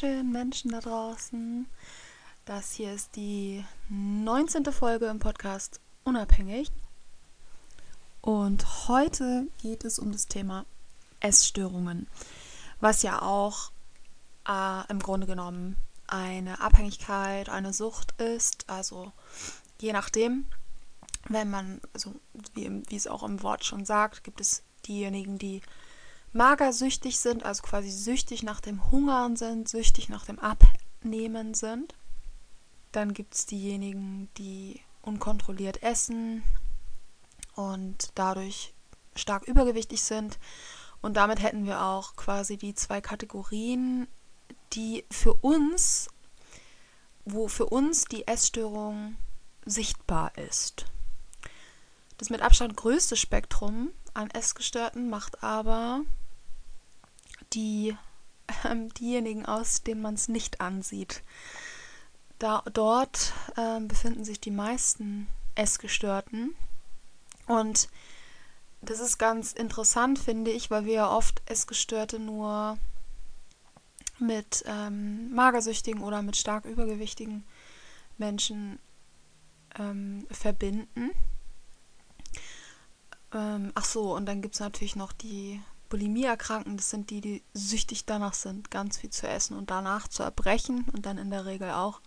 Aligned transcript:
Wunderschönen 0.00 0.32
Menschen 0.32 0.70
da 0.70 0.80
draußen. 0.80 1.66
Das 2.46 2.72
hier 2.72 2.94
ist 2.94 3.16
die 3.16 3.62
19. 3.90 4.64
Folge 4.72 5.06
im 5.06 5.18
Podcast 5.18 5.78
Unabhängig. 6.04 6.70
Und 8.22 8.88
heute 8.88 9.48
geht 9.60 9.84
es 9.84 9.98
um 9.98 10.10
das 10.12 10.26
Thema 10.26 10.64
Essstörungen, 11.20 12.06
was 12.80 13.02
ja 13.02 13.20
auch 13.20 13.72
äh, 14.48 14.90
im 14.90 15.00
Grunde 15.00 15.26
genommen 15.26 15.76
eine 16.06 16.62
Abhängigkeit, 16.62 17.50
eine 17.50 17.74
Sucht 17.74 18.18
ist. 18.20 18.70
Also 18.70 19.12
je 19.82 19.92
nachdem, 19.92 20.46
wenn 21.28 21.50
man, 21.50 21.80
also 21.92 22.14
wie, 22.54 22.82
wie 22.88 22.96
es 22.96 23.06
auch 23.06 23.22
im 23.22 23.42
Wort 23.42 23.66
schon 23.66 23.84
sagt, 23.84 24.24
gibt 24.24 24.40
es 24.40 24.62
diejenigen, 24.86 25.36
die 25.38 25.60
magersüchtig 26.32 27.18
sind, 27.18 27.44
also 27.44 27.62
quasi 27.62 27.90
süchtig 27.90 28.42
nach 28.42 28.60
dem 28.60 28.90
Hungern 28.90 29.36
sind, 29.36 29.68
süchtig 29.68 30.08
nach 30.08 30.24
dem 30.24 30.38
Abnehmen 30.38 31.54
sind. 31.54 31.94
Dann 32.92 33.14
gibt 33.14 33.34
es 33.34 33.46
diejenigen, 33.46 34.28
die 34.36 34.80
unkontrolliert 35.02 35.82
essen 35.82 36.42
und 37.54 38.10
dadurch 38.14 38.74
stark 39.16 39.46
übergewichtig 39.46 40.02
sind. 40.02 40.38
Und 41.02 41.16
damit 41.16 41.42
hätten 41.42 41.64
wir 41.64 41.82
auch 41.82 42.16
quasi 42.16 42.56
die 42.56 42.74
zwei 42.74 43.00
Kategorien, 43.00 44.06
die 44.72 45.04
für 45.10 45.34
uns, 45.34 46.08
wo 47.24 47.48
für 47.48 47.66
uns 47.66 48.04
die 48.04 48.26
Essstörung 48.26 49.16
sichtbar 49.64 50.36
ist. 50.36 50.86
Das 52.18 52.30
mit 52.30 52.42
Abstand 52.42 52.76
größte 52.76 53.16
Spektrum 53.16 53.90
an 54.12 54.30
Essgestörten 54.30 55.08
macht 55.08 55.42
aber 55.42 56.02
die, 57.52 57.96
äh, 58.64 58.88
diejenigen 58.98 59.46
aus, 59.46 59.82
denen 59.82 60.02
man 60.02 60.14
es 60.14 60.28
nicht 60.28 60.60
ansieht. 60.60 61.22
Da, 62.38 62.62
dort 62.72 63.32
äh, 63.56 63.80
befinden 63.80 64.24
sich 64.24 64.40
die 64.40 64.50
meisten 64.50 65.28
Essgestörten. 65.54 66.54
Und 67.46 67.88
das 68.82 69.00
ist 69.00 69.18
ganz 69.18 69.52
interessant, 69.52 70.18
finde 70.18 70.50
ich, 70.50 70.70
weil 70.70 70.86
wir 70.86 70.94
ja 70.94 71.10
oft 71.10 71.42
Essgestörte 71.46 72.18
nur 72.18 72.78
mit 74.18 74.64
ähm, 74.66 75.32
magersüchtigen 75.34 76.02
oder 76.02 76.22
mit 76.22 76.36
stark 76.36 76.64
übergewichtigen 76.64 77.44
Menschen 78.18 78.78
ähm, 79.78 80.26
verbinden. 80.30 81.10
Ähm, 83.32 83.72
ach 83.74 83.84
so, 83.84 84.14
und 84.14 84.26
dann 84.26 84.42
gibt 84.42 84.54
es 84.54 84.60
natürlich 84.60 84.96
noch 84.96 85.12
die 85.12 85.60
Bulimie 85.90 86.24
erkranken, 86.24 86.76
das 86.76 86.88
sind 86.88 87.10
die, 87.10 87.20
die 87.20 87.42
süchtig 87.52 88.06
danach 88.06 88.32
sind, 88.32 88.70
ganz 88.70 88.96
viel 88.96 89.10
zu 89.10 89.28
essen 89.28 89.58
und 89.58 89.70
danach 89.70 90.08
zu 90.08 90.22
erbrechen 90.22 90.86
und 90.94 91.04
dann 91.04 91.18
in 91.18 91.30
der 91.30 91.44
Regel 91.44 91.72
auch 91.72 92.00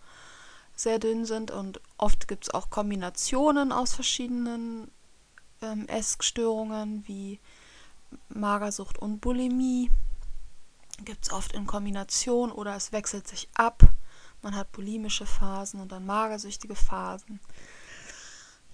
sehr 0.74 0.98
dünn 0.98 1.26
sind. 1.26 1.50
Und 1.52 1.80
oft 1.98 2.26
gibt 2.26 2.44
es 2.44 2.54
auch 2.54 2.70
Kombinationen 2.70 3.70
aus 3.70 3.92
verschiedenen 3.92 4.90
ähm, 5.62 5.86
Essstörungen 5.86 7.04
wie 7.06 7.38
Magersucht 8.30 8.98
und 8.98 9.20
Bulimie. 9.20 9.90
Gibt 11.04 11.26
es 11.26 11.32
oft 11.32 11.52
in 11.52 11.66
Kombination 11.66 12.50
oder 12.50 12.74
es 12.74 12.90
wechselt 12.90 13.28
sich 13.28 13.48
ab. 13.54 13.82
Man 14.42 14.56
hat 14.56 14.72
bulimische 14.72 15.26
Phasen 15.26 15.80
und 15.80 15.92
dann 15.92 16.06
magersüchtige 16.06 16.74
Phasen. 16.74 17.38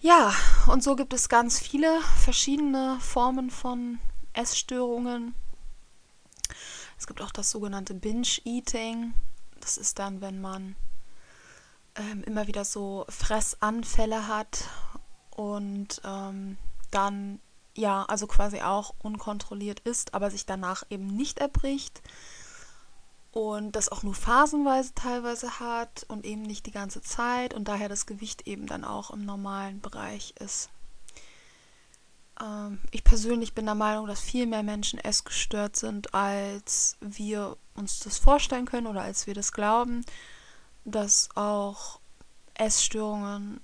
Ja, 0.00 0.32
und 0.66 0.82
so 0.82 0.96
gibt 0.96 1.12
es 1.12 1.28
ganz 1.28 1.58
viele 1.58 2.00
verschiedene 2.16 2.98
Formen 3.00 3.50
von 3.50 3.98
Essstörungen. 4.32 5.34
Es 6.98 7.06
gibt 7.06 7.22
auch 7.22 7.32
das 7.32 7.50
sogenannte 7.50 7.94
Binge-Eating. 7.94 9.14
Das 9.60 9.78
ist 9.78 9.98
dann, 9.98 10.20
wenn 10.20 10.40
man 10.40 10.76
ähm, 11.96 12.22
immer 12.24 12.46
wieder 12.46 12.64
so 12.64 13.04
Fressanfälle 13.08 14.26
hat 14.28 14.68
und 15.30 16.00
ähm, 16.04 16.56
dann 16.90 17.40
ja, 17.74 18.04
also 18.04 18.26
quasi 18.26 18.60
auch 18.60 18.94
unkontrolliert 18.98 19.80
ist, 19.80 20.14
aber 20.14 20.30
sich 20.30 20.46
danach 20.46 20.84
eben 20.90 21.06
nicht 21.06 21.38
erbricht 21.38 22.02
und 23.32 23.76
das 23.76 23.88
auch 23.88 24.02
nur 24.02 24.14
phasenweise 24.14 24.92
teilweise 24.94 25.60
hat 25.60 26.04
und 26.08 26.24
eben 26.24 26.42
nicht 26.42 26.66
die 26.66 26.72
ganze 26.72 27.00
Zeit 27.00 27.54
und 27.54 27.68
daher 27.68 27.88
das 27.88 28.06
Gewicht 28.06 28.46
eben 28.46 28.66
dann 28.66 28.84
auch 28.84 29.10
im 29.10 29.24
normalen 29.24 29.80
Bereich 29.80 30.34
ist. 30.40 30.68
Ähm, 32.40 32.78
ich 32.90 33.04
persönlich 33.04 33.54
bin 33.54 33.66
der 33.66 33.74
Meinung, 33.74 34.06
dass 34.06 34.20
viel 34.20 34.46
mehr 34.46 34.62
Menschen 34.62 34.98
essgestört 34.98 35.76
sind, 35.76 36.14
als 36.14 36.96
wir 37.00 37.56
uns 37.74 38.00
das 38.00 38.18
vorstellen 38.18 38.66
können 38.66 38.86
oder 38.86 39.02
als 39.02 39.26
wir 39.26 39.34
das 39.34 39.52
glauben, 39.52 40.04
dass 40.84 41.28
auch 41.34 42.00
Essstörungen 42.54 43.60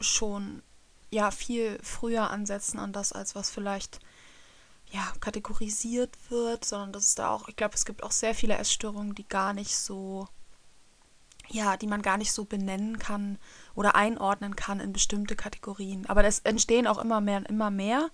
schon 0.00 0.62
ja 1.10 1.30
viel 1.30 1.78
früher 1.82 2.30
ansetzen 2.30 2.78
an 2.78 2.92
das, 2.92 3.12
als 3.12 3.34
was 3.34 3.50
vielleicht 3.50 4.00
ja 4.90 5.12
kategorisiert 5.20 6.16
wird, 6.30 6.64
sondern 6.64 6.92
dass 6.92 7.06
es 7.06 7.14
da 7.14 7.30
auch, 7.30 7.48
ich 7.48 7.56
glaube, 7.56 7.74
es 7.74 7.84
gibt 7.84 8.02
auch 8.02 8.12
sehr 8.12 8.34
viele 8.34 8.56
Essstörungen, 8.56 9.14
die 9.14 9.26
gar 9.26 9.52
nicht 9.52 9.76
so 9.76 10.28
ja, 11.52 11.76
die 11.76 11.86
man 11.86 12.02
gar 12.02 12.16
nicht 12.16 12.32
so 12.32 12.44
benennen 12.44 12.98
kann 12.98 13.38
oder 13.74 13.94
einordnen 13.94 14.56
kann 14.56 14.80
in 14.80 14.92
bestimmte 14.92 15.36
Kategorien. 15.36 16.06
Aber 16.06 16.24
es 16.24 16.40
entstehen 16.40 16.86
auch 16.86 16.98
immer 16.98 17.20
mehr 17.20 17.38
und 17.38 17.48
immer 17.48 17.70
mehr 17.70 18.10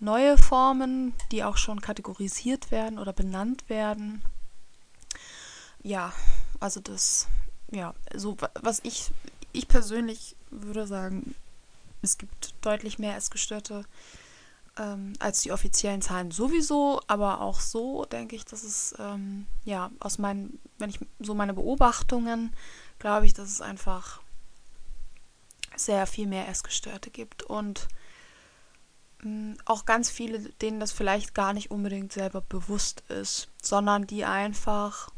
neue 0.00 0.36
Formen, 0.36 1.14
die 1.32 1.44
auch 1.44 1.56
schon 1.56 1.80
kategorisiert 1.80 2.70
werden 2.70 2.98
oder 2.98 3.12
benannt 3.12 3.68
werden. 3.68 4.22
Ja, 5.82 6.12
also 6.60 6.80
das, 6.80 7.28
ja, 7.70 7.94
so 8.14 8.36
was 8.60 8.80
ich, 8.82 9.10
ich 9.52 9.68
persönlich 9.68 10.36
würde 10.50 10.86
sagen, 10.86 11.34
es 12.02 12.18
gibt 12.18 12.54
deutlich 12.60 12.98
mehr 12.98 13.16
Essgestörte 13.16 13.84
ähm, 14.78 15.14
als 15.18 15.42
die 15.42 15.52
offiziellen 15.52 16.02
Zahlen 16.02 16.30
sowieso, 16.30 17.00
aber 17.06 17.40
auch 17.40 17.60
so 17.60 18.04
denke 18.04 18.36
ich, 18.36 18.44
dass 18.44 18.62
es, 18.62 18.94
ähm, 18.98 19.46
ja, 19.64 19.90
aus 20.00 20.18
meinen, 20.18 20.58
wenn 20.78 20.90
ich 20.90 20.98
so 21.18 21.34
meine 21.34 21.54
Beobachtungen, 21.54 22.54
glaube 22.98 23.26
ich, 23.26 23.34
dass 23.34 23.50
es 23.50 23.60
einfach 23.60 24.20
sehr 25.76 26.06
viel 26.06 26.26
mehr 26.26 26.48
Essgestörte 26.48 27.10
gibt 27.10 27.42
und 27.42 27.88
mh, 29.22 29.30
mm, 29.30 29.58
auch 29.64 29.84
ganz 29.84 30.10
viele, 30.10 30.38
denen 30.38 30.80
das 30.80 30.92
vielleicht 30.92 31.34
gar 31.34 31.52
nicht 31.52 31.70
unbedingt 31.70 32.12
selber 32.12 32.40
bewusst 32.40 33.02
ist, 33.08 33.48
sondern 33.62 34.06
die 34.06 34.24
einfach, 34.24 35.10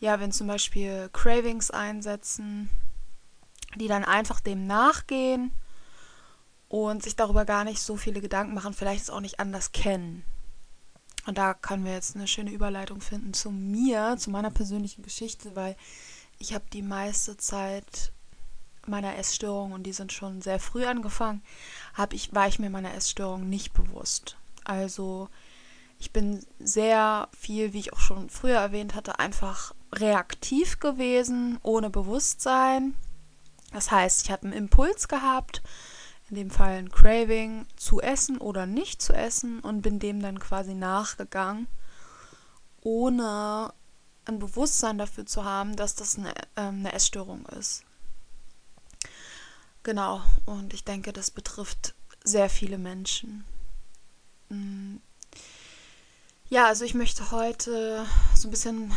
ja, 0.00 0.20
wenn 0.20 0.32
zum 0.32 0.46
Beispiel 0.46 1.08
Cravings 1.12 1.70
einsetzen, 1.70 2.70
die 3.76 3.88
dann 3.88 4.04
einfach 4.04 4.40
dem 4.40 4.66
nachgehen 4.66 5.52
und 6.72 7.02
sich 7.02 7.16
darüber 7.16 7.44
gar 7.44 7.64
nicht 7.64 7.82
so 7.82 7.98
viele 7.98 8.22
Gedanken 8.22 8.54
machen, 8.54 8.72
vielleicht 8.72 9.02
es 9.02 9.10
auch 9.10 9.20
nicht 9.20 9.40
anders 9.40 9.72
kennen. 9.72 10.24
Und 11.26 11.36
da 11.36 11.52
können 11.52 11.84
wir 11.84 11.92
jetzt 11.92 12.16
eine 12.16 12.26
schöne 12.26 12.50
Überleitung 12.50 13.02
finden 13.02 13.34
zu 13.34 13.50
mir, 13.50 14.16
zu 14.18 14.30
meiner 14.30 14.50
persönlichen 14.50 15.02
Geschichte, 15.02 15.54
weil 15.54 15.76
ich 16.38 16.54
habe 16.54 16.64
die 16.72 16.80
meiste 16.80 17.36
Zeit 17.36 18.10
meiner 18.86 19.18
Essstörung 19.18 19.72
und 19.72 19.82
die 19.82 19.92
sind 19.92 20.14
schon 20.14 20.40
sehr 20.40 20.58
früh 20.58 20.86
angefangen, 20.86 21.42
habe 21.92 22.16
ich 22.16 22.34
war 22.34 22.48
ich 22.48 22.58
mir 22.58 22.70
meiner 22.70 22.94
Essstörung 22.94 23.50
nicht 23.50 23.74
bewusst. 23.74 24.38
Also 24.64 25.28
Ich 26.02 26.10
bin 26.10 26.44
sehr 26.58 27.28
viel, 27.38 27.72
wie 27.72 27.78
ich 27.78 27.92
auch 27.92 28.00
schon 28.00 28.28
früher 28.28 28.58
erwähnt 28.58 28.96
hatte, 28.96 29.20
einfach 29.20 29.72
reaktiv 29.92 30.80
gewesen, 30.80 31.60
ohne 31.62 31.90
Bewusstsein. 31.90 32.96
Das 33.72 33.92
heißt, 33.92 34.24
ich 34.24 34.32
habe 34.32 34.48
einen 34.48 34.52
Impuls 34.52 35.06
gehabt, 35.06 35.62
in 36.30 36.36
dem 36.36 36.50
Fall 36.50 36.78
ein 36.78 36.90
Craving, 36.90 37.66
zu 37.76 38.00
essen 38.00 38.38
oder 38.38 38.66
nicht 38.66 39.02
zu 39.02 39.12
essen 39.12 39.60
und 39.60 39.82
bin 39.82 39.98
dem 39.98 40.22
dann 40.22 40.38
quasi 40.38 40.74
nachgegangen, 40.74 41.68
ohne 42.80 43.72
ein 44.24 44.38
Bewusstsein 44.38 44.98
dafür 44.98 45.26
zu 45.26 45.44
haben, 45.44 45.76
dass 45.76 45.94
das 45.94 46.16
eine, 46.16 46.34
äh, 46.34 46.62
eine 46.62 46.92
Essstörung 46.92 47.46
ist. 47.46 47.84
Genau, 49.82 50.22
und 50.46 50.74
ich 50.74 50.84
denke, 50.84 51.12
das 51.12 51.30
betrifft 51.30 51.94
sehr 52.22 52.48
viele 52.48 52.78
Menschen. 52.78 53.44
Mm. 54.48 54.96
Ja, 56.48 56.66
also 56.66 56.84
ich 56.84 56.94
möchte 56.94 57.30
heute 57.30 58.06
so 58.34 58.46
ein 58.46 58.50
bisschen 58.50 58.92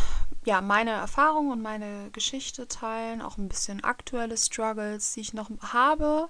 ja, 0.45 0.61
meine 0.61 0.91
Erfahrungen 0.91 1.51
und 1.51 1.61
meine 1.61 2.11
Geschichte 2.11 2.67
teilen, 2.67 3.21
auch 3.21 3.37
ein 3.37 3.49
bisschen 3.49 3.83
aktuelle 3.83 4.37
Struggles, 4.37 5.13
die 5.13 5.21
ich 5.21 5.33
noch 5.33 5.49
habe. 5.61 6.29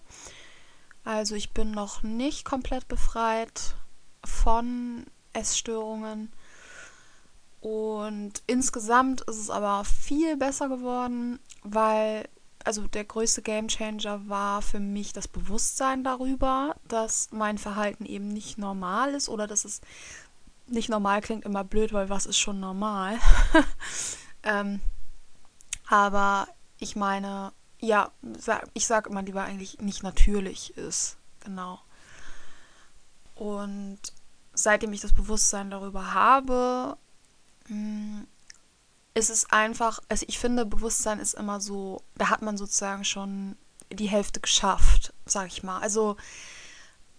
Also 1.06 1.36
ich 1.36 1.52
bin 1.52 1.72
noch 1.72 2.04
nicht 2.04 2.46
komplett 2.46 2.88
befreit 2.88 3.76
von 4.26 5.06
Essstörungen. 5.34 6.34
Und 7.62 8.42
insgesamt 8.48 9.22
ist 9.22 9.38
es 9.38 9.50
aber 9.50 9.86
viel 9.86 10.36
besser 10.36 10.68
geworden, 10.68 11.40
weil 11.64 12.28
also 12.64 12.88
der 12.88 13.06
größte 13.06 13.44
Gamechanger 13.44 14.28
war 14.28 14.64
für 14.64 14.80
mich 14.80 15.14
das 15.14 15.28
Bewusstsein 15.28 16.04
darüber, 16.04 16.76
dass 16.88 17.30
mein 17.32 17.60
Verhalten 17.60 18.06
eben 18.06 18.28
nicht 18.28 18.58
normal 18.58 19.14
ist 19.14 19.30
oder 19.30 19.46
dass 19.46 19.66
es 19.66 19.82
nicht 20.68 20.90
normal 20.90 21.22
klingt 21.22 21.46
immer 21.46 21.64
blöd, 21.64 21.94
weil 21.94 22.10
was 22.10 22.26
ist 22.26 22.40
schon 22.40 22.60
normal? 22.60 23.20
ähm, 24.44 24.82
aber 25.88 26.48
ich 26.80 26.96
meine, 26.96 27.54
ja, 27.80 28.12
ich 28.74 28.88
sage 28.88 29.10
immer 29.10 29.22
lieber 29.22 29.44
eigentlich 29.44 29.80
nicht 29.80 30.04
natürlich 30.04 30.76
ist. 30.78 31.18
Genau. 31.42 31.80
Und 33.36 34.00
seitdem 34.54 34.94
ich 34.94 35.02
das 35.02 35.14
Bewusstsein 35.14 35.70
darüber 35.70 36.14
habe, 36.14 36.98
mm, 37.68 38.22
ist 39.14 39.30
es 39.30 39.50
einfach, 39.50 40.00
also 40.10 40.26
ich 40.28 40.40
finde, 40.40 40.66
Bewusstsein 40.66 41.20
ist 41.20 41.34
immer 41.34 41.62
so, 41.62 42.02
da 42.16 42.30
hat 42.30 42.42
man 42.42 42.58
sozusagen 42.58 43.06
schon 43.06 43.58
die 43.92 44.10
Hälfte 44.10 44.40
geschafft, 44.40 45.14
sag 45.26 45.48
ich 45.48 45.64
mal. 45.64 45.80
Also 45.80 46.18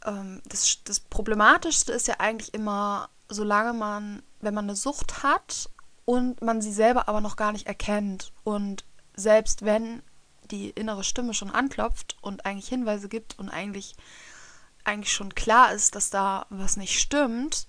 ähm, 0.05 0.43
das, 0.47 0.83
das 0.85 1.01
Problematischste 1.01 1.93
ist 1.93 2.09
ja 2.09 2.17
eigentlich 2.19 2.55
immer, 2.55 3.09
solange 3.29 3.73
man, 3.73 4.23
wenn 4.41 4.55
man 4.55 4.67
eine 4.67 4.77
Sucht 4.77 5.23
hat 5.23 5.71
und 6.05 6.43
man 6.43 6.61
sie 6.61 6.73
selber 6.73 7.09
aber 7.09 7.21
noch 7.21 7.37
gar 7.37 7.53
nicht 7.53 7.67
erkennt 7.67 8.33
und 8.45 8.85
selbst 9.15 9.65
wenn 9.65 10.03
die 10.51 10.71
innere 10.71 11.05
Stimme 11.05 11.35
schon 11.35 11.51
anklopft 11.51 12.17
und 12.21 12.47
eigentlich 12.47 12.69
Hinweise 12.69 13.09
gibt 13.09 13.39
und 13.39 13.49
eigentlich 13.49 13.95
eigentlich 14.85 15.13
schon 15.13 15.35
klar 15.35 15.73
ist, 15.73 15.95
dass 15.95 16.11
da 16.11 16.47
was 16.49 16.77
nicht 16.77 17.01
stimmt, 17.01 17.67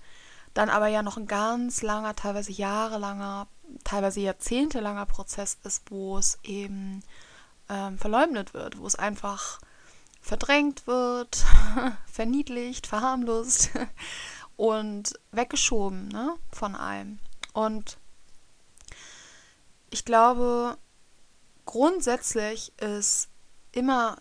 dann 0.54 0.70
aber 0.70 0.86
ja 0.86 1.02
noch 1.02 1.16
ein 1.16 1.26
ganz 1.26 1.82
langer, 1.82 2.14
teilweise 2.14 2.52
jahrelanger, 2.52 3.48
teilweise 3.84 4.20
jahrzehntelanger 4.20 5.06
Prozess 5.06 5.58
ist, 5.64 5.90
wo 5.90 6.18
es 6.18 6.38
eben 6.42 7.02
ähm, 7.68 7.98
verleugnet 7.98 8.54
wird, 8.54 8.78
wo 8.78 8.86
es 8.86 8.94
einfach 8.94 9.60
verdrängt 10.20 10.86
wird, 10.86 11.44
verniedlicht, 12.06 12.86
verharmlost 12.86 13.70
und 14.56 15.18
weggeschoben 15.32 16.08
ne, 16.08 16.34
von 16.52 16.74
allem. 16.74 17.18
Und 17.52 17.98
ich 19.90 20.04
glaube, 20.04 20.76
grundsätzlich 21.68 22.72
ist 22.80 23.28
immer 23.72 24.16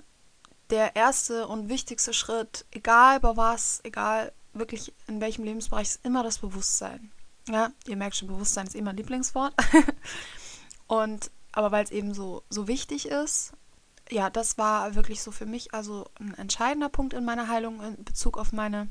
der 0.70 0.98
erste 0.98 1.48
und 1.48 1.70
wichtigste 1.70 2.14
Schritt, 2.14 2.66
egal 2.72 3.22
bei 3.22 3.38
was, 3.38 3.80
egal 3.86 4.34
wirklich 4.52 4.94
in 5.08 5.22
welchem 5.22 5.46
Lebensbereich, 5.46 5.88
ist 5.88 6.06
immer 6.06 6.24
das 6.24 6.40
Bewusstsein. 6.40 7.10
Ja, 7.48 7.72
ihr 7.88 7.96
merkt 7.96 8.18
schon, 8.18 8.28
Bewusstsein 8.28 8.68
ist 8.68 8.76
immer 8.76 8.88
mein 8.88 8.98
Lieblingswort. 8.98 9.54
und 10.88 11.32
aber 11.54 11.72
weil 11.72 11.86
es 11.86 11.92
eben 11.92 12.14
so, 12.14 12.44
so 12.50 12.68
wichtig 12.68 13.08
ist, 13.08 13.54
ja, 14.12 14.30
das 14.30 14.58
war 14.58 14.96
wirklich 14.96 15.24
so 15.24 15.32
für 15.32 15.46
mich 15.46 15.74
also 15.74 16.06
ein 16.20 16.34
entscheidender 16.34 16.90
Punkt 16.90 17.14
in 17.14 17.24
meiner 17.24 17.48
Heilung 17.48 17.82
in 17.82 18.04
Bezug 18.04 18.38
auf 18.38 18.52
meine 18.52 18.90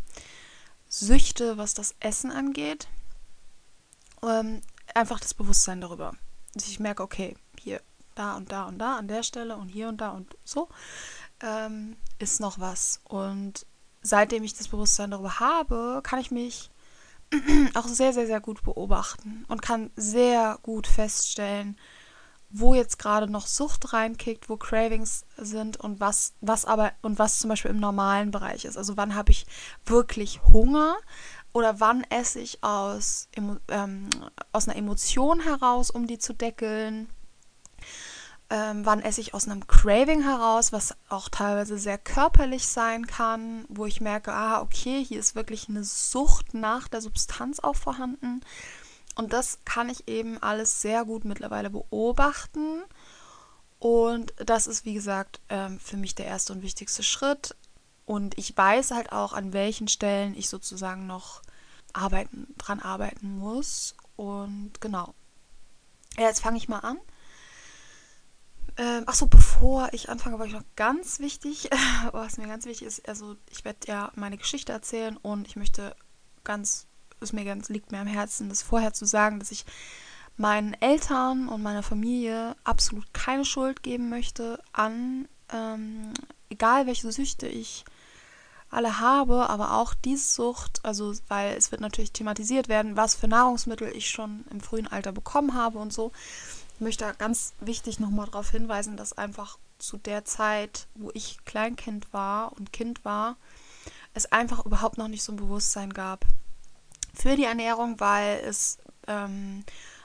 Süchte, 0.89 1.59
was 1.59 1.75
das 1.75 1.95
Essen 2.01 2.33
angeht. 2.33 2.89
Ähm, 4.23 4.63
einfach 4.95 5.21
das 5.21 5.35
Bewusstsein 5.35 5.83
darüber. 5.83 6.15
Dass 6.55 6.69
ich 6.69 6.81
merke, 6.81 7.03
okay, 7.03 7.37
hier, 7.59 7.83
da 8.19 8.37
und 8.37 8.53
da 8.53 8.65
und 8.65 8.79
da 8.79 8.97
an 8.97 9.09
der 9.09 9.23
Stelle 9.23 9.57
und 9.57 9.69
hier 9.69 9.89
und 9.89 10.01
da 10.01 10.11
und 10.11 10.37
so 10.45 10.69
ähm, 11.41 11.97
ist 12.19 12.41
noch 12.41 12.59
was. 12.59 13.01
Und 13.05 13.67
seitdem 14.03 14.43
ich 14.45 14.55
das 14.55 14.69
Bewusstsein 14.69 15.11
darüber 15.11 15.41
habe, 15.41 16.01
kann 16.03 16.19
ich 16.19 16.31
mich 16.31 16.71
auch 17.75 17.87
sehr, 17.87 18.13
sehr, 18.13 18.27
sehr 18.27 18.41
gut 18.41 18.63
beobachten 18.63 19.45
und 19.49 19.63
kann 19.63 19.91
sehr 19.97 20.59
gut 20.63 20.87
feststellen, 20.87 21.77
wo 22.49 22.75
jetzt 22.75 22.99
gerade 22.99 23.31
noch 23.31 23.47
Sucht 23.47 23.93
reinkickt, 23.93 24.49
wo 24.49 24.57
Cravings 24.57 25.25
sind 25.37 25.79
und 25.79 25.99
was, 26.01 26.35
was 26.41 26.65
aber 26.65 26.93
und 27.03 27.19
was 27.19 27.41
zum 27.41 27.51
Beispiel 27.51 27.73
im 27.73 27.81
normalen 27.81 28.31
Bereich 28.31 28.65
ist. 28.65 28.79
Also 28.79 28.97
wann 28.97 29.15
habe 29.15 29.33
ich 29.33 29.47
wirklich 29.85 30.41
Hunger 30.53 30.97
oder 31.53 31.81
wann 31.81 32.05
esse 32.05 32.39
ich 32.39 32.63
aus, 32.63 33.29
ähm, 33.69 34.11
aus 34.53 34.69
einer 34.69 34.77
Emotion 34.77 35.41
heraus, 35.41 35.91
um 35.91 36.07
die 36.07 36.19
zu 36.19 36.35
deckeln. 36.35 37.09
Ähm, 38.49 38.87
wann 38.87 39.03
esse 39.03 39.21
ich 39.21 39.35
aus 39.35 39.49
einem 39.49 39.67
Craving 39.67 40.23
heraus, 40.23 40.73
was 40.73 40.95
auch 41.09 41.29
teilweise 41.29 41.79
sehr 41.79 41.99
körperlich 41.99 42.67
sein 42.67 43.07
kann, 43.07 43.65
wo 43.69 43.87
ich 43.87 44.01
merke, 44.01 44.33
ah, 44.33 44.61
okay, 44.61 45.05
hier 45.05 45.19
ist 45.19 45.35
wirklich 45.35 45.69
eine 45.69 45.83
Sucht 45.83 46.55
nach 46.55 46.87
der 46.87 47.01
Substanz 47.01 47.59
auch 47.59 47.75
vorhanden. 47.75 48.43
Und 49.17 49.33
das 49.33 49.59
kann 49.65 49.89
ich 49.89 50.07
eben 50.07 50.41
alles 50.43 50.81
sehr 50.81 51.05
gut 51.05 51.25
mittlerweile 51.25 51.71
beobachten. 51.71 52.83
Und 53.79 54.33
das 54.37 54.67
ist, 54.67 54.85
wie 54.85 54.95
gesagt, 54.95 55.41
ähm, 55.49 55.81
für 55.81 55.97
mich 55.97 56.15
der 56.15 56.27
erste 56.27 56.53
und 56.53 56.63
wichtigste 56.63 57.03
Schritt. 57.03 57.57
Und 58.05 58.39
ich 58.39 58.57
weiß 58.57 58.93
halt 58.93 59.11
auch, 59.13 59.33
an 59.33 59.53
welchen 59.53 59.89
Stellen 59.89 60.37
ich 60.37 60.49
sozusagen 60.49 61.07
noch 61.07 61.43
arbeiten, 61.93 62.55
dran 62.59 62.81
arbeiten 62.81 63.39
muss. 63.39 63.97
Und 64.15 64.81
genau. 64.81 65.15
Ja, 66.17 66.25
jetzt 66.25 66.41
fange 66.41 66.59
ich 66.59 66.69
mal 66.69 66.79
an. 66.81 66.99
Ähm, 68.79 69.05
Achso, 69.07 69.27
bevor 69.27 69.89
ich 69.93 70.11
anfange, 70.11 70.39
war 70.39 70.47
ich 70.47 70.53
noch 70.53 70.65
ganz 70.77 71.19
wichtig, 71.19 71.71
was 72.13 72.37
mir 72.37 72.47
ganz 72.47 72.67
wichtig 72.67 72.87
ist, 72.87 73.09
also 73.09 73.37
ich 73.51 73.65
werde 73.65 73.87
ja 73.87 74.13
meine 74.15 74.37
Geschichte 74.37 74.73
erzählen 74.73 75.17
und 75.17 75.47
ich 75.47 75.57
möchte 75.57 75.97
ganz 76.45 76.87
es 77.21 77.33
mir 77.33 77.45
ganz, 77.45 77.69
liegt 77.69 77.93
mir 77.93 78.01
am 78.01 78.07
Herzen, 78.07 78.49
das 78.49 78.63
vorher 78.63 78.93
zu 78.93 79.05
sagen, 79.05 79.39
dass 79.39 79.51
ich 79.51 79.65
meinen 80.37 80.75
Eltern 80.75 81.49
und 81.49 81.63
meiner 81.63 81.83
Familie 81.83 82.57
absolut 82.65 83.13
keine 83.15 83.45
Schuld 83.45 83.83
geben 83.83 84.11
möchte 84.11 84.61
an, 84.73 85.29
ähm, 85.51 86.13
egal 86.51 86.87
welche 86.87 87.11
Süchte 87.11 87.47
ich 87.49 87.85
alle 88.69 89.01
habe, 89.01 89.49
aber 89.49 89.79
auch 89.79 89.95
diese 89.95 90.27
Sucht, 90.27 90.85
also 90.85 91.15
weil 91.29 91.57
es 91.57 91.71
wird 91.71 91.81
natürlich 91.81 92.13
thematisiert 92.13 92.69
werden, 92.69 92.97
was 92.97 93.15
für 93.15 93.29
Nahrungsmittel 93.29 93.89
ich 93.95 94.11
schon 94.11 94.45
im 94.51 94.61
frühen 94.61 94.89
Alter 94.89 95.13
bekommen 95.13 95.55
habe 95.55 95.79
und 95.79 95.93
so. 95.93 96.13
Ich 96.77 96.81
möchte 96.83 97.11
ganz 97.17 97.55
wichtig 97.59 98.01
nochmal 98.01 98.27
darauf 98.27 98.51
hinweisen, 98.51 98.99
dass 98.99 99.17
einfach 99.17 99.59
zu 99.79 99.97
der 99.97 100.27
Zeit, 100.27 100.89
wo 100.95 101.11
ich 101.15 101.43
Kleinkind 101.47 102.13
war 102.13 102.53
und 102.53 102.71
Kind 102.71 103.03
war, 103.03 103.39
es 104.13 104.31
einfach 104.31 104.67
überhaupt 104.67 104.99
noch 104.99 105.09
nicht 105.09 105.23
so 105.23 105.33
ein 105.33 105.37
Bewusstsein 105.37 105.95
gab 105.95 106.27
für 107.15 107.35
die 107.35 107.47
Ernährung, 107.47 107.99
weil 107.99 108.41
es 108.45 108.77
ähm, 109.07 109.65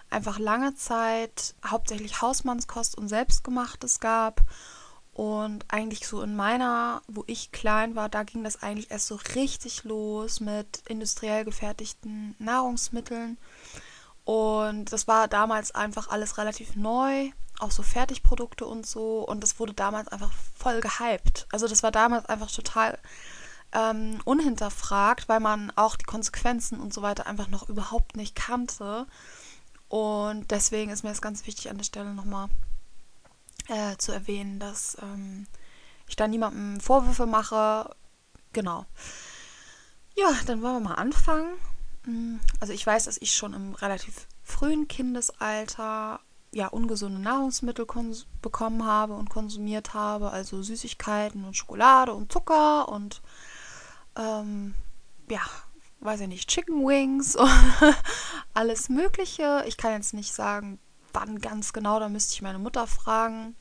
einfach 0.10 0.40
lange 0.40 0.74
Zeit 0.76 1.56
hauptsächlich 1.66 2.22
Hausmannskost 2.22 2.98
und 2.98 3.10
Selbstgemachtes 3.10 4.00
gab. 4.00 4.42
Und 5.12 5.66
eigentlich 5.68 6.08
so 6.08 6.22
in 6.22 6.38
meiner, 6.38 7.02
wo 7.10 7.26
ich 7.28 7.52
klein 7.52 7.96
war, 7.96 8.08
da 8.08 8.24
ging 8.24 8.46
das 8.46 8.64
eigentlich 8.64 8.92
erst 8.92 9.08
so 9.08 9.20
richtig 9.36 9.84
los 9.84 10.40
mit 10.40 10.84
industriell 10.88 11.44
gefertigten 11.44 12.34
Nahrungsmitteln. 12.40 13.38
Und 14.24 14.94
das 14.94 15.08
war 15.08 15.28
damals 15.28 15.74
einfach 15.74 16.10
alles 16.10 16.38
relativ 16.38 16.76
neu, 16.76 17.32
auch 17.60 17.72
so 17.72 17.84
Fertigprodukte 17.84 18.66
und 18.66 18.86
so. 18.86 19.28
Und 19.28 19.42
das 19.42 19.60
wurde 19.60 19.74
damals 19.74 20.08
einfach 20.10 20.32
voll 20.58 20.82
gehypt. 20.82 21.48
Also 21.52 21.68
das 21.68 21.84
war 21.84 21.92
damals 21.92 22.26
einfach 22.28 22.52
total 22.52 23.00
ähm, 23.74 24.20
unhinterfragt, 24.26 25.30
weil 25.30 25.40
man 25.40 25.72
auch 25.76 25.96
die 25.96 26.06
Konsequenzen 26.06 26.80
und 26.80 26.94
so 26.94 27.02
weiter 27.02 27.26
einfach 27.26 27.48
noch 27.48 27.70
überhaupt 27.70 28.16
nicht 28.16 28.36
kannte. 28.36 29.08
Und 29.88 30.52
deswegen 30.52 30.92
ist 30.92 31.04
mir 31.04 31.12
es 31.12 31.22
ganz 31.22 31.46
wichtig, 31.46 31.70
an 31.70 31.78
der 31.78 31.84
Stelle 31.84 32.14
nochmal 32.14 32.48
äh, 33.68 33.98
zu 33.98 34.12
erwähnen, 34.12 34.60
dass 34.60 34.98
ähm, 35.02 35.48
ich 36.08 36.16
da 36.16 36.28
niemandem 36.28 36.80
Vorwürfe 36.80 37.26
mache. 37.26 37.94
Genau. 38.54 38.86
Ja, 40.16 40.32
dann 40.46 40.62
wollen 40.62 40.76
wir 40.76 40.90
mal 40.90 40.96
anfangen. 40.96 41.58
Mm, 42.06 42.38
also 42.60 42.74
ich 42.74 42.86
weiß, 42.86 43.06
dass 43.06 43.18
ich 43.22 43.34
schon 43.34 43.54
im 43.54 43.76
relativ 43.76 44.28
frühen 44.44 44.88
Kindesalter 44.88 46.20
ja 46.54 46.68
ungesunde 46.68 47.20
Nahrungsmittel 47.20 47.86
bekommen 48.42 48.86
habe 48.86 49.14
und 49.14 49.30
konsumiert 49.30 49.94
habe, 49.94 50.32
also 50.32 50.62
Süßigkeiten 50.62 51.46
und 51.46 51.56
Schokolade 51.56 52.14
und 52.14 52.32
Zucker 52.32 52.90
und 52.90 53.22
ähm, 54.18 54.74
ja, 55.30 55.42
weiß 56.02 56.22
ich 56.22 56.28
nicht, 56.28 56.50
Chicken 56.50 56.86
Wings 56.86 57.36
und 57.36 57.50
alles 58.54 58.90
Mögliche. 58.90 59.64
Ich 59.68 59.78
kann 59.78 59.94
jetzt 59.94 60.14
nicht 60.14 60.34
sagen, 60.34 60.80
wann 61.14 61.40
ganz 61.40 61.74
genau, 61.74 62.00
da 62.00 62.10
müsste 62.10 62.34
ich 62.34 62.42
meine 62.42 62.60
Mutter 62.60 62.88
fragen. 62.88 63.56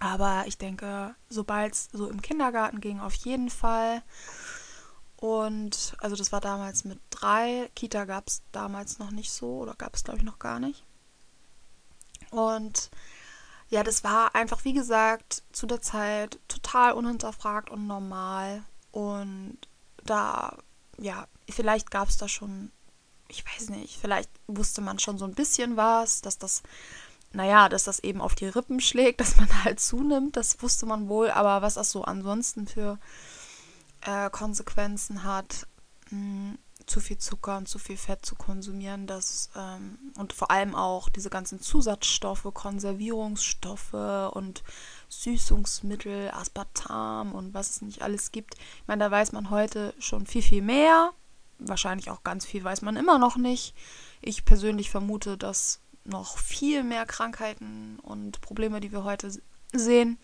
Aber 0.00 0.44
ich 0.46 0.58
denke, 0.58 1.14
sobald 1.28 1.74
es 1.74 1.88
so 1.92 2.10
im 2.10 2.20
Kindergarten 2.20 2.80
ging, 2.80 2.98
auf 2.98 3.14
jeden 3.14 3.50
Fall. 3.50 4.02
Und 5.22 5.94
also 5.98 6.16
das 6.16 6.32
war 6.32 6.40
damals 6.40 6.84
mit 6.84 6.98
drei. 7.10 7.70
Kita 7.76 8.06
gab 8.06 8.26
es 8.26 8.42
damals 8.50 8.98
noch 8.98 9.12
nicht 9.12 9.30
so 9.30 9.58
oder 9.58 9.74
gab 9.74 9.94
es, 9.94 10.02
glaube 10.02 10.18
ich, 10.18 10.24
noch 10.24 10.40
gar 10.40 10.58
nicht. 10.58 10.82
Und 12.32 12.90
ja, 13.68 13.84
das 13.84 14.02
war 14.02 14.34
einfach, 14.34 14.64
wie 14.64 14.72
gesagt, 14.72 15.44
zu 15.52 15.68
der 15.68 15.80
Zeit 15.80 16.40
total 16.48 16.94
unhinterfragt 16.94 17.70
und 17.70 17.86
normal. 17.86 18.64
Und 18.90 19.58
da, 20.02 20.58
ja, 20.98 21.28
vielleicht 21.48 21.92
gab 21.92 22.08
es 22.08 22.16
da 22.16 22.26
schon, 22.26 22.72
ich 23.28 23.44
weiß 23.46 23.70
nicht, 23.70 24.00
vielleicht 24.00 24.28
wusste 24.48 24.80
man 24.80 24.98
schon 24.98 25.18
so 25.18 25.24
ein 25.24 25.36
bisschen 25.36 25.76
was, 25.76 26.20
dass 26.20 26.38
das 26.38 26.64
naja, 27.34 27.68
dass 27.68 27.84
das 27.84 28.00
eben 28.00 28.20
auf 28.20 28.34
die 28.34 28.48
Rippen 28.48 28.80
schlägt, 28.80 29.20
dass 29.20 29.36
man 29.36 29.64
halt 29.64 29.78
zunimmt, 29.78 30.36
das 30.36 30.60
wusste 30.64 30.84
man 30.84 31.08
wohl, 31.08 31.30
aber 31.30 31.62
was 31.62 31.74
das 31.74 31.92
so 31.92 32.02
ansonsten 32.02 32.66
für 32.66 32.98
äh, 34.04 34.30
Konsequenzen 34.30 35.24
hat, 35.24 35.66
mh, 36.10 36.18
hm, 36.18 36.58
zu 36.86 37.00
viel 37.00 37.18
Zucker 37.18 37.58
und 37.58 37.68
zu 37.68 37.78
viel 37.78 37.96
Fett 37.96 38.24
zu 38.24 38.34
konsumieren, 38.34 39.06
das 39.06 39.50
ähm, 39.56 39.98
und 40.16 40.32
vor 40.32 40.50
allem 40.50 40.74
auch 40.74 41.08
diese 41.08 41.30
ganzen 41.30 41.60
Zusatzstoffe, 41.60 42.46
Konservierungsstoffe 42.52 43.94
und 44.32 44.62
Süßungsmittel, 45.08 46.30
Aspartam 46.30 47.32
und 47.32 47.54
was 47.54 47.70
es 47.70 47.82
nicht 47.82 48.02
alles 48.02 48.32
gibt. 48.32 48.54
Ich 48.56 48.88
meine, 48.88 49.04
da 49.04 49.10
weiß 49.10 49.32
man 49.32 49.50
heute 49.50 49.94
schon 49.98 50.26
viel, 50.26 50.42
viel 50.42 50.62
mehr. 50.62 51.12
Wahrscheinlich 51.58 52.10
auch 52.10 52.24
ganz 52.24 52.44
viel 52.44 52.64
weiß 52.64 52.82
man 52.82 52.96
immer 52.96 53.18
noch 53.18 53.36
nicht. 53.36 53.74
Ich 54.20 54.44
persönlich 54.44 54.90
vermute, 54.90 55.38
dass 55.38 55.80
noch 56.04 56.36
viel 56.38 56.82
mehr 56.82 57.06
Krankheiten 57.06 57.98
und 58.02 58.40
Probleme, 58.40 58.80
die 58.80 58.90
wir 58.90 59.04
heute 59.04 59.30
sehen, 59.72 60.18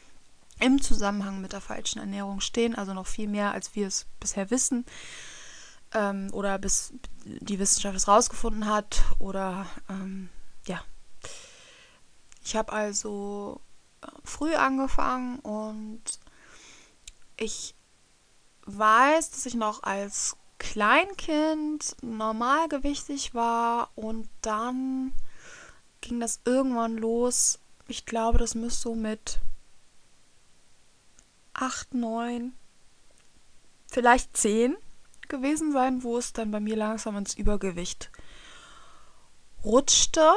im 0.60 0.80
Zusammenhang 0.80 1.40
mit 1.40 1.52
der 1.52 1.60
falschen 1.60 1.98
Ernährung 1.98 2.40
stehen, 2.40 2.74
also 2.74 2.94
noch 2.94 3.06
viel 3.06 3.28
mehr, 3.28 3.52
als 3.52 3.74
wir 3.74 3.86
es 3.86 4.06
bisher 4.20 4.50
wissen 4.50 4.84
ähm, 5.94 6.28
oder 6.32 6.58
bis 6.58 6.92
die 7.24 7.58
Wissenschaft 7.58 7.96
es 7.96 8.08
rausgefunden 8.08 8.66
hat 8.66 9.02
oder 9.18 9.66
ähm, 9.88 10.28
ja. 10.66 10.82
Ich 12.44 12.56
habe 12.56 12.72
also 12.72 13.60
äh, 14.02 14.06
früh 14.24 14.54
angefangen 14.54 15.38
und 15.40 16.02
ich 17.36 17.74
weiß, 18.66 19.30
dass 19.30 19.46
ich 19.46 19.54
noch 19.54 19.82
als 19.82 20.36
Kleinkind 20.58 21.96
normalgewichtig 22.02 23.34
war 23.34 23.90
und 23.94 24.28
dann 24.42 25.12
ging 26.00 26.20
das 26.20 26.40
irgendwann 26.44 26.96
los. 26.96 27.60
Ich 27.86 28.06
glaube, 28.06 28.38
das 28.38 28.54
müsste 28.54 28.82
so 28.82 28.94
mit 28.94 29.40
8, 31.60 31.94
9, 31.94 32.52
vielleicht 33.90 34.36
10 34.36 34.76
gewesen 35.28 35.72
sein, 35.72 36.02
wo 36.02 36.16
es 36.16 36.32
dann 36.32 36.50
bei 36.50 36.60
mir 36.60 36.76
langsam 36.76 37.16
ins 37.16 37.34
Übergewicht 37.34 38.10
rutschte. 39.64 40.34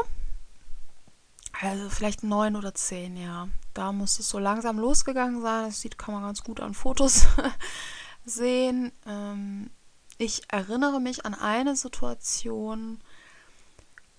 Also 1.61 1.89
vielleicht 1.89 2.23
9 2.23 2.55
oder 2.55 2.73
10, 2.73 3.17
ja. 3.17 3.47
Da 3.73 3.91
muss 3.91 4.19
es 4.19 4.29
so 4.29 4.39
langsam 4.39 4.79
losgegangen 4.79 5.41
sein. 5.41 5.65
Das 5.65 5.81
sieht, 5.81 5.97
kann 5.97 6.13
man 6.13 6.23
ganz 6.23 6.43
gut 6.43 6.59
an 6.59 6.73
Fotos 6.73 7.27
sehen. 8.25 8.91
Ähm, 9.05 9.69
ich 10.17 10.41
erinnere 10.49 10.99
mich 10.99 11.25
an 11.25 11.35
eine 11.35 11.75
Situation, 11.75 12.99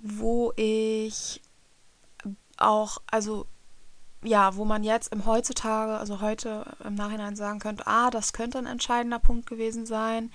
wo 0.01 0.53
ich 0.57 1.41
auch, 2.57 2.99
also 3.07 3.47
ja, 4.23 4.57
wo 4.57 4.65
man 4.65 4.85
jetzt 4.85 5.13
im 5.13 5.27
heutzutage, 5.27 5.99
also 5.99 6.21
heute 6.21 6.65
im 6.85 6.95
Nachhinein 6.95 7.37
sagen 7.37 7.59
könnte, 7.59 7.87
ah, 7.87 8.11
das 8.11 8.33
könnte 8.33 8.59
ein 8.59 8.67
entscheidender 8.67 9.19
Punkt 9.19 9.47
gewesen 9.47 9.87
sein. 9.87 10.31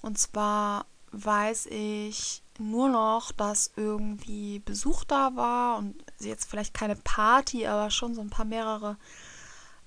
Und 0.00 0.18
zwar 0.18 0.86
weiß 1.12 1.66
ich 1.66 2.42
nur 2.58 2.88
noch, 2.88 3.32
dass 3.32 3.72
irgendwie 3.76 4.58
Besuch 4.58 5.04
da 5.04 5.36
war 5.36 5.78
und 5.78 5.94
jetzt 6.20 6.50
vielleicht 6.50 6.74
keine 6.74 6.96
Party, 6.96 7.66
aber 7.66 7.90
schon 7.90 8.14
so 8.14 8.20
ein 8.20 8.30
paar 8.30 8.44
mehrere 8.44 8.96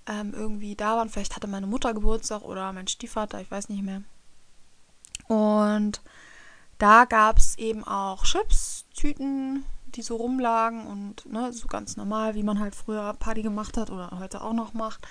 ähm, 0.08 0.34
irgendwie 0.34 0.76
da 0.76 0.98
waren. 0.98 1.10
Vielleicht 1.10 1.36
hatte 1.36 1.48
meine 1.48 1.68
Mutter 1.68 1.94
Geburtstag 1.94 2.44
oder 2.44 2.72
mein 2.74 2.88
Stiefvater, 2.88 3.42
ich 3.42 3.52
weiß 3.52 3.70
nicht 3.70 3.84
mehr. 3.84 4.04
Und 5.28 6.02
da 6.78 7.06
gab 7.06 7.38
es 7.38 7.58
eben 7.58 7.84
auch 7.84 8.24
Chips-Tüten, 8.24 9.66
die 9.96 10.02
so 10.02 10.16
rumlagen 10.18 10.86
und 10.88 11.26
ne, 11.32 11.54
so 11.54 11.68
ganz 11.68 11.98
normal, 11.98 12.36
wie 12.36 12.44
man 12.44 12.60
halt 12.60 12.76
früher 12.76 13.14
Party 13.14 13.42
gemacht 13.42 13.78
hat 13.78 13.90
oder 13.90 14.18
heute 14.20 14.42
auch 14.42 14.54
noch 14.54 14.74
macht. 14.74 15.08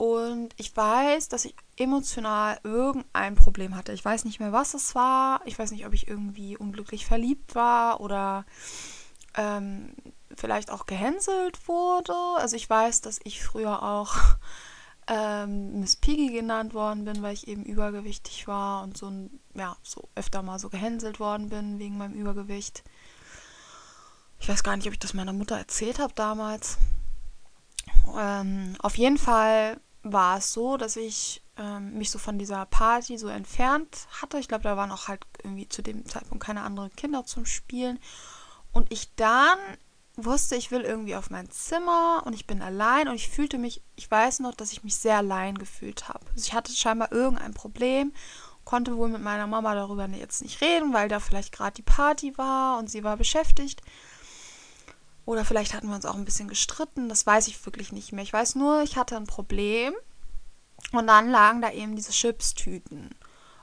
Und 0.00 0.54
ich 0.56 0.74
weiß, 0.74 1.28
dass 1.28 1.44
ich 1.44 1.54
emotional 1.76 2.58
irgendein 2.64 3.34
Problem 3.34 3.76
hatte. 3.76 3.92
Ich 3.92 4.02
weiß 4.02 4.24
nicht 4.24 4.40
mehr, 4.40 4.50
was 4.50 4.72
es 4.72 4.94
war. 4.94 5.42
Ich 5.44 5.58
weiß 5.58 5.72
nicht, 5.72 5.86
ob 5.86 5.92
ich 5.92 6.08
irgendwie 6.08 6.56
unglücklich 6.56 7.04
verliebt 7.04 7.54
war 7.54 8.00
oder 8.00 8.46
ähm, 9.34 9.92
vielleicht 10.34 10.70
auch 10.70 10.86
gehänselt 10.86 11.68
wurde. 11.68 12.14
Also 12.38 12.56
ich 12.56 12.70
weiß, 12.70 13.02
dass 13.02 13.20
ich 13.24 13.42
früher 13.44 13.82
auch 13.82 14.16
ähm, 15.06 15.80
Miss 15.80 15.96
Piggy 15.96 16.32
genannt 16.32 16.72
worden 16.72 17.04
bin, 17.04 17.20
weil 17.20 17.34
ich 17.34 17.46
eben 17.46 17.64
übergewichtig 17.64 18.48
war 18.48 18.82
und 18.82 18.96
so 18.96 19.12
ja, 19.54 19.76
so 19.82 20.08
öfter 20.14 20.42
mal 20.42 20.58
so 20.58 20.70
gehänselt 20.70 21.20
worden 21.20 21.50
bin 21.50 21.78
wegen 21.78 21.98
meinem 21.98 22.14
Übergewicht. 22.14 22.84
Ich 24.40 24.48
weiß 24.48 24.62
gar 24.62 24.76
nicht, 24.76 24.86
ob 24.86 24.92
ich 24.92 24.98
das 24.98 25.14
meiner 25.14 25.32
Mutter 25.32 25.56
erzählt 25.56 25.98
habe 25.98 26.14
damals. 26.14 26.78
Ähm, 28.16 28.74
auf 28.80 28.96
jeden 28.96 29.18
Fall 29.18 29.80
war 30.02 30.38
es 30.38 30.52
so, 30.52 30.76
dass 30.76 30.96
ich 30.96 31.42
ähm, 31.58 31.98
mich 31.98 32.10
so 32.10 32.18
von 32.18 32.38
dieser 32.38 32.64
Party 32.66 33.18
so 33.18 33.28
entfernt 33.28 34.08
hatte. 34.20 34.38
Ich 34.38 34.48
glaube, 34.48 34.64
da 34.64 34.76
waren 34.76 34.90
auch 34.90 35.08
halt 35.08 35.24
irgendwie 35.44 35.68
zu 35.68 35.82
dem 35.82 36.06
Zeitpunkt 36.06 36.42
keine 36.42 36.62
anderen 36.62 36.90
Kinder 36.96 37.24
zum 37.24 37.44
Spielen. 37.44 37.98
Und 38.72 38.90
ich 38.90 39.14
dann 39.14 39.58
wusste, 40.16 40.56
ich 40.56 40.70
will 40.70 40.82
irgendwie 40.82 41.16
auf 41.16 41.30
mein 41.30 41.50
Zimmer 41.50 42.22
und 42.24 42.32
ich 42.32 42.46
bin 42.46 42.62
allein 42.62 43.08
und 43.08 43.14
ich 43.14 43.28
fühlte 43.28 43.58
mich, 43.58 43.82
ich 43.96 44.10
weiß 44.10 44.40
noch, 44.40 44.54
dass 44.54 44.72
ich 44.72 44.84
mich 44.84 44.96
sehr 44.96 45.18
allein 45.18 45.56
gefühlt 45.58 46.08
habe. 46.08 46.26
Also 46.30 46.46
ich 46.46 46.54
hatte 46.54 46.72
scheinbar 46.72 47.12
irgendein 47.12 47.54
Problem, 47.54 48.12
konnte 48.64 48.96
wohl 48.96 49.08
mit 49.08 49.22
meiner 49.22 49.46
Mama 49.46 49.74
darüber 49.74 50.06
jetzt 50.08 50.42
nicht 50.42 50.60
reden, 50.60 50.92
weil 50.92 51.08
da 51.08 51.20
vielleicht 51.20 51.52
gerade 51.52 51.74
die 51.74 51.82
Party 51.82 52.36
war 52.38 52.78
und 52.78 52.90
sie 52.90 53.04
war 53.04 53.16
beschäftigt. 53.16 53.82
Oder 55.24 55.44
vielleicht 55.44 55.74
hatten 55.74 55.88
wir 55.88 55.94
uns 55.94 56.06
auch 56.06 56.16
ein 56.16 56.24
bisschen 56.24 56.48
gestritten, 56.48 57.08
das 57.08 57.26
weiß 57.26 57.48
ich 57.48 57.64
wirklich 57.64 57.92
nicht 57.92 58.12
mehr. 58.12 58.24
Ich 58.24 58.32
weiß 58.32 58.54
nur, 58.56 58.82
ich 58.82 58.96
hatte 58.96 59.16
ein 59.16 59.26
Problem 59.26 59.94
und 60.92 61.06
dann 61.06 61.30
lagen 61.30 61.60
da 61.60 61.70
eben 61.70 61.94
diese 61.94 62.12
Chipstüten. 62.12 63.14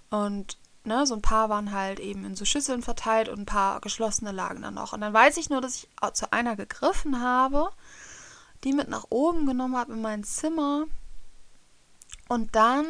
Und 0.10 0.58
ne, 0.84 1.06
so 1.06 1.14
ein 1.16 1.22
paar 1.22 1.50
waren 1.50 1.72
halt 1.72 2.00
eben 2.00 2.26
in 2.26 2.36
so 2.36 2.46
Schüsseln 2.46 2.82
verteilt 2.82 3.30
und 3.30 3.40
ein 3.40 3.46
paar 3.46 3.82
geschlossene 3.82 4.32
lagen 4.32 4.62
dann 4.62 4.76
noch. 4.76 4.94
Und 4.94 5.02
dann 5.02 5.14
weiß 5.14 5.38
ich 5.38 5.50
nur, 5.50 5.62
dass 5.62 5.76
ich 5.76 5.90
zu 6.14 6.32
einer 6.32 6.56
gegriffen 6.56 7.22
habe, 7.22 7.70
die 8.64 8.74
mit 8.74 8.88
nach 8.88 9.06
oben 9.10 9.46
genommen 9.46 9.76
habe 9.76 9.94
in 9.94 10.02
mein 10.02 10.24
Zimmer 10.24 10.86
und 12.30 12.56
dann 12.56 12.86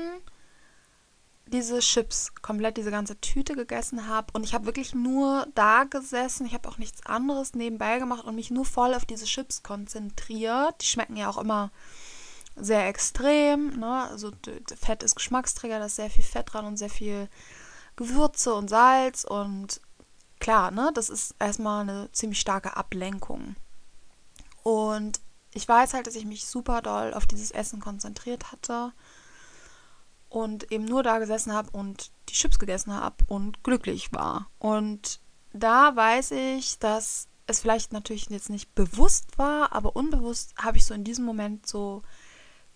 diese 1.48 1.80
Chips, 1.80 2.34
komplett 2.42 2.77
diese 2.77 2.92
ganze 2.92 3.20
Tüte 3.20 3.56
gegessen 3.56 4.08
habe 4.08 4.27
und 4.34 4.44
ich 4.44 4.54
habe 4.54 4.66
wirklich 4.66 4.94
nur 4.94 5.48
da 5.56 5.86
gesessen, 5.86 6.46
ich 6.46 6.54
habe 6.54 6.68
auch 6.70 6.77
nichts 6.77 7.06
anderes 7.06 7.54
nebenbei 7.54 8.00
gemacht 8.00 8.25
und 8.25 8.36
mich 8.36 8.51
nur 8.51 8.66
voll 8.66 8.94
auf 8.94 9.06
diese 9.06 9.25
Chips 9.25 9.63
konzentriert. 9.63 10.82
Die 10.82 10.86
schmecken 10.86 11.16
ja 11.16 11.30
auch 11.30 11.38
immer 11.38 11.72
sehr 12.56 12.88
extrem, 12.88 13.80
ne? 13.80 14.08
Also 14.10 14.32
Fett 14.80 15.04
ist 15.04 15.16
Geschmacksträger, 15.16 15.80
da 15.80 15.86
ist 15.86 15.96
sehr 15.96 16.10
viel 16.10 16.24
Fett 16.24 16.54
dran 16.54 16.66
und 16.66 16.77
sehr 16.77 16.89
viel 16.89 17.30
Gewürze 17.96 18.54
und 18.54 18.70
Salz 18.70 19.24
und 19.24 19.82
klar, 20.39 20.72
ne, 20.72 20.92
das 20.94 21.10
ist 21.10 21.36
erstmal 21.39 21.82
eine 21.82 22.12
ziemlich 22.12 22.39
starke 22.39 22.75
Ablenkung. 22.77 23.56
Und 24.63 25.20
ich 25.54 25.68
weiß 25.68 25.94
halt, 25.94 26.08
dass 26.08 26.16
ich 26.16 26.25
mich 26.25 26.46
super 26.46 26.82
doll 26.82 27.13
auf 27.13 27.25
dieses 27.25 27.51
Essen 27.51 27.80
konzentriert 27.80 28.51
hatte 28.51 28.92
und 30.30 30.72
eben 30.72 30.86
nur 30.86 31.04
da 31.04 31.20
gesessen 31.20 31.54
habe 31.54 31.70
und 31.72 32.12
die 32.30 32.34
Chips 32.34 32.60
gegessen 32.60 32.94
habe 32.94 33.24
und 33.28 33.64
glücklich 33.64 34.12
war. 34.14 34.50
Und 34.60 35.20
da 35.54 35.96
weiß 35.96 36.32
ich, 36.32 36.80
dass 36.80 37.28
es 37.48 37.62
vielleicht 37.62 37.94
natürlich 37.94 38.30
jetzt 38.30 38.50
nicht 38.50 38.76
bewusst 38.76 39.38
war, 39.38 39.72
aber 39.72 39.96
unbewusst 39.96 40.54
habe 40.58 40.78
ich 40.78 40.86
so 40.86 40.94
in 40.94 41.04
diesem 41.04 41.26
Moment 41.26 41.66
so 41.66 42.02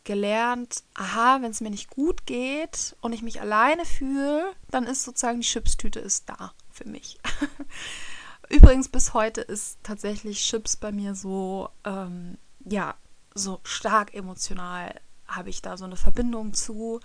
gelernt, 0.03 0.83
aha, 0.95 1.39
wenn 1.41 1.51
es 1.51 1.61
mir 1.61 1.69
nicht 1.69 1.89
gut 1.89 2.25
geht 2.25 2.95
und 3.01 3.13
ich 3.13 3.21
mich 3.21 3.41
alleine 3.41 3.85
fühle, 3.85 4.53
dann 4.69 4.85
ist 4.85 5.03
sozusagen 5.03 5.41
die 5.41 5.47
Chipstüte 5.47 5.99
ist 5.99 6.29
da 6.29 6.53
für 6.71 6.87
mich. 6.87 7.19
Übrigens 8.49 8.89
bis 8.89 9.13
heute 9.13 9.41
ist 9.41 9.77
tatsächlich 9.83 10.41
Chips 10.41 10.75
bei 10.75 10.91
mir 10.91 11.15
so, 11.15 11.69
ähm, 11.83 12.37
ja, 12.65 12.95
so 13.33 13.59
stark 13.63 14.13
emotional 14.13 14.99
habe 15.27 15.49
ich 15.49 15.61
da 15.61 15.77
so 15.77 15.85
eine 15.85 15.95
Verbindung 15.95 16.53
zu. 16.53 16.99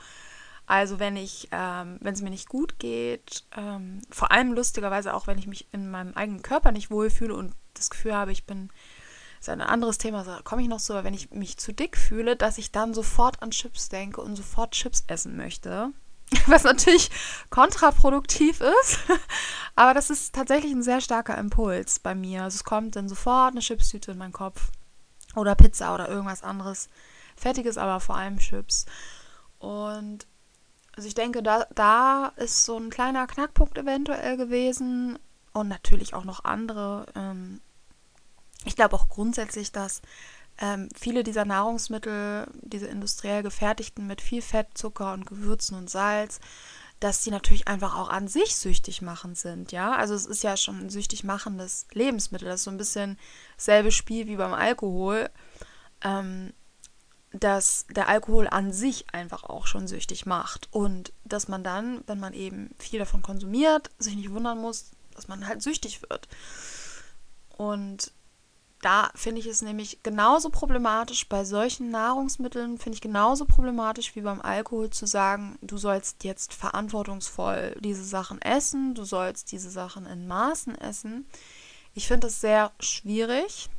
Also 0.67 0.99
wenn 0.99 1.17
ich, 1.17 1.49
ähm, 1.53 1.99
wenn 2.01 2.15
es 2.15 2.23
mir 2.23 2.31
nicht 2.31 2.49
gut 2.49 2.79
geht, 2.79 3.45
ähm, 3.57 4.01
vor 4.11 4.33
allem 4.33 4.53
lustigerweise 4.53 5.15
auch, 5.15 5.29
wenn 5.29 5.39
ich 5.39 5.47
mich 5.47 5.67
in 5.73 5.91
meinem 5.91 6.15
eigenen 6.15 6.43
Körper 6.43 6.73
nicht 6.73 6.91
wohlfühle 6.91 7.35
und 7.35 7.55
das 7.75 7.89
Gefühl 7.89 8.15
habe, 8.15 8.33
ich 8.33 8.47
bin, 8.47 8.71
ist 9.39 9.49
ein 9.49 9.61
anderes 9.61 9.99
Thema, 9.99 10.25
da 10.25 10.41
komme 10.43 10.63
ich 10.63 10.69
noch 10.69 10.81
so, 10.81 10.95
aber 10.95 11.05
wenn 11.05 11.15
ich 11.15 11.31
mich 11.31 11.57
zu 11.57 11.73
dick 11.73 11.97
fühle, 11.97 12.35
dass 12.35 12.59
ich 12.59 12.73
dann 12.73 12.95
sofort 12.95 13.43
an 13.43 13.53
Chips 13.53 13.89
denke 13.89 14.21
und 14.21 14.35
sofort 14.35 14.73
Chips 14.73 15.05
essen 15.07 15.37
möchte. 15.37 15.93
Was 16.47 16.65
natürlich 16.65 17.11
kontraproduktiv 17.51 18.61
ist, 18.61 18.99
aber 19.77 19.95
das 19.95 20.11
ist 20.11 20.35
tatsächlich 20.35 20.73
ein 20.73 20.83
sehr 20.83 21.01
starker 21.01 21.39
Impuls 21.39 22.01
bei 22.01 22.17
mir. 22.17 22.43
Also 22.43 22.57
es 22.57 22.65
kommt 22.65 22.97
dann 22.97 23.09
sofort 23.09 23.53
eine 23.53 23.61
Chipstüte 23.61 24.11
in 24.11 24.19
meinen 24.19 24.33
Kopf 24.33 24.73
oder 25.37 25.55
Pizza 25.55 25.95
oder 25.95 26.09
irgendwas 26.09 26.43
anderes. 26.43 26.89
Fertiges, 27.37 27.79
aber 27.79 28.01
vor 28.01 28.17
allem 28.17 28.39
Chips. 28.39 28.87
Und 29.59 30.27
also 30.97 31.07
ich 31.07 31.15
denke, 31.15 31.43
da, 31.43 31.67
da 31.75 32.33
ist 32.37 32.65
so 32.65 32.79
ein 32.79 32.91
kleiner 32.91 33.27
Knackpunkt 33.27 33.77
eventuell 33.77 34.37
gewesen 34.37 35.19
und 35.53 35.69
natürlich 35.69 36.15
auch 36.15 36.25
noch 36.25 36.45
andere. 36.45 37.07
Ähm, 37.15 37.61
ich 38.65 38.77
glaube 38.77 38.97
auch 38.97 39.09
grundsätzlich, 39.09 39.73
dass 39.73 40.01
ähm, 40.59 40.89
viele 40.97 41.23
dieser 41.23 41.45
Nahrungsmittel, 41.45 42.47
diese 42.63 42.87
industriell 42.87 43.43
gefertigten 43.43 44.07
mit 44.07 44.23
viel 44.23 44.41
Fett, 44.41 44.69
Zucker 44.75 45.13
und 45.13 45.27
Gewürzen 45.27 45.77
und 45.77 45.91
Salz, 45.91 46.41
dass 46.99 47.23
die 47.23 47.31
natürlich 47.31 47.69
einfach 47.69 47.95
auch 47.95 48.09
an 48.09 48.27
sich 48.27 48.57
süchtig 48.57 49.03
machend 49.03 49.37
sind, 49.37 49.71
ja. 49.71 49.93
Also 49.93 50.15
es 50.15 50.25
ist 50.25 50.43
ja 50.43 50.57
schon 50.57 50.81
ein 50.81 50.91
süchtig 50.91 51.25
machendes 51.25 51.87
Lebensmittel. 51.93 52.49
Das 52.49 52.61
ist 52.61 52.65
so 52.65 52.71
ein 52.71 52.79
bisschen 52.79 53.19
dasselbe 53.59 53.93
Spiel 53.93 54.27
wie 54.29 54.37
beim 54.37 54.55
Alkohol. 54.55 55.29
Ähm, 56.03 56.55
dass 57.33 57.87
der 57.91 58.09
Alkohol 58.09 58.49
an 58.49 58.73
sich 58.73 59.07
einfach 59.13 59.45
auch 59.45 59.67
schon 59.67 59.89
süchtig 59.89 60.27
macht 60.27 60.69
und 60.73 61.13
dass 61.25 61.49
man 61.49 61.65
dann, 61.65 62.03
wenn 62.07 62.21
man 62.21 62.33
eben 62.33 62.75
viel 62.79 62.99
davon 62.99 63.23
konsumiert, 63.23 63.91
sich 63.99 64.17
nicht 64.17 64.33
wundern 64.33 64.59
muss, 64.59 64.91
dass 65.15 65.29
man 65.29 65.47
halt 65.47 65.63
süchtig 65.63 66.03
wird. 66.09 66.29
Und 67.57 68.13
da 68.83 69.11
finde 69.15 69.41
ich 69.41 69.47
es 69.47 69.63
nämlich 69.63 70.03
genauso 70.03 70.51
problematisch, 70.51 71.29
bei 71.29 71.45
solchen 71.45 71.91
Nahrungsmitteln 71.91 72.79
finde 72.79 72.97
ich 72.97 73.01
genauso 73.01 73.47
problematisch 73.47 74.15
wie 74.15 74.21
beim 74.21 74.43
Alkohol 74.43 74.91
zu 74.91 75.07
sagen, 75.07 75.59
du 75.63 75.79
sollst 75.79 76.25
jetzt 76.25 76.53
verantwortungsvoll 76.53 77.75
diese 77.81 78.05
Sachen 78.05 78.41
essen, 78.43 78.95
du 78.95 79.05
sollst 79.05 79.51
diese 79.51 79.71
Sachen 79.71 80.07
in 80.07 80.29
Maßen 80.29 80.77
essen. 80.77 81.27
Ich 81.95 82.07
finde 82.07 82.27
das 82.27 82.41
sehr 82.41 82.73
schwierig 82.79 83.71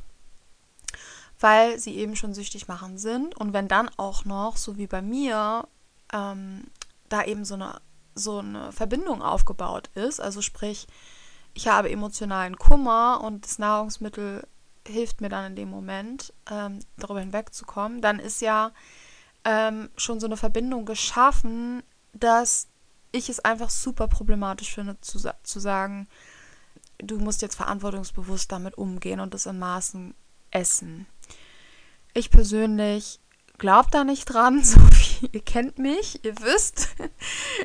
weil 1.40 1.78
sie 1.78 1.96
eben 1.96 2.16
schon 2.16 2.34
süchtig 2.34 2.68
machen 2.68 2.98
sind. 2.98 3.36
Und 3.36 3.52
wenn 3.52 3.68
dann 3.68 3.90
auch 3.96 4.24
noch, 4.24 4.56
so 4.56 4.76
wie 4.76 4.86
bei 4.86 5.02
mir, 5.02 5.66
ähm, 6.12 6.64
da 7.08 7.24
eben 7.24 7.44
so 7.44 7.54
eine, 7.54 7.80
so 8.14 8.38
eine 8.38 8.72
Verbindung 8.72 9.22
aufgebaut 9.22 9.90
ist, 9.94 10.20
also 10.20 10.42
sprich, 10.42 10.86
ich 11.54 11.68
habe 11.68 11.90
emotionalen 11.90 12.56
Kummer 12.56 13.20
und 13.22 13.44
das 13.44 13.58
Nahrungsmittel 13.58 14.46
hilft 14.86 15.20
mir 15.20 15.28
dann 15.28 15.46
in 15.46 15.56
dem 15.56 15.70
Moment, 15.70 16.32
ähm, 16.50 16.80
darüber 16.96 17.20
hinwegzukommen, 17.20 18.00
dann 18.00 18.18
ist 18.18 18.40
ja 18.40 18.72
ähm, 19.44 19.90
schon 19.96 20.20
so 20.20 20.26
eine 20.26 20.36
Verbindung 20.36 20.84
geschaffen, 20.86 21.82
dass 22.12 22.68
ich 23.12 23.28
es 23.28 23.40
einfach 23.40 23.70
super 23.70 24.08
problematisch 24.08 24.74
finde, 24.74 25.00
zu, 25.00 25.18
zu 25.42 25.60
sagen, 25.60 26.08
du 26.98 27.18
musst 27.18 27.42
jetzt 27.42 27.54
verantwortungsbewusst 27.54 28.50
damit 28.50 28.76
umgehen 28.76 29.20
und 29.20 29.34
das 29.34 29.46
in 29.46 29.58
Maßen 29.58 30.14
essen. 30.50 31.06
Ich 32.14 32.30
persönlich 32.30 33.20
glaube 33.58 33.88
da 33.90 34.04
nicht 34.04 34.26
dran, 34.26 34.62
so 34.64 34.80
wie 34.80 35.30
ihr 35.32 35.42
kennt 35.42 35.78
mich, 35.78 36.24
ihr 36.24 36.36
wisst, 36.40 36.88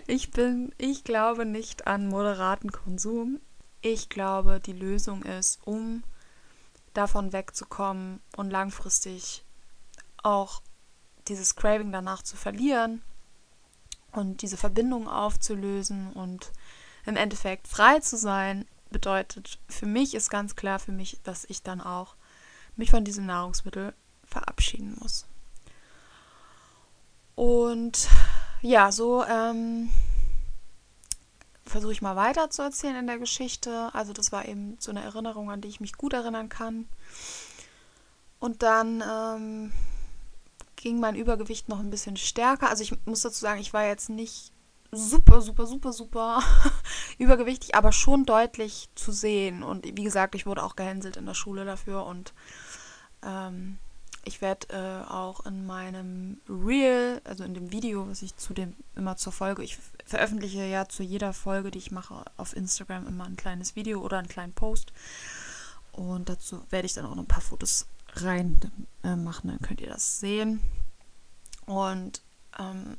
ich 0.07 0.31
bin, 0.31 0.73
ich 0.77 1.03
glaube 1.03 1.45
nicht 1.45 1.87
an 1.87 2.07
moderaten 2.07 2.71
Konsum. 2.71 3.39
Ich 3.81 4.09
glaube, 4.09 4.59
die 4.59 4.73
Lösung 4.73 5.23
ist, 5.23 5.59
um 5.65 6.03
davon 6.93 7.33
wegzukommen 7.33 8.21
und 8.37 8.49
langfristig 8.49 9.43
auch 10.21 10.61
dieses 11.27 11.55
Craving 11.55 11.91
danach 11.91 12.21
zu 12.21 12.37
verlieren 12.37 13.01
und 14.11 14.41
diese 14.41 14.57
Verbindung 14.57 15.07
aufzulösen 15.07 16.13
und 16.13 16.51
im 17.05 17.17
Endeffekt 17.17 17.67
frei 17.67 17.99
zu 17.99 18.17
sein, 18.17 18.65
bedeutet 18.89 19.59
für 19.67 19.85
mich 19.85 20.13
ist 20.13 20.29
ganz 20.29 20.55
klar 20.55 20.79
für 20.79 20.91
mich, 20.91 21.19
dass 21.23 21.45
ich 21.45 21.63
dann 21.63 21.81
auch 21.81 22.15
mich 22.75 22.91
von 22.91 23.03
diesem 23.03 23.25
Nahrungsmittel 23.25 23.93
verabschieden 24.25 24.97
muss. 24.99 25.25
Und 27.35 28.07
ja, 28.61 28.91
so 28.91 29.23
ähm, 29.25 29.89
versuche 31.65 31.91
ich 31.91 32.01
mal 32.01 32.15
weiter 32.15 32.49
zu 32.49 32.61
erzählen 32.61 32.95
in 32.95 33.07
der 33.07 33.19
Geschichte. 33.19 33.89
Also 33.93 34.13
das 34.13 34.31
war 34.31 34.47
eben 34.47 34.77
so 34.79 34.91
eine 34.91 35.03
Erinnerung, 35.03 35.49
an 35.51 35.61
die 35.61 35.67
ich 35.67 35.79
mich 35.79 35.93
gut 35.93 36.13
erinnern 36.13 36.49
kann. 36.49 36.87
Und 38.39 38.61
dann 38.61 39.03
ähm, 39.09 39.73
ging 40.75 40.99
mein 40.99 41.15
Übergewicht 41.15 41.69
noch 41.69 41.79
ein 41.79 41.89
bisschen 41.89 42.17
stärker. 42.17 42.69
Also 42.69 42.83
ich 42.83 42.93
muss 43.05 43.21
dazu 43.21 43.39
sagen, 43.39 43.61
ich 43.61 43.73
war 43.73 43.85
jetzt 43.85 44.09
nicht 44.09 44.51
super, 44.91 45.41
super, 45.41 45.65
super, 45.65 45.93
super 45.93 46.43
übergewichtig, 47.17 47.75
aber 47.75 47.91
schon 47.91 48.25
deutlich 48.25 48.89
zu 48.95 49.11
sehen. 49.11 49.63
Und 49.63 49.85
wie 49.85 50.03
gesagt, 50.03 50.35
ich 50.35 50.45
wurde 50.45 50.63
auch 50.63 50.75
gehänselt 50.75 51.17
in 51.17 51.25
der 51.25 51.33
Schule 51.33 51.65
dafür 51.65 52.05
und 52.05 52.33
ähm, 53.25 53.77
ich 54.25 54.41
werde 54.41 54.67
äh, 54.69 55.11
auch 55.11 55.45
in 55.45 55.65
meinem 55.65 56.39
Reel, 56.47 57.21
also 57.25 57.43
in 57.43 57.53
dem 57.53 57.71
Video, 57.71 58.07
was 58.07 58.21
ich 58.21 58.35
zu 58.37 58.53
dem 58.53 58.73
immer 58.95 59.17
zur 59.17 59.33
Folge, 59.33 59.63
ich 59.63 59.77
veröffentliche 60.05 60.63
ja 60.63 60.87
zu 60.87 61.03
jeder 61.03 61.33
Folge, 61.33 61.71
die 61.71 61.79
ich 61.79 61.91
mache, 61.91 62.23
auf 62.37 62.55
Instagram 62.55 63.07
immer 63.07 63.25
ein 63.25 63.35
kleines 63.35 63.75
Video 63.75 64.01
oder 64.01 64.19
einen 64.19 64.29
kleinen 64.29 64.53
Post. 64.53 64.93
Und 65.91 66.29
dazu 66.29 66.63
werde 66.69 66.85
ich 66.85 66.93
dann 66.93 67.05
auch 67.05 67.15
noch 67.15 67.23
ein 67.23 67.27
paar 67.27 67.41
Fotos 67.41 67.85
rein 68.15 68.59
äh, 69.03 69.15
machen, 69.15 69.49
dann 69.49 69.59
könnt 69.59 69.81
ihr 69.81 69.89
das 69.89 70.19
sehen. 70.19 70.61
Und 71.65 72.21
ähm, 72.57 72.97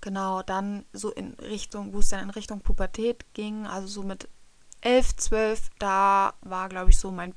genau, 0.00 0.42
dann 0.42 0.84
so 0.92 1.10
in 1.10 1.34
Richtung, 1.34 1.94
wo 1.94 2.00
es 2.00 2.08
dann 2.08 2.20
in 2.20 2.30
Richtung 2.30 2.60
Pubertät 2.60 3.24
ging, 3.32 3.66
also 3.66 3.88
so 3.88 4.02
mit 4.02 4.28
11, 4.82 5.16
12, 5.16 5.70
da 5.78 6.34
war, 6.42 6.68
glaube 6.68 6.90
ich, 6.90 6.98
so 6.98 7.10
mein 7.10 7.34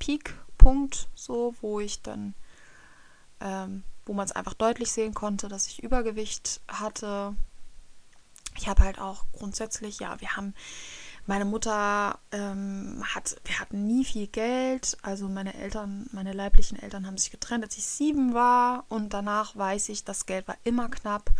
Peak-Punkt, 0.61 1.07
so, 1.15 1.55
wo 1.61 1.79
ich 1.79 2.01
dann 2.01 2.33
ähm, 3.39 3.83
wo 4.05 4.13
man 4.13 4.25
es 4.25 4.31
einfach 4.31 4.53
deutlich 4.53 4.91
sehen 4.91 5.13
konnte, 5.13 5.47
dass 5.47 5.67
ich 5.67 5.83
Übergewicht 5.83 6.61
hatte. 6.67 7.35
Ich 8.57 8.67
habe 8.67 8.83
halt 8.83 8.99
auch 8.99 9.25
grundsätzlich, 9.33 9.99
ja, 9.99 10.19
wir 10.19 10.35
haben, 10.35 10.53
meine 11.25 11.45
Mutter 11.45 12.19
ähm, 12.31 13.03
hat, 13.15 13.35
wir 13.45 13.59
hatten 13.59 13.87
nie 13.87 14.03
viel 14.03 14.27
Geld. 14.27 14.97
Also 15.01 15.27
meine 15.27 15.53
Eltern, 15.53 16.07
meine 16.11 16.33
leiblichen 16.33 16.77
Eltern 16.77 17.07
haben 17.07 17.17
sich 17.17 17.31
getrennt, 17.31 17.63
als 17.63 17.77
ich 17.77 17.85
sieben 17.85 18.33
war. 18.33 18.85
Und 18.89 19.13
danach 19.13 19.55
weiß 19.55 19.89
ich, 19.89 20.03
das 20.03 20.25
Geld 20.25 20.47
war 20.47 20.57
immer 20.63 20.89
knapp. 20.89 21.31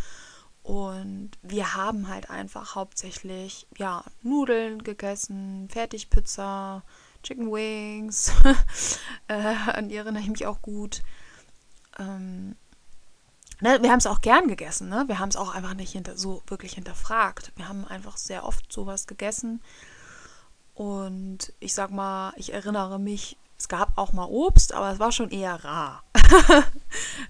Und 0.62 1.32
wir 1.42 1.74
haben 1.74 2.08
halt 2.08 2.30
einfach 2.30 2.76
hauptsächlich, 2.76 3.66
ja, 3.76 4.04
Nudeln 4.22 4.82
gegessen, 4.82 5.68
Fertigpizza, 5.68 6.82
Chicken 7.22 7.50
Wings. 7.50 8.32
äh, 9.28 9.34
an 9.34 9.88
die 9.88 9.96
erinnere 9.96 10.22
ich 10.22 10.28
mich 10.28 10.46
auch 10.46 10.62
gut 10.62 11.02
ähm, 11.98 12.56
ne, 13.60 13.78
wir 13.82 13.90
haben 13.90 13.98
es 13.98 14.06
auch 14.06 14.20
gern 14.20 14.48
gegessen, 14.48 14.88
ne? 14.88 15.04
Wir 15.06 15.18
haben 15.18 15.28
es 15.28 15.36
auch 15.36 15.54
einfach 15.54 15.74
nicht 15.74 15.92
hinter, 15.92 16.16
so 16.16 16.42
wirklich 16.46 16.74
hinterfragt. 16.74 17.52
Wir 17.56 17.68
haben 17.68 17.86
einfach 17.86 18.16
sehr 18.16 18.44
oft 18.44 18.72
sowas 18.72 19.06
gegessen. 19.06 19.62
Und 20.74 21.52
ich 21.60 21.74
sag 21.74 21.90
mal, 21.90 22.32
ich 22.36 22.52
erinnere 22.52 22.98
mich, 22.98 23.36
es 23.58 23.68
gab 23.68 23.96
auch 23.98 24.12
mal 24.12 24.26
Obst, 24.26 24.72
aber 24.72 24.90
es 24.90 24.98
war 24.98 25.12
schon 25.12 25.30
eher 25.30 25.62
rar. 25.64 26.02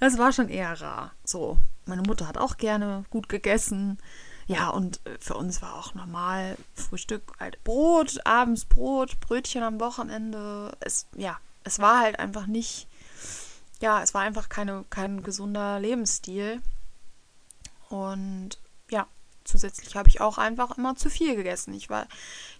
es 0.00 0.16
war 0.16 0.33
schon 0.33 0.48
eher 0.48 0.81
rar. 0.81 1.12
So, 1.24 1.59
meine 1.87 2.02
Mutter 2.02 2.28
hat 2.28 2.38
auch 2.38 2.57
gerne 2.57 3.05
gut 3.11 3.28
gegessen. 3.28 3.98
Ja, 4.46 4.68
und 4.70 5.00
äh, 5.07 5.18
für 5.20 5.35
uns 5.35 5.62
war 5.62 5.74
auch 5.76 5.94
normal 5.94 6.57
Frühstück 6.74 7.22
halt 7.38 7.62
Brot, 7.64 8.20
abends 8.24 8.64
Brot, 8.64 9.20
Brötchen 9.20 9.62
am 9.62 9.81
Wochenende. 9.81 10.76
Es, 10.81 11.07
ja, 11.16 11.38
es 11.64 11.78
war 11.78 12.00
halt 12.00 12.18
einfach 12.18 12.46
nicht 12.46 12.88
ja, 13.83 14.00
es 14.00 14.14
war 14.14 14.22
einfach 14.22 14.48
keine, 14.48 14.85
kein 14.88 15.22
gesunder 15.22 15.81
Lebensstil. 15.81 16.62
Und 17.88 18.59
ja, 18.90 19.07
zusätzlich 19.44 19.96
habe 19.96 20.09
ich 20.09 20.20
auch 20.20 20.38
einfach 20.38 20.78
immer 20.78 20.94
zu 20.94 21.11
viel 21.11 21.35
gegessen. 21.35 21.74
Ich, 21.74 21.90
war, 21.90 22.07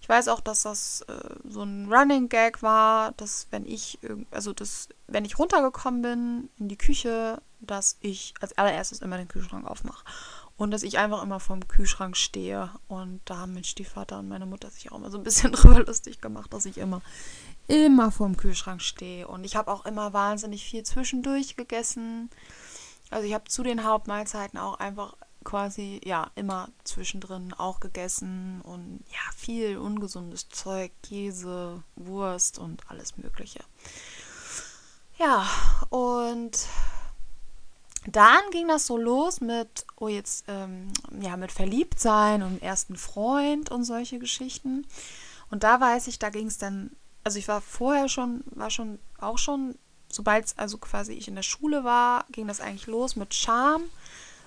ich 0.00 0.08
weiß 0.08 0.28
auch, 0.28 0.40
dass 0.40 0.64
das 0.64 1.02
äh, 1.02 1.36
so 1.48 1.62
ein 1.62 1.90
Running 1.90 2.28
Gag 2.28 2.62
war, 2.62 3.12
dass 3.12 3.46
wenn 3.50 3.64
ich, 3.64 4.00
also 4.32 4.52
dass, 4.52 4.88
wenn 5.06 5.24
ich 5.24 5.38
runtergekommen 5.38 6.02
bin 6.02 6.50
in 6.58 6.68
die 6.68 6.76
Küche, 6.76 7.40
dass 7.60 7.96
ich 8.00 8.34
als 8.40 8.58
allererstes 8.58 9.00
immer 9.00 9.16
den 9.16 9.28
Kühlschrank 9.28 9.64
aufmache. 9.64 10.04
Und 10.56 10.70
dass 10.70 10.82
ich 10.82 10.98
einfach 10.98 11.22
immer 11.22 11.40
vorm 11.40 11.66
Kühlschrank 11.66 12.16
stehe. 12.16 12.70
Und 12.88 13.20
da 13.24 13.38
haben 13.38 13.54
mein 13.54 13.64
Stiefvater 13.64 14.18
und 14.18 14.28
meine 14.28 14.46
Mutter 14.46 14.70
sich 14.70 14.92
auch 14.92 14.96
immer 14.96 15.10
so 15.10 15.18
ein 15.18 15.24
bisschen 15.24 15.52
drüber 15.52 15.80
lustig 15.80 16.20
gemacht, 16.20 16.52
dass 16.52 16.66
ich 16.66 16.78
immer, 16.78 17.02
immer 17.68 18.12
vorm 18.12 18.36
Kühlschrank 18.36 18.82
stehe. 18.82 19.26
Und 19.26 19.44
ich 19.44 19.56
habe 19.56 19.70
auch 19.70 19.86
immer 19.86 20.12
wahnsinnig 20.12 20.64
viel 20.64 20.82
zwischendurch 20.82 21.56
gegessen. 21.56 22.30
Also 23.10 23.26
ich 23.26 23.34
habe 23.34 23.44
zu 23.44 23.62
den 23.62 23.84
Hauptmahlzeiten 23.84 24.58
auch 24.58 24.78
einfach 24.78 25.16
quasi 25.44 26.00
ja 26.04 26.30
immer 26.34 26.68
zwischendrin 26.84 27.52
auch 27.52 27.80
gegessen 27.80 28.60
und 28.62 29.00
ja 29.08 29.32
viel 29.36 29.76
ungesundes 29.76 30.48
Zeug, 30.48 30.92
Käse, 31.02 31.82
Wurst 31.96 32.58
und 32.58 32.88
alles 32.88 33.16
Mögliche. 33.16 33.60
Ja, 35.18 35.46
und 35.90 36.66
dann 38.06 38.40
ging 38.50 38.68
das 38.68 38.86
so 38.86 38.96
los 38.96 39.40
mit, 39.40 39.86
oh 39.96 40.08
jetzt, 40.08 40.44
ähm, 40.48 40.88
ja, 41.20 41.36
mit 41.36 41.52
Verliebtsein 41.52 42.42
und 42.42 42.62
ersten 42.62 42.96
Freund 42.96 43.70
und 43.70 43.84
solche 43.84 44.18
Geschichten. 44.18 44.86
Und 45.50 45.62
da 45.62 45.80
weiß 45.80 46.08
ich, 46.08 46.18
da 46.18 46.30
ging 46.30 46.46
es 46.46 46.58
dann, 46.58 46.90
also 47.24 47.38
ich 47.38 47.48
war 47.48 47.60
vorher 47.60 48.08
schon, 48.08 48.42
war 48.46 48.70
schon, 48.70 48.98
auch 49.18 49.38
schon, 49.38 49.76
sobald 50.10 50.52
also 50.56 50.78
quasi 50.78 51.12
ich 51.12 51.28
in 51.28 51.36
der 51.36 51.42
Schule 51.42 51.84
war, 51.84 52.24
ging 52.32 52.48
das 52.48 52.60
eigentlich 52.60 52.86
los 52.86 53.16
mit 53.16 53.34
Scham 53.34 53.82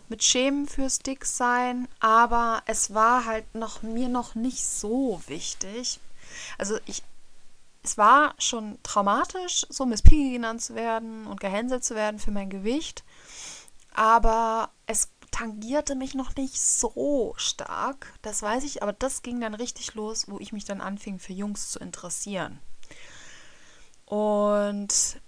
mit 0.10 0.24
Schämen 0.24 0.68
fürs 0.68 1.00
Dicksein, 1.00 1.88
aber 2.00 2.62
es 2.66 2.94
war 2.94 3.26
halt 3.26 3.56
noch 3.56 3.82
mir 3.82 4.10
noch 4.10 4.36
nicht 4.36 4.64
so 4.64 5.22
wichtig. 5.28 6.00
Also 6.58 6.78
ich 6.86 7.04
es 7.86 7.98
war 7.98 8.34
schon 8.38 8.80
traumatisch, 8.84 9.66
so 9.70 9.86
Miss 9.86 10.02
Piggy 10.02 10.34
genannt 10.34 10.62
zu 10.62 10.76
werden 10.76 11.28
und 11.28 11.40
gehänselt 11.40 11.84
zu 11.84 11.96
werden 11.96 12.20
für 12.20 12.32
mein 12.32 12.50
Gewicht, 12.50 13.04
aber 13.94 14.72
es 14.88 15.10
tangierte 15.32 15.96
mich 15.96 16.16
noch 16.16 16.36
nicht 16.36 16.60
so 16.60 17.34
stark, 17.38 18.14
das 18.22 18.42
weiß 18.42 18.64
ich, 18.64 18.82
aber 18.82 18.94
das 18.94 19.22
ging 19.22 19.40
dann 19.40 19.54
richtig 19.54 19.94
los, 19.94 20.26
wo 20.28 20.40
ich 20.40 20.54
mich 20.54 20.66
dann 20.66 20.82
anfing 20.82 21.20
für 21.20 21.34
Jungs 21.34 21.72
zu 21.72 21.80
interessieren. 21.80 22.60
Und 24.06 25.20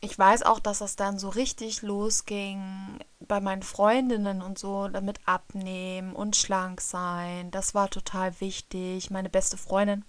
ich 0.00 0.18
weiß 0.18 0.44
auch, 0.44 0.60
dass 0.60 0.78
das 0.78 0.96
dann 0.96 1.18
so 1.18 1.28
richtig 1.28 1.82
losging 1.82 3.00
bei 3.20 3.40
meinen 3.40 3.62
Freundinnen 3.62 4.42
und 4.42 4.58
so, 4.58 4.88
damit 4.88 5.18
abnehmen 5.26 6.14
und 6.14 6.36
schlank 6.36 6.80
sein. 6.80 7.50
Das 7.50 7.74
war 7.74 7.90
total 7.90 8.40
wichtig. 8.40 9.10
Meine 9.10 9.28
beste 9.28 9.56
Freundin, 9.56 10.04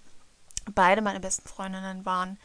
beide 0.74 1.02
meine 1.02 1.20
besten 1.20 1.48
Freundinnen 1.48 2.04
waren 2.04 2.38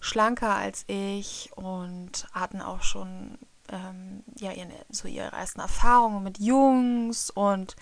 schlanker 0.00 0.54
als 0.54 0.84
ich 0.88 1.50
und 1.54 2.26
hatten 2.32 2.60
auch 2.60 2.82
schon 2.82 3.38
ähm, 3.68 4.24
ja, 4.36 4.52
ihre, 4.52 4.68
so 4.90 5.08
ihre 5.08 5.32
ersten 5.32 5.60
Erfahrungen 5.60 6.22
mit 6.22 6.38
Jungs 6.38 7.30
und 7.30 7.76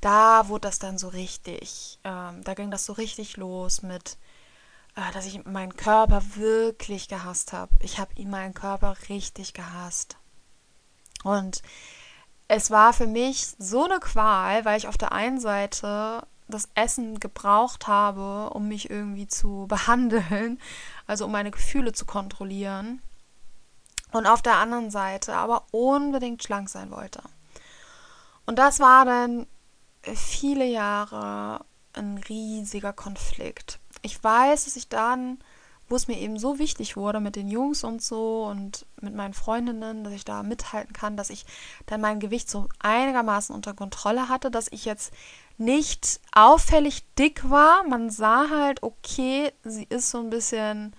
da 0.00 0.48
wurde 0.48 0.68
das 0.68 0.78
dann 0.78 0.98
so 0.98 1.08
richtig, 1.08 1.98
ähm, 2.04 2.42
da 2.44 2.54
ging 2.54 2.70
das 2.70 2.84
so 2.84 2.92
richtig 2.92 3.36
los 3.36 3.82
mit 3.82 4.18
äh, 4.96 5.12
dass 5.12 5.26
ich 5.26 5.44
meinen 5.44 5.76
Körper 5.76 6.22
wirklich 6.36 7.08
gehasst 7.08 7.52
habe. 7.52 7.72
Ich 7.80 7.98
habe 7.98 8.12
ihn 8.16 8.30
meinen 8.30 8.54
Körper 8.54 8.96
richtig 9.08 9.54
gehasst. 9.54 10.16
Und 11.22 11.62
es 12.48 12.70
war 12.70 12.92
für 12.92 13.06
mich 13.06 13.54
so 13.58 13.84
eine 13.84 13.98
Qual, 13.98 14.64
weil 14.64 14.78
ich 14.78 14.88
auf 14.88 14.98
der 14.98 15.12
einen 15.12 15.40
Seite 15.40 16.26
das 16.48 16.68
Essen 16.74 17.20
gebraucht 17.20 17.86
habe, 17.86 18.50
um 18.50 18.68
mich 18.68 18.90
irgendwie 18.90 19.26
zu 19.26 19.66
behandeln, 19.68 20.60
also 21.06 21.26
um 21.26 21.32
meine 21.32 21.50
Gefühle 21.50 21.92
zu 21.92 22.04
kontrollieren. 22.06 23.02
Und 24.12 24.26
auf 24.26 24.42
der 24.42 24.58
anderen 24.58 24.90
Seite 24.90 25.34
aber 25.34 25.64
unbedingt 25.72 26.42
schlank 26.44 26.68
sein 26.68 26.90
wollte. 26.92 27.22
Und 28.46 28.58
das 28.58 28.78
war 28.78 29.04
dann 29.04 29.46
viele 30.14 30.66
Jahre 30.66 31.64
ein 31.94 32.18
riesiger 32.18 32.92
Konflikt 32.92 33.80
ich 34.04 34.22
weiß, 34.22 34.66
dass 34.66 34.76
ich 34.76 34.88
dann, 34.88 35.38
wo 35.88 35.96
es 35.96 36.08
mir 36.08 36.18
eben 36.18 36.38
so 36.38 36.58
wichtig 36.58 36.96
wurde 36.96 37.20
mit 37.20 37.36
den 37.36 37.48
Jungs 37.48 37.84
und 37.84 38.02
so 38.02 38.46
und 38.46 38.86
mit 39.00 39.14
meinen 39.14 39.34
Freundinnen, 39.34 40.04
dass 40.04 40.12
ich 40.14 40.24
da 40.24 40.42
mithalten 40.42 40.92
kann, 40.92 41.16
dass 41.16 41.30
ich 41.30 41.44
dann 41.86 42.00
mein 42.00 42.20
Gewicht 42.20 42.50
so 42.50 42.68
einigermaßen 42.78 43.54
unter 43.54 43.74
Kontrolle 43.74 44.28
hatte, 44.28 44.50
dass 44.50 44.68
ich 44.70 44.84
jetzt 44.84 45.12
nicht 45.58 46.20
auffällig 46.32 47.04
dick 47.18 47.48
war. 47.48 47.84
Man 47.84 48.10
sah 48.10 48.48
halt, 48.50 48.82
okay, 48.82 49.52
sie 49.62 49.84
ist 49.84 50.10
so 50.10 50.18
ein 50.18 50.30
bisschen, 50.30 50.94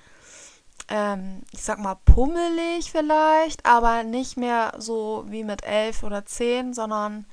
ähm, 0.88 1.42
ich 1.52 1.64
sag 1.64 1.80
mal, 1.80 1.96
pummelig 1.96 2.92
vielleicht, 2.92 3.66
aber 3.66 4.04
nicht 4.04 4.38
mehr 4.38 4.74
so 4.78 5.26
wie 5.28 5.44
mit 5.44 5.66
elf 5.66 6.04
oder 6.04 6.26
zehn, 6.26 6.74
sondern 6.74 7.26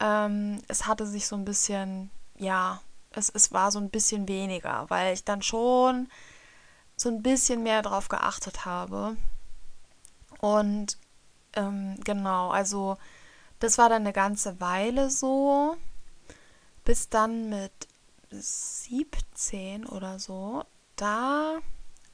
ähm, 0.00 0.62
es 0.68 0.86
hatte 0.86 1.06
sich 1.06 1.26
so 1.26 1.36
ein 1.36 1.44
bisschen, 1.44 2.10
ja, 2.36 2.80
es, 3.10 3.30
es 3.30 3.52
war 3.52 3.70
so 3.70 3.78
ein 3.78 3.90
bisschen 3.90 4.26
weniger, 4.28 4.86
weil 4.88 5.14
ich 5.14 5.24
dann 5.24 5.42
schon 5.42 6.08
so 6.98 7.08
ein 7.08 7.22
bisschen 7.22 7.62
mehr 7.62 7.82
drauf 7.82 8.08
geachtet 8.08 8.64
habe. 8.64 9.16
Und 10.40 10.98
ähm, 11.54 11.98
genau, 12.04 12.50
also 12.50 12.96
das 13.60 13.78
war 13.78 13.88
dann 13.88 14.02
eine 14.02 14.12
ganze 14.12 14.60
Weile 14.60 15.10
so, 15.10 15.76
bis 16.84 17.08
dann 17.08 17.48
mit 17.48 17.72
17 18.30 19.86
oder 19.86 20.18
so, 20.18 20.64
da 20.96 21.58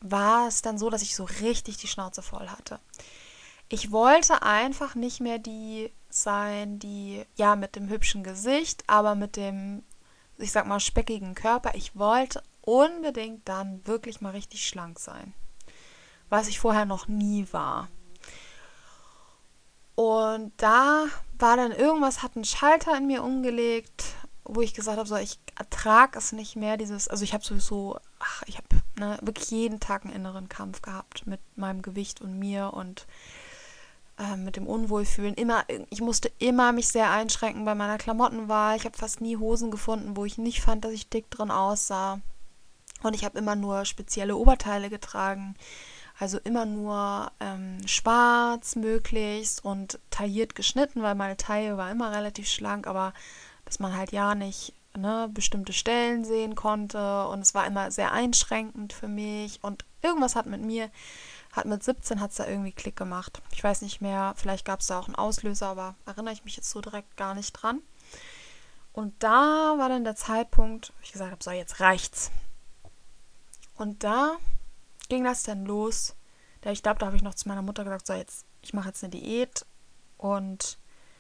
war 0.00 0.48
es 0.48 0.62
dann 0.62 0.78
so, 0.78 0.90
dass 0.90 1.02
ich 1.02 1.16
so 1.16 1.24
richtig 1.24 1.76
die 1.78 1.88
Schnauze 1.88 2.22
voll 2.22 2.48
hatte. 2.48 2.78
Ich 3.68 3.90
wollte 3.90 4.42
einfach 4.42 4.94
nicht 4.94 5.20
mehr 5.20 5.38
die 5.38 5.90
sein, 6.10 6.78
die 6.78 7.24
ja 7.34 7.56
mit 7.56 7.76
dem 7.76 7.88
hübschen 7.88 8.22
Gesicht, 8.22 8.84
aber 8.86 9.14
mit 9.14 9.36
dem 9.36 9.82
ich 10.38 10.52
sag 10.52 10.66
mal, 10.66 10.80
speckigen 10.80 11.34
Körper. 11.34 11.74
Ich 11.74 11.96
wollte 11.96 12.42
unbedingt 12.64 13.48
dann 13.48 13.86
wirklich 13.86 14.20
mal 14.20 14.30
richtig 14.30 14.66
schlank 14.66 14.98
sein. 14.98 15.34
Was 16.28 16.48
ich 16.48 16.58
vorher 16.58 16.86
noch 16.86 17.08
nie 17.08 17.46
war. 17.52 17.88
Und 19.94 20.52
da 20.56 21.06
war 21.38 21.56
dann 21.56 21.72
irgendwas, 21.72 22.22
hat 22.22 22.34
einen 22.34 22.44
Schalter 22.44 22.96
in 22.96 23.06
mir 23.06 23.22
umgelegt, 23.22 24.04
wo 24.44 24.60
ich 24.60 24.74
gesagt 24.74 24.98
habe, 24.98 25.08
so, 25.08 25.16
ich 25.16 25.38
ertrage 25.56 26.18
es 26.18 26.32
nicht 26.32 26.56
mehr, 26.56 26.76
dieses, 26.76 27.08
also 27.08 27.22
ich 27.22 27.32
habe 27.32 27.44
sowieso, 27.44 27.98
ach, 28.18 28.42
ich 28.46 28.56
habe 28.56 28.66
ne, 28.98 29.18
wirklich 29.22 29.50
jeden 29.50 29.80
Tag 29.80 30.04
einen 30.04 30.14
inneren 30.14 30.48
Kampf 30.48 30.82
gehabt 30.82 31.26
mit 31.26 31.40
meinem 31.56 31.82
Gewicht 31.82 32.20
und 32.20 32.38
mir 32.38 32.72
und 32.74 33.06
äh, 34.18 34.36
mit 34.36 34.56
dem 34.56 34.66
Unwohlfühlen. 34.66 35.34
Immer, 35.34 35.64
ich 35.90 36.00
musste 36.00 36.30
immer 36.38 36.72
mich 36.72 36.88
sehr 36.88 37.10
einschränken 37.10 37.64
bei 37.64 37.74
meiner 37.74 37.98
Klamottenwahl. 37.98 38.76
Ich 38.76 38.84
habe 38.84 38.98
fast 38.98 39.20
nie 39.20 39.36
Hosen 39.36 39.70
gefunden, 39.70 40.16
wo 40.16 40.24
ich 40.24 40.38
nicht 40.38 40.60
fand, 40.60 40.84
dass 40.84 40.92
ich 40.92 41.08
dick 41.08 41.30
drin 41.30 41.50
aussah. 41.50 42.20
Und 43.04 43.14
ich 43.14 43.24
habe 43.24 43.38
immer 43.38 43.56
nur 43.56 43.84
spezielle 43.84 44.36
Oberteile 44.36 44.90
getragen. 44.90 45.54
Also 46.18 46.38
immer 46.38 46.64
nur 46.64 47.32
ähm, 47.40 47.78
schwarz 47.86 48.76
möglichst 48.76 49.64
und 49.64 49.98
tailliert 50.10 50.54
geschnitten, 50.54 51.02
weil 51.02 51.16
meine 51.16 51.36
Taille 51.36 51.76
war 51.76 51.90
immer 51.90 52.12
relativ 52.12 52.48
schlank, 52.48 52.86
aber 52.86 53.12
dass 53.64 53.80
man 53.80 53.96
halt 53.96 54.12
ja 54.12 54.36
nicht 54.36 54.74
ne, 54.96 55.28
bestimmte 55.32 55.72
Stellen 55.72 56.24
sehen 56.24 56.54
konnte. 56.54 57.26
Und 57.28 57.40
es 57.40 57.54
war 57.54 57.66
immer 57.66 57.90
sehr 57.90 58.12
einschränkend 58.12 58.92
für 58.92 59.08
mich. 59.08 59.58
Und 59.62 59.84
irgendwas 60.02 60.36
hat 60.36 60.46
mit 60.46 60.62
mir 60.62 60.90
hat 61.52 61.66
mit 61.66 61.84
17 61.84 62.20
hat 62.20 62.30
es 62.30 62.36
da 62.36 62.46
irgendwie 62.46 62.72
Klick 62.72 62.96
gemacht. 62.96 63.40
Ich 63.52 63.62
weiß 63.62 63.82
nicht 63.82 64.00
mehr, 64.00 64.34
vielleicht 64.36 64.64
gab 64.64 64.80
es 64.80 64.88
da 64.88 64.98
auch 64.98 65.06
einen 65.06 65.14
Auslöser, 65.14 65.68
aber 65.68 65.94
erinnere 66.04 66.34
ich 66.34 66.44
mich 66.44 66.56
jetzt 66.56 66.70
so 66.70 66.80
direkt 66.80 67.16
gar 67.16 67.34
nicht 67.34 67.52
dran. 67.52 67.80
Und 68.92 69.14
da 69.22 69.74
war 69.78 69.88
dann 69.88 70.04
der 70.04 70.16
Zeitpunkt, 70.16 70.92
wo 70.96 71.02
ich 71.02 71.12
gesagt 71.12 71.30
habe, 71.30 71.42
so 71.42 71.50
jetzt 71.50 71.80
reicht's. 71.80 72.30
Und 73.76 74.04
da 74.04 74.36
ging 75.08 75.24
das 75.24 75.42
dann 75.42 75.64
los. 75.64 76.14
Ich 76.64 76.82
glaube, 76.82 76.98
da 76.98 77.06
habe 77.06 77.16
ich 77.16 77.22
noch 77.22 77.34
zu 77.34 77.48
meiner 77.48 77.62
Mutter 77.62 77.84
gesagt, 77.84 78.06
so 78.06 78.14
jetzt, 78.14 78.46
ich 78.62 78.72
mache 78.72 78.88
jetzt 78.88 79.04
eine 79.04 79.10
Diät 79.10 79.66
und 80.16 80.78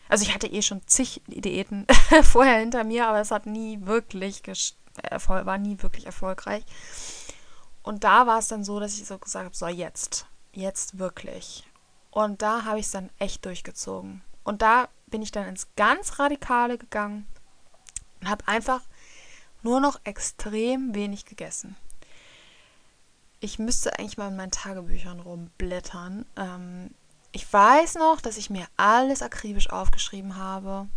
also 0.08 0.24
ich 0.24 0.34
hatte 0.34 0.46
eh 0.46 0.62
schon 0.62 0.86
zig 0.86 1.22
Diäten 1.26 1.86
vorher 2.22 2.58
hinter 2.58 2.84
mir, 2.84 3.08
aber 3.08 3.20
es 3.20 3.30
hat 3.30 3.46
nie 3.46 3.78
wirklich 3.82 4.42
war 5.26 5.58
nie 5.58 5.82
wirklich 5.82 6.06
erfolgreich. 6.06 6.64
Und 7.82 8.04
da 8.04 8.26
war 8.26 8.38
es 8.38 8.48
dann 8.48 8.64
so, 8.64 8.80
dass 8.80 8.98
ich 8.98 9.06
so 9.06 9.18
gesagt 9.18 9.44
habe, 9.44 9.56
so 9.56 9.66
jetzt, 9.66 10.26
jetzt 10.52 10.98
wirklich. 10.98 11.64
Und 12.10 12.42
da 12.42 12.64
habe 12.64 12.78
ich 12.78 12.86
es 12.86 12.92
dann 12.92 13.10
echt 13.18 13.44
durchgezogen. 13.44 14.22
Und 14.44 14.62
da 14.62 14.88
bin 15.06 15.22
ich 15.22 15.32
dann 15.32 15.48
ins 15.48 15.68
ganz 15.76 16.18
Radikale 16.18 16.78
gegangen 16.78 17.26
und 18.20 18.30
habe 18.30 18.46
einfach 18.48 18.82
nur 19.62 19.80
noch 19.80 20.00
extrem 20.04 20.94
wenig 20.94 21.24
gegessen. 21.24 21.76
Ich 23.44 23.58
müsste 23.58 23.98
eigentlich 23.98 24.16
mal 24.16 24.28
in 24.28 24.36
meinen 24.36 24.50
Tagebüchern 24.50 25.20
rumblättern. 25.20 26.24
Ähm, 26.34 26.94
ich 27.30 27.52
weiß 27.52 27.96
noch, 27.96 28.22
dass 28.22 28.38
ich 28.38 28.48
mir 28.48 28.64
alles 28.78 29.20
akribisch 29.20 29.68
aufgeschrieben 29.68 30.36
habe, 30.36 30.88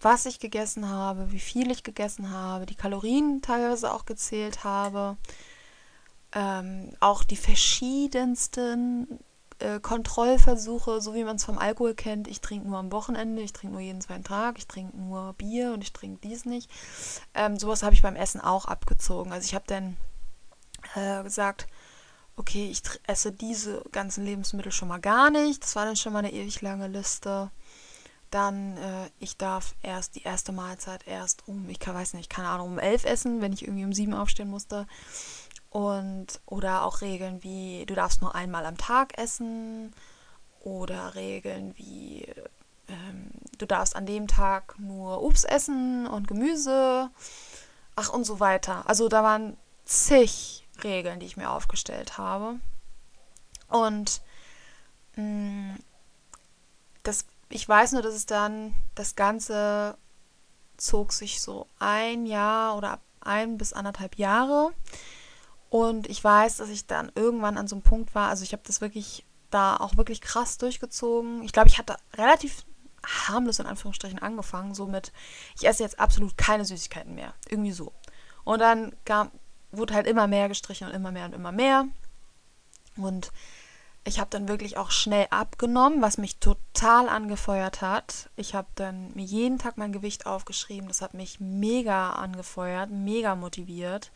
was 0.00 0.24
ich 0.26 0.38
gegessen 0.38 0.88
habe, 0.88 1.32
wie 1.32 1.40
viel 1.40 1.72
ich 1.72 1.82
gegessen 1.82 2.30
habe, 2.30 2.66
die 2.66 2.76
Kalorien 2.76 3.42
teilweise 3.42 3.92
auch 3.92 4.06
gezählt 4.06 4.62
habe, 4.62 5.16
ähm, 6.36 6.92
auch 7.00 7.24
die 7.24 7.36
verschiedensten 7.36 9.18
äh, 9.58 9.80
Kontrollversuche, 9.80 11.00
so 11.00 11.16
wie 11.16 11.24
man 11.24 11.34
es 11.34 11.44
vom 11.44 11.58
Alkohol 11.58 11.94
kennt. 11.96 12.28
Ich 12.28 12.40
trinke 12.40 12.68
nur 12.68 12.78
am 12.78 12.92
Wochenende, 12.92 13.42
ich 13.42 13.52
trinke 13.52 13.72
nur 13.74 13.82
jeden 13.82 14.00
zweiten 14.00 14.22
Tag, 14.22 14.56
ich 14.56 14.68
trinke 14.68 14.96
nur 14.96 15.32
Bier 15.32 15.72
und 15.72 15.82
ich 15.82 15.92
trinke 15.92 16.20
dies 16.22 16.44
nicht. 16.44 16.70
Ähm, 17.34 17.58
sowas 17.58 17.82
habe 17.82 17.94
ich 17.94 18.02
beim 18.02 18.14
Essen 18.14 18.40
auch 18.40 18.66
abgezogen. 18.66 19.32
Also 19.32 19.46
ich 19.46 19.56
habe 19.56 19.64
dann 19.66 19.96
gesagt, 21.22 21.66
okay, 22.36 22.68
ich 22.70 22.82
esse 23.06 23.32
diese 23.32 23.82
ganzen 23.92 24.24
Lebensmittel 24.24 24.72
schon 24.72 24.88
mal 24.88 25.00
gar 25.00 25.30
nicht. 25.30 25.62
Das 25.62 25.76
war 25.76 25.84
dann 25.84 25.96
schon 25.96 26.12
mal 26.12 26.20
eine 26.20 26.32
ewig 26.32 26.60
lange 26.62 26.88
Liste. 26.88 27.50
Dann, 28.30 28.78
äh, 28.78 29.10
ich 29.18 29.36
darf 29.36 29.74
erst 29.82 30.14
die 30.14 30.22
erste 30.22 30.52
Mahlzeit 30.52 31.06
erst 31.06 31.46
um, 31.46 31.68
ich 31.68 31.78
kann, 31.78 31.94
weiß 31.94 32.14
nicht, 32.14 32.30
keine 32.30 32.48
Ahnung, 32.48 32.72
um 32.72 32.78
elf 32.78 33.04
essen, 33.04 33.42
wenn 33.42 33.52
ich 33.52 33.62
irgendwie 33.62 33.84
um 33.84 33.92
sieben 33.92 34.14
aufstehen 34.14 34.48
musste. 34.48 34.86
Und, 35.68 36.40
oder 36.46 36.84
auch 36.84 37.00
Regeln 37.02 37.42
wie, 37.42 37.84
du 37.86 37.94
darfst 37.94 38.22
nur 38.22 38.34
einmal 38.34 38.64
am 38.66 38.78
Tag 38.78 39.18
essen. 39.18 39.92
Oder 40.60 41.14
Regeln 41.14 41.74
wie, 41.76 42.26
ähm, 42.88 43.30
du 43.58 43.66
darfst 43.66 43.96
an 43.96 44.06
dem 44.06 44.28
Tag 44.28 44.78
nur 44.78 45.22
Obst 45.22 45.44
essen 45.44 46.06
und 46.06 46.28
Gemüse. 46.28 47.10
Ach, 47.96 48.10
und 48.10 48.24
so 48.24 48.40
weiter. 48.40 48.88
Also 48.88 49.08
da 49.08 49.22
waren 49.22 49.56
zig 49.84 50.61
Regeln, 50.84 51.20
die 51.20 51.26
ich 51.26 51.36
mir 51.36 51.50
aufgestellt 51.50 52.18
habe. 52.18 52.56
Und 53.68 54.20
mh, 55.16 55.22
mm, 55.22 55.78
das 57.02 57.26
ich 57.52 57.68
weiß 57.68 57.92
nur, 57.92 58.02
dass 58.02 58.14
es 58.14 58.26
dann, 58.26 58.74
das 58.94 59.14
Ganze 59.14 59.96
zog 60.76 61.12
sich 61.12 61.40
so 61.40 61.66
ein 61.78 62.26
Jahr 62.26 62.76
oder 62.76 62.98
ein 63.20 63.58
bis 63.58 63.72
anderthalb 63.72 64.16
Jahre. 64.16 64.72
Und 65.68 66.08
ich 66.08 66.22
weiß, 66.22 66.56
dass 66.56 66.68
ich 66.68 66.86
dann 66.86 67.12
irgendwann 67.14 67.56
an 67.56 67.68
so 67.68 67.76
einem 67.76 67.82
Punkt 67.82 68.14
war, 68.14 68.28
also 68.28 68.42
ich 68.42 68.52
habe 68.52 68.62
das 68.66 68.80
wirklich 68.80 69.24
da 69.50 69.76
auch 69.76 69.96
wirklich 69.96 70.20
krass 70.20 70.58
durchgezogen. 70.58 71.42
Ich 71.42 71.52
glaube, 71.52 71.68
ich 71.68 71.78
hatte 71.78 71.96
relativ 72.14 72.64
harmlos 73.04 73.58
in 73.58 73.66
Anführungsstrichen 73.66 74.18
angefangen, 74.18 74.74
so 74.74 74.86
mit, 74.86 75.12
ich 75.56 75.66
esse 75.66 75.82
jetzt 75.82 75.98
absolut 75.98 76.36
keine 76.36 76.64
Süßigkeiten 76.64 77.14
mehr. 77.14 77.34
Irgendwie 77.48 77.72
so. 77.72 77.92
Und 78.44 78.60
dann 78.60 78.94
kam, 79.04 79.30
wurde 79.72 79.94
halt 79.94 80.06
immer 80.06 80.26
mehr 80.26 80.48
gestrichen 80.48 80.86
und 80.86 80.94
immer 80.94 81.10
mehr 81.10 81.26
und 81.26 81.34
immer 81.34 81.52
mehr. 81.52 81.86
Und 82.96 83.32
ich 84.04 84.18
habe 84.18 84.30
dann 84.30 84.48
wirklich 84.48 84.76
auch 84.76 84.90
schnell 84.90 85.26
abgenommen, 85.30 86.02
was 86.02 86.18
mich 86.18 86.38
total 86.38 87.08
angefeuert 87.08 87.80
hat. 87.80 88.30
Ich 88.36 88.54
habe 88.54 88.68
dann 88.74 89.12
mir 89.14 89.24
jeden 89.24 89.58
Tag 89.58 89.76
mein 89.76 89.92
Gewicht 89.92 90.26
aufgeschrieben. 90.26 90.88
Das 90.88 91.02
hat 91.02 91.14
mich 91.14 91.38
mega 91.38 92.12
angefeuert, 92.12 92.90
mega 92.90 93.36
motiviert. 93.36 94.10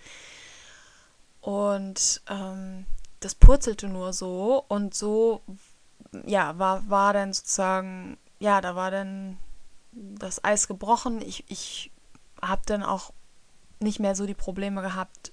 Und 1.41 2.21
ähm, 2.29 2.85
das 3.21 3.37
purzelte 3.37 3.87
nur 3.87 4.13
so. 4.13 4.65
Und 4.67 4.95
so, 4.95 5.43
ja, 6.27 6.59
war, 6.59 6.89
war 6.91 7.13
dann 7.13 7.33
sozusagen, 7.33 8.19
ja, 8.41 8.61
da 8.61 8.75
war 8.75 8.91
dann 8.91 9.39
das 9.93 10.43
Eis 10.45 10.67
gebrochen. 10.67 11.23
Ich, 11.23 11.45
ich 11.49 11.93
habe 12.43 12.63
dann 12.67 12.83
auch 12.83 13.13
nicht 13.79 14.01
mehr 14.01 14.17
so 14.17 14.27
die 14.27 14.35
Probleme 14.35 14.83
gehabt, 14.83 15.33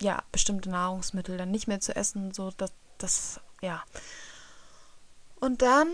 ja, 0.00 0.22
bestimmte 0.32 0.70
Nahrungsmittel 0.70 1.36
dann 1.36 1.50
nicht 1.50 1.68
mehr 1.68 1.80
zu 1.80 1.94
essen. 1.94 2.32
So, 2.32 2.50
das, 2.56 2.72
das, 2.98 3.40
ja. 3.60 3.82
Und 5.40 5.62
dann, 5.62 5.88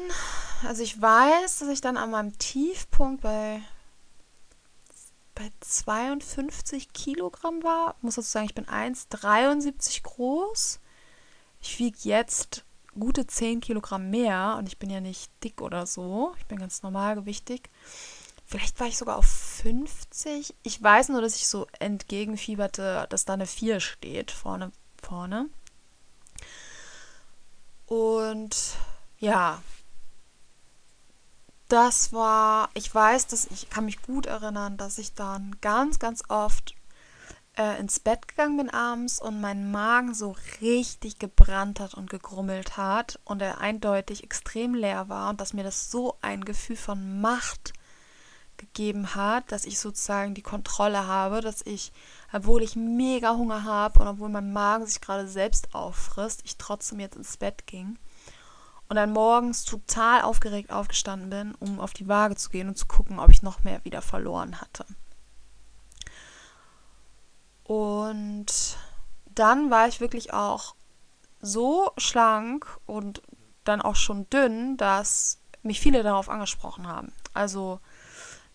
also 0.65 0.83
ich 0.83 1.01
weiß, 1.01 1.61
dass 1.61 1.69
ich 1.69 1.81
dann 1.81 1.97
an 1.97 2.11
meinem 2.11 2.39
Tiefpunkt 2.39 3.23
bei, 3.23 3.61
bei 5.35 5.51
52 5.61 6.93
Kilogramm 6.93 7.63
war. 7.63 7.97
Muss 8.03 8.15
dazu 8.15 8.29
sagen, 8.29 8.47
ich 8.47 8.55
bin 8.55 8.67
1,73 8.67 10.03
groß. 10.03 10.81
Ich 11.61 11.79
wiege 11.79 11.99
jetzt 12.03 12.65
gute 12.99 13.27
10 13.27 13.61
Kilogramm 13.61 14.11
mehr 14.11 14.57
und 14.59 14.67
ich 14.69 14.79
bin 14.79 14.91
ja 14.91 15.01
nicht 15.01 15.31
dick 15.43 15.61
oder 15.61 15.87
so. 15.87 16.35
Ich 16.39 16.47
bin 16.47 16.59
ganz 16.59 16.83
normal 16.83 17.15
gewichtig. 17.15 17.71
Vielleicht 18.53 18.79
war 18.81 18.87
ich 18.87 18.99
sogar 18.99 19.17
auf 19.17 19.25
50. 19.25 20.55
Ich 20.63 20.83
weiß 20.83 21.09
nur, 21.09 21.23
dass 21.23 21.37
ich 21.37 21.49
so 21.49 21.67
entgegenfieberte, 21.79 23.07
dass 23.09 23.25
da 23.25 23.33
eine 23.33 23.47
4 23.47 23.81
steht 23.81 24.31
vorne. 24.31 24.73
vorne. 25.03 25.49
Und 27.87 28.55
ja, 29.19 29.63
das 31.69 32.13
war, 32.13 32.69
ich 32.75 32.95
weiß, 32.95 33.27
dass 33.29 33.47
ich 33.47 33.71
kann 33.71 33.87
mich 33.87 34.03
gut 34.03 34.27
erinnern, 34.27 34.77
dass 34.77 34.99
ich 34.99 35.15
dann 35.15 35.57
ganz, 35.63 35.99
ganz 35.99 36.23
oft 36.29 36.75
äh, 37.57 37.81
ins 37.81 38.01
Bett 38.01 38.29
gegangen 38.29 38.59
bin 38.59 38.69
abends 38.69 39.19
und 39.19 39.41
mein 39.41 39.71
Magen 39.71 40.13
so 40.13 40.37
richtig 40.61 41.19
gebrannt 41.19 41.81
hat 41.81 41.95
und 41.95 42.11
gegrummelt 42.11 42.77
hat 42.77 43.19
und 43.25 43.41
er 43.41 43.63
eindeutig 43.63 44.25
extrem 44.25 44.75
leer 44.75 45.09
war 45.09 45.31
und 45.31 45.41
dass 45.41 45.55
mir 45.55 45.65
das 45.65 45.91
so 45.91 46.19
ein 46.21 46.45
Gefühl 46.45 46.77
von 46.77 47.23
Macht 47.23 47.73
gegeben 48.63 49.15
hat, 49.15 49.51
dass 49.53 49.65
ich 49.65 49.79
sozusagen 49.79 50.35
die 50.35 50.43
Kontrolle 50.43 51.07
habe, 51.07 51.41
dass 51.41 51.63
ich 51.67 51.93
obwohl 52.33 52.63
ich 52.63 52.77
mega 52.77 53.37
Hunger 53.37 53.65
habe 53.65 54.01
und 54.01 54.09
obwohl 54.09 54.31
mein 54.31 54.53
Magen 54.53 54.87
sich 54.87 55.01
gerade 55.01 55.29
selbst 55.29 55.75
auffrisst, 55.75 56.41
ich 56.45 56.57
trotzdem 56.57 56.99
jetzt 57.01 57.17
ins 57.17 57.37
Bett 57.37 57.67
ging 57.67 57.99
und 58.89 58.97
dann 58.97 59.13
morgens 59.13 59.65
total 59.65 60.23
aufgeregt 60.23 60.71
aufgestanden 60.73 61.31
bin, 61.31 61.55
um 61.57 61.79
auf 61.79 61.93
die 61.93 62.09
Waage 62.09 62.37
zu 62.37 62.49
gehen 62.49 62.69
und 62.69 62.79
zu 62.79 62.87
gucken, 62.87 63.19
ob 63.19 63.31
ich 63.31 63.43
noch 63.43 63.65
mehr 63.65 63.85
wieder 63.85 64.01
verloren 64.01 64.61
hatte. 64.61 64.87
Und 67.65 68.79
dann 69.27 69.71
war 69.71 69.89
ich 69.89 70.01
wirklich 70.01 70.33
auch 70.33 70.75
so 71.41 71.91
schlank 71.97 72.67
und 72.87 73.23
dann 73.65 73.83
auch 73.83 73.97
schon 73.97 74.29
dünn, 74.31 74.77
dass 74.77 75.39
mich 75.63 75.81
viele 75.81 76.03
darauf 76.03 76.29
angesprochen 76.29 76.87
haben. 76.87 77.13
Also 77.35 77.81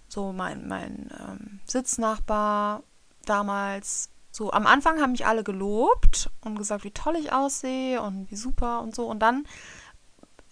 so 0.07 0.31
mein, 0.33 0.67
mein 0.67 1.09
ähm, 1.19 1.59
Sitznachbar 1.65 2.83
damals 3.25 4.09
so 4.31 4.51
am 4.51 4.67
Anfang 4.67 5.01
haben 5.01 5.13
mich 5.13 5.25
alle 5.25 5.43
gelobt 5.43 6.29
und 6.41 6.57
gesagt, 6.57 6.83
wie 6.83 6.91
toll 6.91 7.15
ich 7.15 7.33
aussehe 7.33 8.01
und 8.01 8.29
wie 8.29 8.35
super 8.35 8.81
und 8.81 8.93
so. 8.93 9.07
Und 9.07 9.19
dann 9.19 9.47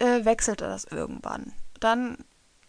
äh, 0.00 0.24
wechselte 0.24 0.64
das 0.64 0.84
irgendwann. 0.84 1.52
Dann 1.78 2.18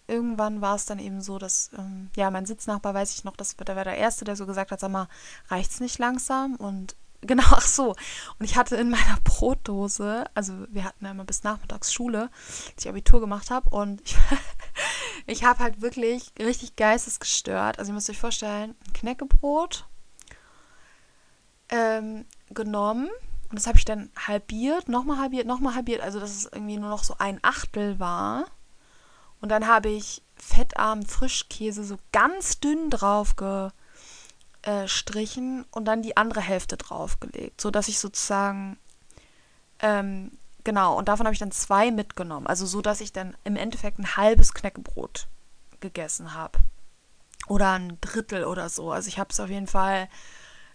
irgendwann 0.08 0.62
war 0.62 0.76
es 0.76 0.86
dann 0.86 1.00
eben 1.00 1.22
so, 1.22 1.40
dass, 1.40 1.72
ähm, 1.78 2.10
ja, 2.16 2.32
mein 2.32 2.46
Sitznachbar 2.46 2.94
weiß 2.94 3.14
ich 3.16 3.24
noch, 3.24 3.36
das, 3.36 3.56
der 3.56 3.76
war 3.76 3.84
der 3.84 3.98
Erste, 3.98 4.26
der 4.26 4.36
so 4.36 4.46
gesagt 4.46 4.72
hat, 4.72 4.80
sag 4.80 4.92
mal, 4.92 5.08
reicht's 5.50 5.80
nicht 5.80 5.98
langsam? 5.98 6.56
Und 6.56 6.96
genau, 7.22 7.44
ach 7.50 7.68
so. 7.68 7.96
Und 8.38 8.46
ich 8.46 8.56
hatte 8.56 8.76
in 8.76 8.90
meiner 8.90 9.18
Brotdose, 9.24 10.26
also 10.36 10.54
wir 10.70 10.84
hatten 10.84 11.04
ja 11.04 11.12
immer 11.12 11.26
bis 11.26 11.44
nachmittags 11.44 11.92
Schule, 11.92 12.30
als 12.76 12.86
ich 12.86 12.90
Abitur 12.90 13.20
gemacht 13.20 13.50
habe 13.50 13.70
und 13.70 14.02
ich, 14.02 14.16
ich 15.28 15.44
habe 15.44 15.60
halt 15.60 15.82
wirklich 15.82 16.32
richtig 16.40 16.76
geistesgestört. 16.76 17.78
Also 17.78 17.92
ihr 17.92 17.94
müsst 17.94 18.10
euch 18.10 18.20
vorstellen, 18.20 18.76
ein 18.88 18.94
Knäckebrot 18.94 19.86
ähm, 21.70 22.26
genommen 22.50 23.10
und 23.50 23.60
das 23.60 23.68
habe 23.68 23.78
ich 23.78 23.86
dann 23.86 24.10
halbiert, 24.28 24.90
nochmal 24.90 25.20
halbiert, 25.20 25.48
nochmal 25.48 25.76
halbiert, 25.76 26.02
also 26.02 26.20
dass 26.20 26.32
es 26.32 26.46
irgendwie 26.46 26.78
nur 26.78 26.90
noch 26.90 27.04
so 27.04 27.16
ein 27.18 27.40
Achtel 27.44 28.00
war. 28.00 28.46
Und 29.40 29.50
dann 29.50 29.68
habe 29.68 29.90
ich 29.90 30.24
fettarmen 30.36 31.06
Frischkäse 31.06 31.84
so 31.84 31.98
ganz 32.12 32.60
dünn 32.60 32.90
drauf 32.90 33.36
gestrichen 34.62 35.66
und 35.72 35.86
dann 35.86 36.02
die 36.02 36.18
andere 36.18 36.42
Hälfte 36.42 36.76
draufgelegt, 36.76 37.62
sodass 37.62 37.88
ich 37.88 38.00
sozusagen 38.00 38.78
ähm, 39.80 40.32
Genau, 40.68 40.98
und 40.98 41.08
davon 41.08 41.26
habe 41.26 41.34
ich 41.34 41.40
dann 41.40 41.54
zwei 41.54 41.92
mitgenommen. 41.92 42.46
Also 42.46 42.66
so, 42.66 42.82
dass 42.82 43.00
ich 43.00 43.14
dann 43.14 43.38
im 43.46 43.56
Endeffekt 43.56 44.00
ein 44.00 44.18
halbes 44.18 44.54
Knäckebrot 44.54 45.30
gegessen 45.80 46.34
habe. 46.34 46.60
Oder 47.48 47.72
ein 47.72 47.98
Drittel 48.02 48.44
oder 48.44 48.68
so. 48.68 48.92
Also 48.92 49.08
ich 49.08 49.18
habe 49.18 49.30
es 49.32 49.40
auf 49.40 49.50
jeden 49.50 49.68
Fall, 49.68 50.10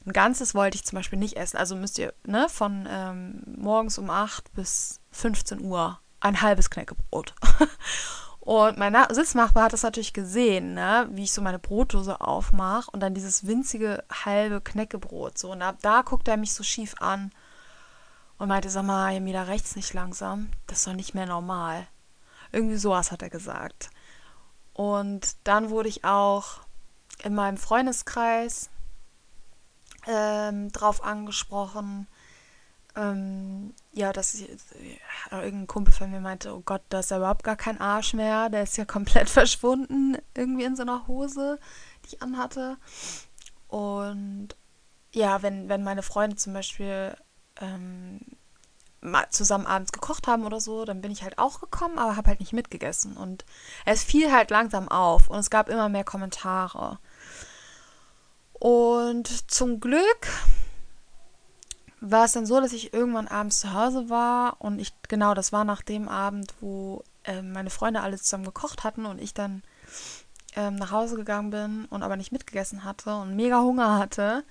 ein 0.07 0.15
ganzes 0.15 0.55
wollte 0.55 0.77
ich 0.77 0.87
zum 0.87 0.97
Beispiel 0.97 1.19
nicht 1.19 1.37
essen. 1.37 1.59
Also 1.59 1.77
müsst 1.77 1.99
ihr, 1.99 2.15
ne, 2.25 2.49
von 2.49 2.89
ähm, 2.89 3.43
morgens 3.59 3.99
um 3.99 4.09
8 4.09 4.55
bis 4.55 4.99
15 5.11 5.61
Uhr 5.61 6.01
ein 6.21 6.41
halbes 6.41 6.71
Knäckebrot. 6.71 7.35
Und 8.41 8.79
mein 8.79 8.97
Sitznachbar 9.11 9.65
hat 9.65 9.75
das 9.75 9.83
natürlich 9.83 10.15
gesehen, 10.15 10.73
ne, 10.73 11.07
wie 11.13 11.25
ich 11.25 11.33
so 11.33 11.43
meine 11.43 11.59
Brotdose 11.59 12.23
aufmache 12.23 12.91
und 12.93 13.01
dann 13.01 13.13
dieses 13.13 13.47
winzige 13.47 14.05
halbe 14.25 14.63
Knäckebrot. 14.63 15.37
So, 15.37 15.53
und 15.53 15.61
da, 15.61 15.77
da 15.83 16.01
guckt 16.01 16.27
er 16.29 16.39
mich 16.39 16.55
so 16.55 16.65
schief 16.65 16.95
an 16.99 17.31
und 18.43 18.49
meinte, 18.49 18.71
sag 18.71 18.83
mal, 18.83 19.21
mir 19.21 19.47
rechts 19.47 19.77
nicht 19.77 19.95
langsam, 19.95 20.51
das 20.67 20.79
ist 20.79 20.89
doch 20.89 20.95
nicht 20.95 21.15
mehr 21.15 21.27
normal. 21.27 21.87
Irgendwie 22.51 22.77
sowas 22.77 23.13
hat 23.13 23.23
er 23.23 23.31
gesagt. 23.31 23.89
Und 24.73 25.37
dann 25.45 25.71
wurde 25.71 25.89
ich 25.89 26.05
auch 26.05 26.59
in 27.23 27.37
meinem 27.37 27.57
Freundeskreis 27.57 28.69
ähm, 30.09 30.73
drauf 30.73 31.05
angesprochen, 31.05 32.09
ähm, 32.97 33.75
ja, 33.93 34.13
dass 34.13 34.35
ich, 34.35 34.49
irgendein 35.31 35.69
Kumpel 35.69 35.95
von 35.95 36.11
mir 36.11 36.21
meinte, 36.21 36.53
oh 36.53 36.63
Gott, 36.65 36.83
da 36.89 36.99
ist 36.99 37.13
ja 37.13 37.19
überhaupt 37.19 37.45
gar 37.45 37.55
kein 37.55 37.81
Arsch 37.81 38.13
mehr, 38.13 38.51
der 38.51 38.65
ist 38.65 38.77
ja 38.77 38.85
komplett 38.87 39.31
verschwunden, 39.31 40.19
irgendwie 40.35 40.65
in 40.65 40.75
so 40.75 40.83
einer 40.83 41.07
Hose, 41.07 41.61
die 42.05 42.17
ich 42.17 42.23
anhatte. 42.23 42.77
Und 43.69 44.57
ja, 45.13 45.43
wenn, 45.43 45.69
wenn 45.69 45.85
meine 45.85 46.03
Freunde 46.03 46.35
zum 46.35 46.55
Beispiel 46.55 47.15
ähm, 47.63 48.21
zusammen 49.31 49.67
abends 49.67 49.93
gekocht 49.93 50.29
haben 50.29 50.45
oder 50.45 50.61
so, 50.61 50.85
dann 50.85 51.01
bin 51.01 51.11
ich 51.11 51.23
halt 51.23 51.39
auch 51.39 51.61
gekommen, 51.61 51.99
aber 51.99 52.17
habe 52.17 52.29
halt 52.29 52.41
nicht 52.41 52.53
mitgegessen. 52.53 53.17
Und 53.17 53.45
es 53.85 54.05
fiel 54.05 54.31
halt 54.31 54.51
langsam 54.51 54.89
auf 54.89 55.29
und 55.29 55.39
es 55.39 55.51
gab 55.51 55.69
immer 55.69 55.89
mehr 55.89 56.05
Kommentare. 56.05 56.99
Und 58.53 59.51
zum 59.51 59.81
Glück 59.81 60.29
war 62.01 62.25
es 62.25 62.33
dann 62.33 62.47
so, 62.47 62.61
dass 62.61 62.73
ich 62.73 62.93
irgendwann 62.93 63.29
abends 63.29 63.61
zu 63.61 63.73
Hause 63.73 64.09
war 64.09 64.57
und 64.61 64.79
ich, 64.79 64.93
genau, 65.09 65.35
das 65.35 65.53
war 65.53 65.65
nach 65.65 65.83
dem 65.83 66.09
Abend, 66.09 66.55
wo 66.61 67.03
äh, 67.25 67.43
meine 67.43 67.71
Freunde 67.71 68.01
alle 68.01 68.19
zusammen 68.19 68.45
gekocht 68.45 68.85
hatten 68.85 69.07
und 69.07 69.21
ich 69.21 69.35
dann 69.35 69.63
ähm, 70.55 70.77
nach 70.77 70.91
Hause 70.91 71.17
gegangen 71.17 71.51
bin 71.51 71.85
und 71.87 72.03
aber 72.03 72.17
nicht 72.17 72.33
mitgegessen 72.33 72.85
hatte 72.85 73.17
und 73.17 73.35
mega 73.35 73.61
Hunger 73.61 73.99
hatte. 73.99 74.45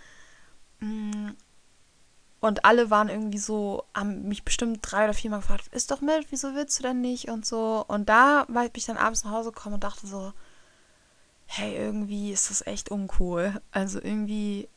Und 2.42 2.66
alle 2.66 2.90
waren 2.90 3.08
irgendwie 3.08 3.38
so, 3.38 3.86
haben 3.94 4.28
mich 4.28 4.44
bestimmt 4.44 4.80
drei 4.82 5.06
oder 5.06 5.14
viermal 5.14 5.42
gefragt, 5.42 5.68
ist 5.68 5.92
doch 5.92 6.02
mit, 6.02 6.32
wieso 6.32 6.56
willst 6.56 6.80
du 6.80 6.84
denn 6.84 7.00
nicht 7.00 7.30
und 7.30 7.46
so. 7.46 7.86
Und 7.88 8.10
da 8.10 8.46
war 8.50 8.66
ich 8.74 8.86
dann 8.86 8.98
abends 8.98 9.24
nach 9.24 9.32
Hause 9.32 9.52
gekommen 9.52 9.76
und 9.76 9.84
dachte 9.84 10.08
so, 10.08 10.34
hey, 11.46 11.76
irgendwie 11.76 12.32
ist 12.32 12.50
das 12.50 12.66
echt 12.66 12.90
uncool. 12.90 13.62
Also 13.72 14.00
irgendwie 14.00 14.68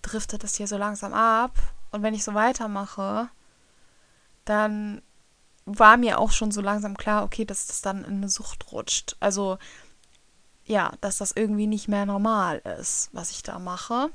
driftet 0.00 0.42
das 0.44 0.54
hier 0.54 0.66
so 0.66 0.78
langsam 0.78 1.12
ab 1.12 1.52
und 1.90 2.02
wenn 2.02 2.14
ich 2.14 2.24
so 2.24 2.32
weitermache, 2.32 3.28
dann 4.46 5.02
war 5.66 5.98
mir 5.98 6.18
auch 6.18 6.30
schon 6.30 6.50
so 6.50 6.62
langsam 6.62 6.96
klar, 6.96 7.24
okay, 7.24 7.44
dass 7.44 7.66
das 7.66 7.82
dann 7.82 8.04
in 8.04 8.16
eine 8.16 8.28
Sucht 8.30 8.72
rutscht. 8.72 9.16
Also 9.20 9.58
ja, 10.64 10.92
dass 11.00 11.18
das 11.18 11.32
irgendwie 11.32 11.66
nicht 11.66 11.88
mehr 11.88 12.06
normal 12.06 12.58
ist, 12.78 13.10
was 13.12 13.30
ich 13.30 13.42
da 13.42 13.58
mache. 13.58 14.10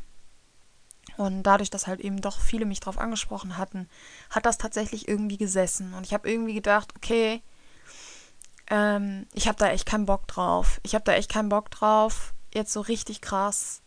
Und 1.17 1.43
dadurch, 1.43 1.69
dass 1.69 1.87
halt 1.87 2.01
eben 2.01 2.21
doch 2.21 2.39
viele 2.39 2.65
mich 2.65 2.79
drauf 2.79 2.97
angesprochen 2.97 3.57
hatten, 3.57 3.87
hat 4.29 4.45
das 4.45 4.57
tatsächlich 4.57 5.07
irgendwie 5.07 5.37
gesessen. 5.37 5.93
Und 5.93 6.05
ich 6.05 6.13
habe 6.13 6.29
irgendwie 6.29 6.53
gedacht, 6.53 6.93
okay, 6.95 7.41
ähm, 8.67 9.25
ich 9.33 9.47
habe 9.47 9.57
da 9.57 9.69
echt 9.69 9.85
keinen 9.85 10.05
Bock 10.05 10.27
drauf. 10.27 10.79
Ich 10.83 10.93
habe 10.95 11.05
da 11.05 11.13
echt 11.13 11.31
keinen 11.31 11.49
Bock 11.49 11.71
drauf, 11.71 12.33
jetzt 12.53 12.73
so 12.73 12.81
richtig 12.81 13.21
krass 13.21 13.81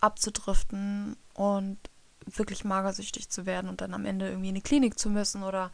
abzudriften 0.00 1.16
und 1.34 1.78
wirklich 2.26 2.64
magersüchtig 2.64 3.30
zu 3.30 3.46
werden 3.46 3.68
und 3.68 3.80
dann 3.80 3.94
am 3.94 4.04
Ende 4.04 4.28
irgendwie 4.28 4.50
in 4.50 4.54
die 4.54 4.60
Klinik 4.60 4.98
zu 4.98 5.10
müssen 5.10 5.42
oder 5.42 5.72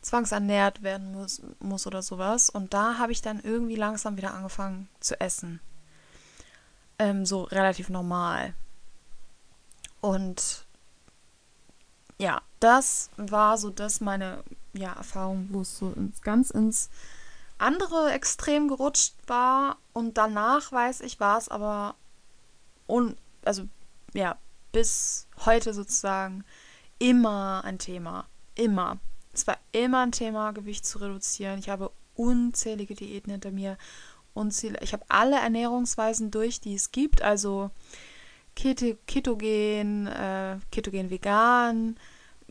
zwangsernährt 0.00 0.82
werden 0.82 1.12
muss, 1.12 1.42
muss 1.60 1.86
oder 1.86 2.02
sowas. 2.02 2.50
Und 2.50 2.74
da 2.74 2.98
habe 2.98 3.12
ich 3.12 3.22
dann 3.22 3.40
irgendwie 3.40 3.76
langsam 3.76 4.16
wieder 4.16 4.34
angefangen 4.34 4.88
zu 5.00 5.20
essen. 5.20 5.60
Ähm, 6.98 7.24
so 7.24 7.42
relativ 7.42 7.88
normal. 7.88 8.54
Und 10.02 10.66
ja, 12.18 12.42
das 12.60 13.08
war 13.16 13.56
so 13.56 13.70
das 13.70 14.00
meine 14.00 14.44
ja, 14.74 14.92
Erfahrung, 14.92 15.48
wo 15.50 15.62
es 15.62 15.78
so 15.78 15.90
ins, 15.92 16.20
ganz 16.20 16.50
ins 16.50 16.90
andere 17.56 18.12
Extrem 18.12 18.68
gerutscht 18.68 19.14
war. 19.26 19.78
Und 19.92 20.18
danach 20.18 20.72
weiß 20.72 21.00
ich, 21.00 21.20
war 21.20 21.38
es 21.38 21.48
aber 21.48 21.94
un, 22.86 23.16
also 23.44 23.64
ja, 24.12 24.36
bis 24.72 25.28
heute 25.46 25.72
sozusagen 25.72 26.44
immer 26.98 27.62
ein 27.64 27.78
Thema. 27.78 28.26
Immer. 28.56 28.98
Es 29.32 29.46
war 29.46 29.56
immer 29.70 30.00
ein 30.00 30.12
Thema, 30.12 30.52
Gewicht 30.52 30.84
zu 30.84 30.98
reduzieren. 30.98 31.58
Ich 31.58 31.68
habe 31.68 31.92
unzählige 32.14 32.94
Diäten 32.94 33.30
hinter 33.30 33.52
mir. 33.52 33.78
Unzählige, 34.34 34.82
ich 34.82 34.92
habe 34.92 35.04
alle 35.08 35.36
Ernährungsweisen 35.36 36.32
durch, 36.32 36.60
die 36.60 36.74
es 36.74 36.90
gibt. 36.90 37.22
Also 37.22 37.70
Keto, 38.54 38.96
Ketogen, 39.06 40.06
äh, 40.06 40.58
Ketogen 40.70 41.10
vegan, 41.10 41.96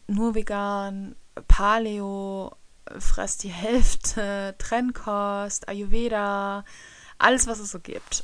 nur 0.08 0.36
vegan, 0.36 1.16
Paleo, 1.48 2.56
fress 3.00 3.38
die 3.38 3.50
Hälfte, 3.50 4.56
Trennkost, 4.60 5.70
Ayurveda, 5.70 6.66
alles, 7.18 7.48
was 7.48 7.60
es 7.60 7.72
so 7.72 7.80
gibt. 7.80 8.24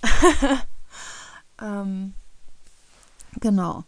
ähm, 1.62 2.14
Genau. 3.40 3.84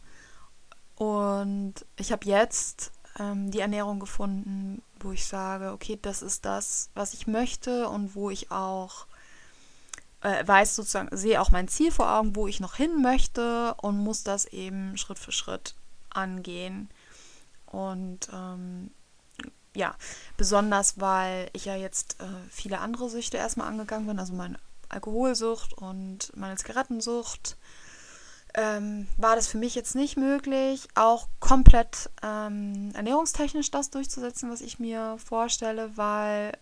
Und 0.95 1.73
ich 1.97 2.11
habe 2.11 2.25
jetzt 2.25 2.91
ähm, 3.17 3.51
die 3.51 3.59
Ernährung 3.59 3.99
gefunden, 3.99 4.81
wo 4.99 5.11
ich 5.11 5.25
sage, 5.25 5.71
okay, 5.71 5.97
das 6.01 6.21
ist 6.21 6.45
das, 6.45 6.89
was 6.93 7.13
ich 7.13 7.25
möchte 7.25 7.87
und 7.89 8.15
wo 8.15 8.29
ich 8.29 8.51
auch 8.51 9.07
äh, 10.21 10.45
weiß 10.45 10.75
sozusagen, 10.75 11.15
sehe 11.15 11.41
auch 11.41 11.51
mein 11.51 11.67
Ziel 11.67 11.91
vor 11.91 12.11
Augen, 12.11 12.35
wo 12.35 12.47
ich 12.47 12.59
noch 12.59 12.75
hin 12.75 13.01
möchte 13.01 13.73
und 13.75 13.97
muss 13.97 14.23
das 14.23 14.45
eben 14.45 14.97
Schritt 14.97 15.19
für 15.19 15.31
Schritt 15.31 15.75
angehen. 16.09 16.89
Und 17.65 18.29
ähm, 18.33 18.91
ja, 19.75 19.95
besonders 20.37 20.99
weil 20.99 21.49
ich 21.53 21.65
ja 21.65 21.75
jetzt 21.75 22.19
äh, 22.19 22.25
viele 22.49 22.79
andere 22.79 23.09
Süchte 23.09 23.37
erstmal 23.37 23.67
angegangen 23.67 24.07
bin, 24.07 24.19
also 24.19 24.33
meine 24.33 24.57
Alkoholsucht 24.89 25.73
und 25.73 26.35
meine 26.35 26.55
Zigarettensucht 26.55 27.57
ähm, 28.55 29.07
war 29.17 29.35
das 29.35 29.47
für 29.47 29.59
mich 29.59 29.75
jetzt 29.75 29.95
nicht 29.95 30.17
möglich, 30.17 30.87
auch 30.95 31.27
komplett 31.39 32.09
ähm, 32.23 32.91
ernährungstechnisch 32.95 33.69
das 33.69 33.91
durchzusetzen, 33.91 34.49
was 34.49 34.61
ich 34.61 34.79
mir 34.79 35.17
vorstelle, 35.23 35.95
weil 35.95 36.57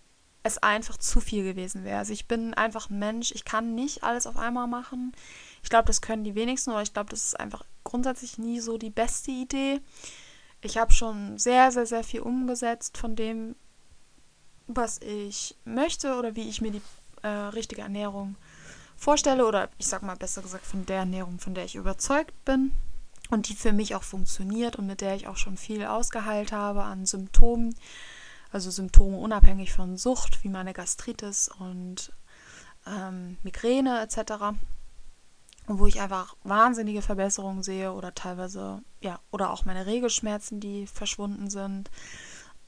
es 0.47 0.57
einfach 0.57 0.97
zu 0.97 1.19
viel 1.19 1.43
gewesen 1.43 1.83
wäre. 1.83 1.99
Also 1.99 2.13
ich 2.13 2.27
bin 2.27 2.53
einfach 2.53 2.89
ein 2.89 2.99
Mensch, 2.99 3.31
ich 3.31 3.45
kann 3.45 3.75
nicht 3.75 4.03
alles 4.03 4.27
auf 4.27 4.37
einmal 4.37 4.67
machen. 4.67 5.13
Ich 5.63 5.69
glaube, 5.69 5.85
das 5.85 6.01
können 6.01 6.23
die 6.23 6.35
wenigsten 6.35 6.71
oder 6.71 6.81
ich 6.81 6.93
glaube, 6.93 7.09
das 7.09 7.23
ist 7.23 7.39
einfach 7.39 7.63
grundsätzlich 7.83 8.37
nie 8.37 8.59
so 8.59 8.77
die 8.77 8.89
beste 8.89 9.31
Idee. 9.31 9.81
Ich 10.61 10.77
habe 10.77 10.91
schon 10.91 11.37
sehr, 11.37 11.71
sehr, 11.71 11.85
sehr 11.85 12.03
viel 12.03 12.21
umgesetzt 12.21 12.97
von 12.97 13.15
dem, 13.15 13.55
was 14.67 14.99
ich 15.01 15.55
möchte 15.65 16.15
oder 16.15 16.35
wie 16.35 16.49
ich 16.49 16.61
mir 16.61 16.71
die 16.71 16.81
äh, 17.21 17.27
richtige 17.27 17.81
Ernährung 17.81 18.35
vorstelle 18.97 19.45
oder 19.45 19.69
ich 19.77 19.87
sag 19.87 20.01
mal 20.01 20.15
besser 20.15 20.41
gesagt 20.41 20.65
von 20.65 20.85
der 20.85 20.97
Ernährung, 20.97 21.39
von 21.39 21.53
der 21.53 21.65
ich 21.65 21.75
überzeugt 21.75 22.33
bin 22.43 22.71
und 23.29 23.47
die 23.47 23.55
für 23.55 23.73
mich 23.73 23.95
auch 23.95 24.03
funktioniert 24.03 24.75
und 24.75 24.87
mit 24.87 25.01
der 25.01 25.15
ich 25.15 25.27
auch 25.27 25.37
schon 25.37 25.57
viel 25.57 25.85
ausgeheilt 25.85 26.51
habe 26.51 26.83
an 26.83 27.05
Symptomen, 27.05 27.75
also 28.51 28.71
Symptome 28.71 29.17
unabhängig 29.17 29.73
von 29.73 29.97
Sucht, 29.97 30.43
wie 30.43 30.49
meine 30.49 30.73
Gastritis 30.73 31.49
und 31.59 32.13
ähm, 32.85 33.37
Migräne 33.43 34.01
etc. 34.01 34.55
Und 35.67 35.79
wo 35.79 35.87
ich 35.87 35.99
einfach 35.99 36.35
wahnsinnige 36.43 37.01
Verbesserungen 37.01 37.61
sehe 37.61 37.91
oder 37.91 38.15
teilweise, 38.15 38.81
ja, 39.01 39.19
oder 39.31 39.51
auch 39.51 39.65
meine 39.65 39.85
Regelschmerzen, 39.85 40.59
die 40.59 40.87
verschwunden 40.87 41.49
sind. 41.49 41.91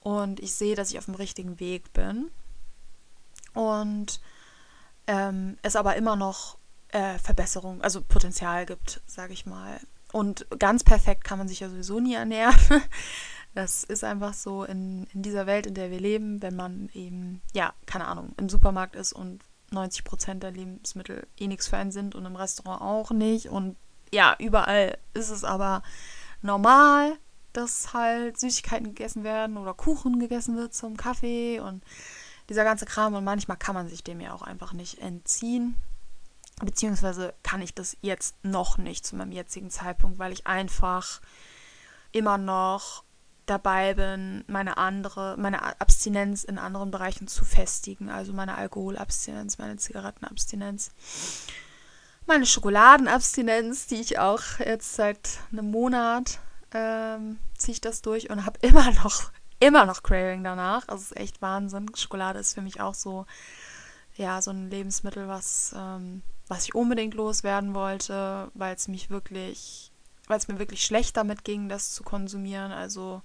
Und 0.01 0.39
ich 0.39 0.53
sehe, 0.53 0.75
dass 0.75 0.91
ich 0.91 0.97
auf 0.97 1.05
dem 1.05 1.15
richtigen 1.15 1.59
Weg 1.59 1.93
bin. 1.93 2.29
Und 3.53 4.19
ähm, 5.07 5.57
es 5.61 5.75
aber 5.75 5.95
immer 5.95 6.15
noch 6.15 6.57
äh, 6.89 7.17
Verbesserung, 7.19 7.81
also 7.81 8.01
Potenzial 8.01 8.65
gibt, 8.65 9.01
sage 9.05 9.33
ich 9.33 9.45
mal. 9.45 9.79
Und 10.11 10.47
ganz 10.57 10.83
perfekt 10.83 11.23
kann 11.23 11.37
man 11.37 11.47
sich 11.47 11.59
ja 11.59 11.69
sowieso 11.69 11.99
nie 11.99 12.15
ernähren. 12.15 12.55
Das 13.55 13.83
ist 13.83 14.03
einfach 14.03 14.33
so 14.33 14.63
in, 14.63 15.07
in 15.13 15.21
dieser 15.21 15.47
Welt, 15.47 15.65
in 15.65 15.73
der 15.73 15.91
wir 15.91 15.99
leben, 15.99 16.41
wenn 16.41 16.55
man 16.55 16.89
eben, 16.93 17.41
ja, 17.53 17.73
keine 17.85 18.05
Ahnung, 18.05 18.33
im 18.37 18.49
Supermarkt 18.49 18.95
ist 18.95 19.13
und 19.13 19.43
90 19.71 20.03
Prozent 20.03 20.43
der 20.43 20.51
Lebensmittel 20.51 21.27
eh 21.37 21.47
nichts 21.47 21.67
für 21.67 21.77
einen 21.77 21.91
sind 21.91 22.15
und 22.15 22.25
im 22.25 22.35
Restaurant 22.35 22.81
auch 22.81 23.11
nicht. 23.11 23.47
Und 23.49 23.75
ja, 24.11 24.35
überall 24.39 24.97
ist 25.13 25.29
es 25.29 25.43
aber 25.43 25.83
normal, 26.41 27.17
dass 27.53 27.93
halt 27.93 28.39
Süßigkeiten 28.39 28.87
gegessen 28.87 29.23
werden 29.23 29.57
oder 29.57 29.73
Kuchen 29.73 30.19
gegessen 30.19 30.55
wird 30.55 30.73
zum 30.73 30.97
Kaffee 30.97 31.59
und 31.59 31.83
dieser 32.49 32.63
ganze 32.63 32.85
Kram 32.85 33.13
und 33.13 33.23
manchmal 33.23 33.57
kann 33.57 33.75
man 33.75 33.87
sich 33.87 34.03
dem 34.03 34.21
ja 34.21 34.33
auch 34.33 34.41
einfach 34.41 34.73
nicht 34.73 34.99
entziehen. 34.99 35.75
Beziehungsweise 36.61 37.33
kann 37.43 37.61
ich 37.61 37.73
das 37.73 37.95
jetzt 38.01 38.35
noch 38.43 38.77
nicht 38.77 39.05
zu 39.05 39.15
meinem 39.15 39.31
jetzigen 39.31 39.69
Zeitpunkt, 39.69 40.19
weil 40.19 40.33
ich 40.33 40.45
einfach 40.47 41.21
immer 42.11 42.37
noch 42.37 43.03
dabei 43.49 43.93
bin, 43.93 44.43
meine 44.47 44.77
andere, 44.77 45.35
meine 45.37 45.79
Abstinenz 45.81 46.43
in 46.43 46.57
anderen 46.57 46.91
Bereichen 46.91 47.27
zu 47.27 47.45
festigen. 47.45 48.09
Also 48.09 48.33
meine 48.33 48.55
Alkoholabstinenz, 48.55 49.57
meine 49.57 49.77
Zigarettenabstinenz, 49.77 50.91
meine 52.25 52.45
Schokoladenabstinenz, 52.45 53.87
die 53.87 54.01
ich 54.01 54.19
auch 54.19 54.41
jetzt 54.59 54.95
seit 54.95 55.39
einem 55.51 55.71
Monat 55.71 56.39
ähm, 56.71 57.39
ziehe 57.57 57.73
ich 57.73 57.81
das 57.81 58.01
durch 58.01 58.29
und 58.29 58.45
habe 58.45 58.59
immer 58.61 58.91
noch 58.91 59.31
immer 59.59 59.85
noch 59.85 60.03
Craving 60.03 60.43
danach. 60.43 60.87
Also 60.87 61.03
es 61.03 61.11
ist 61.11 61.17
echt 61.17 61.41
Wahnsinn. 61.41 61.91
Schokolade 61.95 62.39
ist 62.39 62.53
für 62.53 62.61
mich 62.61 62.81
auch 62.81 62.93
so, 62.93 63.25
ja, 64.15 64.41
so 64.41 64.51
ein 64.51 64.69
Lebensmittel, 64.69 65.27
was, 65.27 65.73
ähm, 65.77 66.21
was 66.47 66.63
ich 66.65 66.75
unbedingt 66.75 67.13
loswerden 67.13 67.73
wollte, 67.73 68.49
weil 68.53 68.75
es 68.75 68.87
mich 68.87 69.09
wirklich, 69.09 69.88
weil 70.29 70.37
es 70.37 70.47
mir 70.47 70.59
wirklich 70.59 70.83
schlecht 70.83 71.17
damit 71.17 71.43
ging, 71.43 71.67
das 71.67 71.91
zu 71.91 72.03
konsumieren. 72.03 72.71
Also 72.71 73.21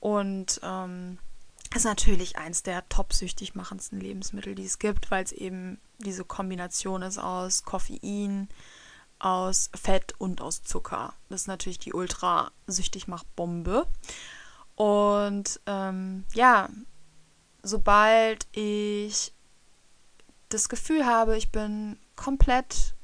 Und 0.00 0.60
ähm, 0.62 1.18
ist 1.74 1.84
natürlich 1.84 2.38
eins 2.38 2.62
der 2.62 2.88
top 2.88 3.12
süchtig 3.12 3.54
machendsten 3.54 4.00
Lebensmittel, 4.00 4.54
die 4.54 4.64
es 4.64 4.78
gibt, 4.78 5.10
weil 5.10 5.24
es 5.24 5.32
eben 5.32 5.80
diese 5.98 6.24
Kombination 6.24 7.02
ist 7.02 7.18
aus 7.18 7.64
Koffein, 7.64 8.48
aus 9.18 9.70
Fett 9.74 10.14
und 10.18 10.40
aus 10.40 10.62
Zucker. 10.62 11.12
Das 11.28 11.42
ist 11.42 11.46
natürlich 11.48 11.78
die 11.78 11.92
ultra 11.92 12.52
süchtig 12.66 13.08
macht 13.08 13.34
Bombe. 13.34 13.86
Und 14.76 15.60
ähm, 15.66 16.24
ja, 16.34 16.68
sobald 17.62 18.46
ich 18.52 19.32
das 20.48 20.68
Gefühl 20.68 21.04
habe, 21.04 21.36
ich 21.36 21.50
bin 21.50 21.98
komplett, 22.16 22.94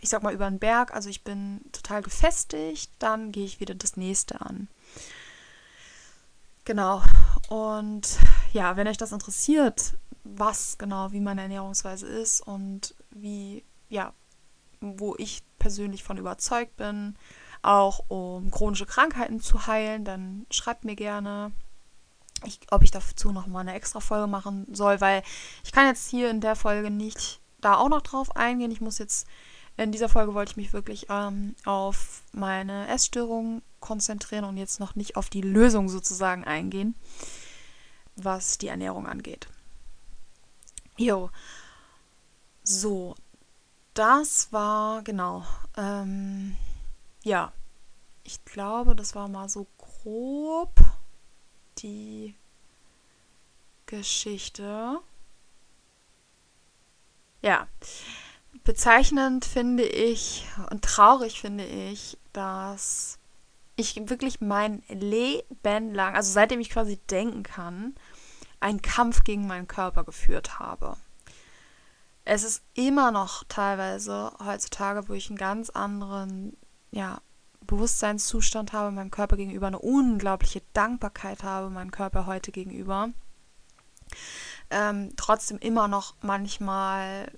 ich 0.00 0.08
sag 0.08 0.22
mal, 0.22 0.34
über 0.34 0.48
den 0.48 0.58
Berg, 0.58 0.94
also 0.94 1.08
ich 1.08 1.24
bin 1.24 1.60
total 1.72 2.02
gefestigt, 2.02 2.90
dann 2.98 3.32
gehe 3.32 3.44
ich 3.44 3.60
wieder 3.60 3.74
das 3.74 3.96
nächste 3.96 4.40
an. 4.40 4.68
Genau. 6.64 7.02
Und 7.48 8.18
ja, 8.52 8.76
wenn 8.76 8.88
euch 8.88 8.98
das 8.98 9.12
interessiert, 9.12 9.94
was 10.24 10.78
genau, 10.78 11.12
wie 11.12 11.20
meine 11.20 11.42
Ernährungsweise 11.42 12.06
ist 12.06 12.40
und 12.40 12.94
wie, 13.10 13.64
ja, 13.88 14.12
wo 14.80 15.14
ich 15.16 15.42
persönlich 15.58 16.02
von 16.02 16.18
überzeugt 16.18 16.76
bin, 16.76 17.16
auch 17.62 18.04
um 18.08 18.50
chronische 18.50 18.86
Krankheiten 18.86 19.40
zu 19.40 19.66
heilen, 19.66 20.04
dann 20.04 20.46
schreibt 20.50 20.84
mir 20.84 20.96
gerne, 20.96 21.52
ich, 22.44 22.60
ob 22.70 22.82
ich 22.82 22.90
dazu 22.90 23.32
noch 23.32 23.46
mal 23.46 23.60
eine 23.60 23.74
extra 23.74 24.00
Folge 24.00 24.26
machen 24.26 24.66
soll, 24.72 25.00
weil 25.00 25.22
ich 25.64 25.72
kann 25.72 25.86
jetzt 25.86 26.08
hier 26.08 26.30
in 26.30 26.40
der 26.40 26.56
Folge 26.56 26.90
nicht 26.90 27.40
da 27.60 27.76
auch 27.76 27.88
noch 27.88 28.02
drauf 28.02 28.36
eingehen. 28.36 28.70
Ich 28.70 28.80
muss 28.80 28.98
jetzt 28.98 29.26
in 29.76 29.92
dieser 29.92 30.08
Folge 30.08 30.34
wollte 30.34 30.52
ich 30.52 30.56
mich 30.56 30.72
wirklich 30.72 31.06
ähm, 31.10 31.54
auf 31.64 32.22
meine 32.32 32.88
Essstörung 32.88 33.62
konzentrieren 33.80 34.44
und 34.44 34.56
jetzt 34.56 34.80
noch 34.80 34.94
nicht 34.94 35.16
auf 35.16 35.28
die 35.28 35.42
Lösung 35.42 35.88
sozusagen 35.88 36.44
eingehen, 36.44 36.94
was 38.16 38.58
die 38.58 38.68
Ernährung 38.68 39.06
angeht. 39.06 39.48
Jo. 40.96 41.30
So, 42.62 43.14
das 43.94 44.52
war 44.52 45.02
genau. 45.02 45.44
Ähm, 45.76 46.56
ja, 47.22 47.52
ich 48.24 48.44
glaube, 48.44 48.96
das 48.96 49.14
war 49.14 49.28
mal 49.28 49.48
so 49.48 49.66
grob 49.78 50.74
die 51.78 52.34
Geschichte. 53.84 55.00
Ja, 57.42 57.68
bezeichnend 58.66 59.44
finde 59.44 59.84
ich 59.84 60.44
und 60.70 60.82
traurig 60.82 61.40
finde 61.40 61.64
ich, 61.64 62.18
dass 62.32 63.18
ich 63.76 63.96
wirklich 64.10 64.40
mein 64.40 64.82
Leben 64.88 65.94
lang, 65.94 66.14
also 66.14 66.32
seitdem 66.32 66.60
ich 66.60 66.70
quasi 66.70 66.98
denken 67.10 67.44
kann, 67.44 67.94
einen 68.58 68.82
Kampf 68.82 69.22
gegen 69.22 69.46
meinen 69.46 69.68
Körper 69.68 70.04
geführt 70.04 70.58
habe. 70.58 70.96
Es 72.24 72.42
ist 72.42 72.64
immer 72.74 73.12
noch 73.12 73.44
teilweise 73.44 74.32
heutzutage, 74.44 75.08
wo 75.08 75.12
ich 75.12 75.28
einen 75.28 75.38
ganz 75.38 75.70
anderen, 75.70 76.56
ja, 76.90 77.20
Bewusstseinszustand 77.60 78.72
habe, 78.72 78.90
meinem 78.90 79.10
Körper 79.10 79.36
gegenüber, 79.36 79.68
eine 79.68 79.78
unglaubliche 79.78 80.62
Dankbarkeit 80.72 81.44
habe, 81.44 81.70
meinem 81.70 81.90
Körper 81.90 82.26
heute 82.26 82.50
gegenüber. 82.50 83.10
Ähm, 84.70 85.12
trotzdem 85.16 85.58
immer 85.58 85.86
noch 85.86 86.14
manchmal 86.22 87.30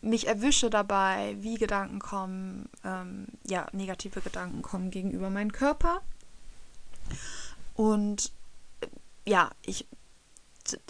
mich 0.00 0.26
erwische 0.26 0.70
dabei, 0.70 1.36
wie 1.40 1.56
Gedanken 1.56 1.98
kommen, 1.98 2.68
ähm, 2.84 3.26
ja, 3.44 3.66
negative 3.72 4.20
Gedanken 4.20 4.62
kommen 4.62 4.90
gegenüber 4.90 5.30
meinem 5.30 5.52
Körper. 5.52 6.00
Und 7.74 8.32
äh, 8.80 8.86
ja, 9.30 9.50
ich 9.62 9.86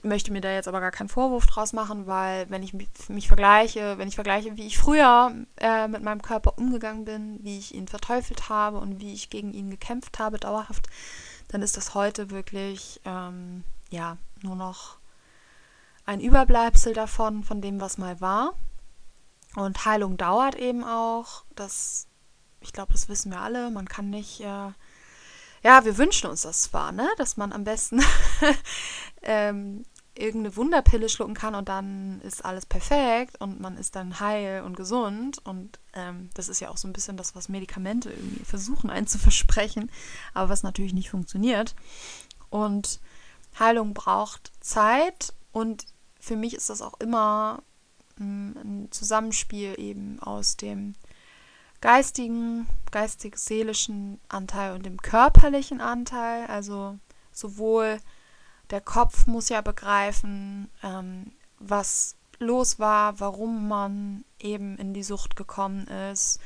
möchte 0.03 0.33
mir 0.33 0.41
da 0.41 0.53
jetzt 0.53 0.69
aber 0.69 0.81
gar 0.81 0.91
keinen 0.91 1.09
Vorwurf 1.09 1.47
draus 1.47 1.73
machen, 1.73 2.07
weil 2.07 2.49
wenn 2.51 2.63
ich 2.63 2.73
mich, 2.73 2.89
mich 3.09 3.29
vergleiche, 3.29 3.99
wenn 3.99 4.09
ich 4.09 4.15
vergleiche, 4.15 4.57
wie 4.57 4.67
ich 4.67 4.79
früher 4.79 5.35
äh, 5.59 5.89
mit 5.89 6.03
meinem 6.03 6.23
Körper 6.23 6.57
umgegangen 6.57 7.05
bin, 7.05 7.39
wie 7.43 7.59
ich 7.59 7.75
ihn 7.75 7.89
verteufelt 7.89 8.49
habe 8.49 8.79
und 8.79 9.01
wie 9.01 9.13
ich 9.13 9.31
gegen 9.31 9.53
ihn 9.53 9.71
gekämpft 9.71 10.19
habe, 10.19 10.39
dauerhaft, 10.39 10.89
dann 11.49 11.63
ist 11.63 11.77
das 11.77 11.95
heute 11.95 12.31
wirklich 12.31 13.01
ähm, 13.05 13.65
ja 13.91 14.17
nur 14.43 14.57
noch 14.57 14.97
ein 16.07 16.21
Überbleibsel 16.21 16.95
davon, 16.95 17.43
von 17.43 17.61
dem, 17.61 17.81
was 17.81 17.99
mal 17.99 18.21
war. 18.21 18.55
Und 19.57 19.85
Heilung 19.85 20.17
dauert 20.17 20.55
eben 20.55 20.85
auch. 20.85 21.45
Das, 21.57 22.07
ich 22.61 22.73
glaube, 22.73 22.93
das 22.93 23.09
wissen 23.09 23.33
wir 23.33 23.41
alle. 23.41 23.71
Man 23.71 23.89
kann 23.89 24.11
nicht 24.11 24.41
äh, 24.41 24.71
ja, 25.67 25.85
wir 25.85 25.99
wünschen 25.99 26.31
uns 26.31 26.43
das 26.43 26.63
zwar, 26.63 26.93
ne? 26.93 27.09
dass 27.17 27.37
man 27.37 27.53
am 27.53 27.65
besten 27.65 28.01
ähm, 29.23 29.85
irgendeine 30.15 30.55
Wunderpille 30.55 31.09
schlucken 31.09 31.35
kann 31.35 31.57
und 31.57 31.69
dann 31.69 32.21
ist 32.21 32.45
alles 32.45 32.67
perfekt 32.67 33.41
und 33.41 33.61
man 33.61 33.77
ist 33.77 33.97
dann 33.97 34.21
heil 34.21 34.63
und 34.63 34.77
gesund. 34.77 35.45
Und 35.45 35.81
ähm, 35.93 36.31
das 36.35 36.49
ist 36.49 36.61
ja 36.61 36.71
auch 36.71 36.77
so 36.77 36.87
ein 36.87 36.93
bisschen 36.93 37.17
das, 37.17 37.35
was 37.35 37.49
Medikamente 37.49 38.11
irgendwie 38.11 38.45
versuchen, 38.45 38.91
einen 38.91 39.09
zu 39.09 39.19
versprechen, 39.19 39.91
aber 40.35 40.51
was 40.51 40.63
natürlich 40.63 40.95
nicht 40.95 41.11
funktioniert. 41.11 41.75
Und 42.49 43.01
Heilung 43.59 43.93
braucht 43.93 44.53
Zeit 44.61 45.35
und 45.51 45.85
für 46.21 46.37
mich 46.37 46.55
ist 46.55 46.71
das 46.71 46.81
auch 46.81 46.95
immer 47.01 47.63
mm, 47.65 47.76
ein 48.19 48.89
Zusammenspiel 48.91 49.75
eben 49.79 50.21
aus 50.21 50.57
dem 50.57 50.95
geistigen, 51.81 52.67
geistig-seelischen 52.91 54.21
Anteil 54.29 54.75
und 54.75 54.87
dem 54.87 55.01
körperlichen 55.01 55.81
Anteil. 55.81 56.47
Also 56.47 56.99
sowohl 57.33 57.99
der 58.71 58.81
Kopf 58.81 59.27
muss 59.27 59.49
ja 59.49 59.61
begreifen, 59.61 60.71
ähm, 60.83 61.33
was 61.59 62.17
los 62.39 62.79
war, 62.79 63.21
warum 63.21 63.69
man 63.69 64.25
eben 64.39 64.77
in 64.79 64.93
die 64.95 65.03
Sucht 65.03 65.37
gekommen 65.37 65.87
ist, 65.87 66.41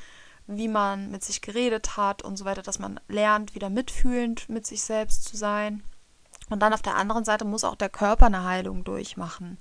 wie 0.46 0.68
man 0.68 1.10
mit 1.10 1.24
sich 1.24 1.40
geredet 1.40 1.96
hat 1.96 2.22
und 2.22 2.36
so 2.36 2.44
weiter, 2.44 2.62
dass 2.62 2.78
man 2.78 3.00
lernt, 3.08 3.54
wieder 3.54 3.70
mitfühlend 3.70 4.48
mit 4.48 4.66
sich 4.66 4.82
selbst 4.82 5.24
zu 5.24 5.36
sein. 5.36 5.82
Und 6.48 6.60
dann 6.60 6.72
auf 6.72 6.82
der 6.82 6.96
anderen 6.96 7.24
Seite 7.24 7.44
muss 7.44 7.64
auch 7.64 7.76
der 7.76 7.88
Körper 7.88 8.26
eine 8.26 8.44
Heilung 8.44 8.82
durchmachen, 8.82 9.58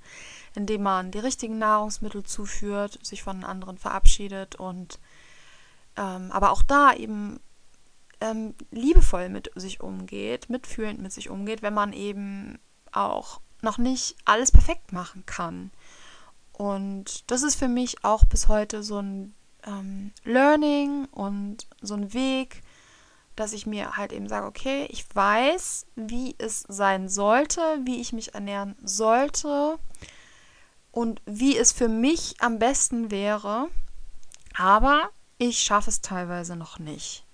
indem 0.55 0.83
man 0.83 1.11
die 1.11 1.19
richtigen 1.19 1.57
Nahrungsmittel 1.57 2.23
zuführt, 2.23 2.99
sich 3.05 3.23
von 3.23 3.43
anderen 3.43 3.77
verabschiedet 3.77 4.55
und 4.55 4.99
ähm, 5.95 6.31
aber 6.31 6.51
auch 6.51 6.63
da 6.63 6.93
eben 6.93 7.39
ähm, 8.21 8.55
liebevoll 8.71 9.29
mit 9.29 9.51
sich 9.55 9.81
umgeht, 9.81 10.49
mitfühlend 10.49 11.01
mit 11.01 11.11
sich 11.11 11.29
umgeht, 11.29 11.61
wenn 11.61 11.73
man 11.73 11.93
eben 11.93 12.59
auch 12.91 13.41
noch 13.61 13.77
nicht 13.77 14.15
alles 14.25 14.51
perfekt 14.51 14.91
machen 14.93 15.25
kann. 15.25 15.71
Und 16.53 17.29
das 17.31 17.43
ist 17.43 17.55
für 17.55 17.67
mich 17.67 18.03
auch 18.03 18.25
bis 18.25 18.47
heute 18.47 18.83
so 18.83 18.99
ein 18.99 19.33
ähm, 19.65 20.11
Learning 20.23 21.05
und 21.05 21.67
so 21.81 21.95
ein 21.95 22.13
Weg, 22.13 22.61
dass 23.35 23.53
ich 23.53 23.65
mir 23.65 23.95
halt 23.95 24.11
eben 24.11 24.27
sage, 24.27 24.47
okay, 24.47 24.85
ich 24.89 25.05
weiß, 25.15 25.85
wie 25.95 26.35
es 26.37 26.65
sein 26.67 27.07
sollte, 27.07 27.61
wie 27.85 28.01
ich 28.01 28.11
mich 28.11 28.33
ernähren 28.33 28.75
sollte 28.83 29.79
und 30.91 31.21
wie 31.25 31.57
es 31.57 31.71
für 31.71 31.87
mich 31.87 32.35
am 32.39 32.59
besten 32.59 33.11
wäre. 33.11 33.67
Aber 34.55 35.09
ich 35.37 35.59
schaffe 35.59 35.89
es 35.89 36.01
teilweise 36.01 36.55
noch 36.55 36.79
nicht. 36.79 37.25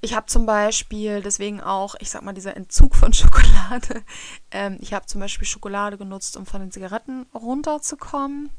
Ich 0.00 0.14
habe 0.14 0.26
zum 0.26 0.46
Beispiel 0.46 1.22
deswegen 1.22 1.60
auch, 1.60 1.96
ich 1.98 2.10
sag 2.10 2.22
mal, 2.22 2.32
dieser 2.32 2.56
Entzug 2.56 2.94
von 2.94 3.12
Schokolade. 3.14 4.02
Ähm, 4.50 4.78
ich 4.80 4.94
habe 4.94 5.06
zum 5.06 5.20
Beispiel 5.20 5.46
Schokolade 5.46 5.98
genutzt, 5.98 6.36
um 6.36 6.46
von 6.46 6.60
den 6.60 6.70
Zigaretten 6.70 7.26
runterzukommen, 7.34 8.50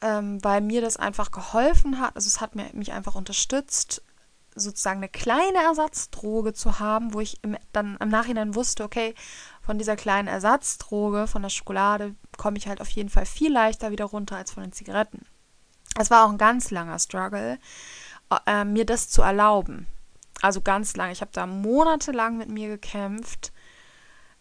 ähm, 0.00 0.42
weil 0.42 0.60
mir 0.60 0.80
das 0.80 0.96
einfach 0.96 1.30
geholfen 1.30 2.00
hat. 2.00 2.16
Also 2.16 2.26
es 2.26 2.40
hat 2.40 2.56
mir, 2.56 2.68
mich 2.72 2.92
einfach 2.92 3.14
unterstützt, 3.14 4.02
sozusagen 4.54 4.98
eine 4.98 5.08
kleine 5.08 5.62
Ersatzdroge 5.62 6.52
zu 6.52 6.80
haben, 6.80 7.14
wo 7.14 7.20
ich 7.20 7.42
im, 7.44 7.56
dann 7.72 7.96
im 8.00 8.08
Nachhinein 8.08 8.56
wusste, 8.56 8.82
okay, 8.82 9.14
von 9.62 9.78
dieser 9.78 9.94
kleinen 9.94 10.26
Ersatzdroge, 10.26 11.28
von 11.28 11.42
der 11.42 11.50
Schokolade, 11.50 12.16
komme 12.38 12.56
ich 12.56 12.66
halt 12.66 12.80
auf 12.80 12.88
jeden 12.88 13.10
Fall 13.10 13.26
viel 13.26 13.52
leichter 13.52 13.90
wieder 13.90 14.06
runter 14.06 14.36
als 14.36 14.52
von 14.52 14.62
den 14.62 14.72
Zigaretten. 14.72 15.26
Es 15.98 16.10
war 16.10 16.24
auch 16.24 16.30
ein 16.30 16.38
ganz 16.38 16.70
langer 16.70 16.98
Struggle, 16.98 17.58
äh, 18.46 18.64
mir 18.64 18.86
das 18.86 19.10
zu 19.10 19.20
erlauben. 19.20 19.86
Also 20.40 20.60
ganz 20.62 20.96
lang. 20.96 21.10
Ich 21.10 21.20
habe 21.20 21.32
da 21.34 21.46
monatelang 21.46 22.38
mit 22.38 22.48
mir 22.48 22.68
gekämpft, 22.68 23.52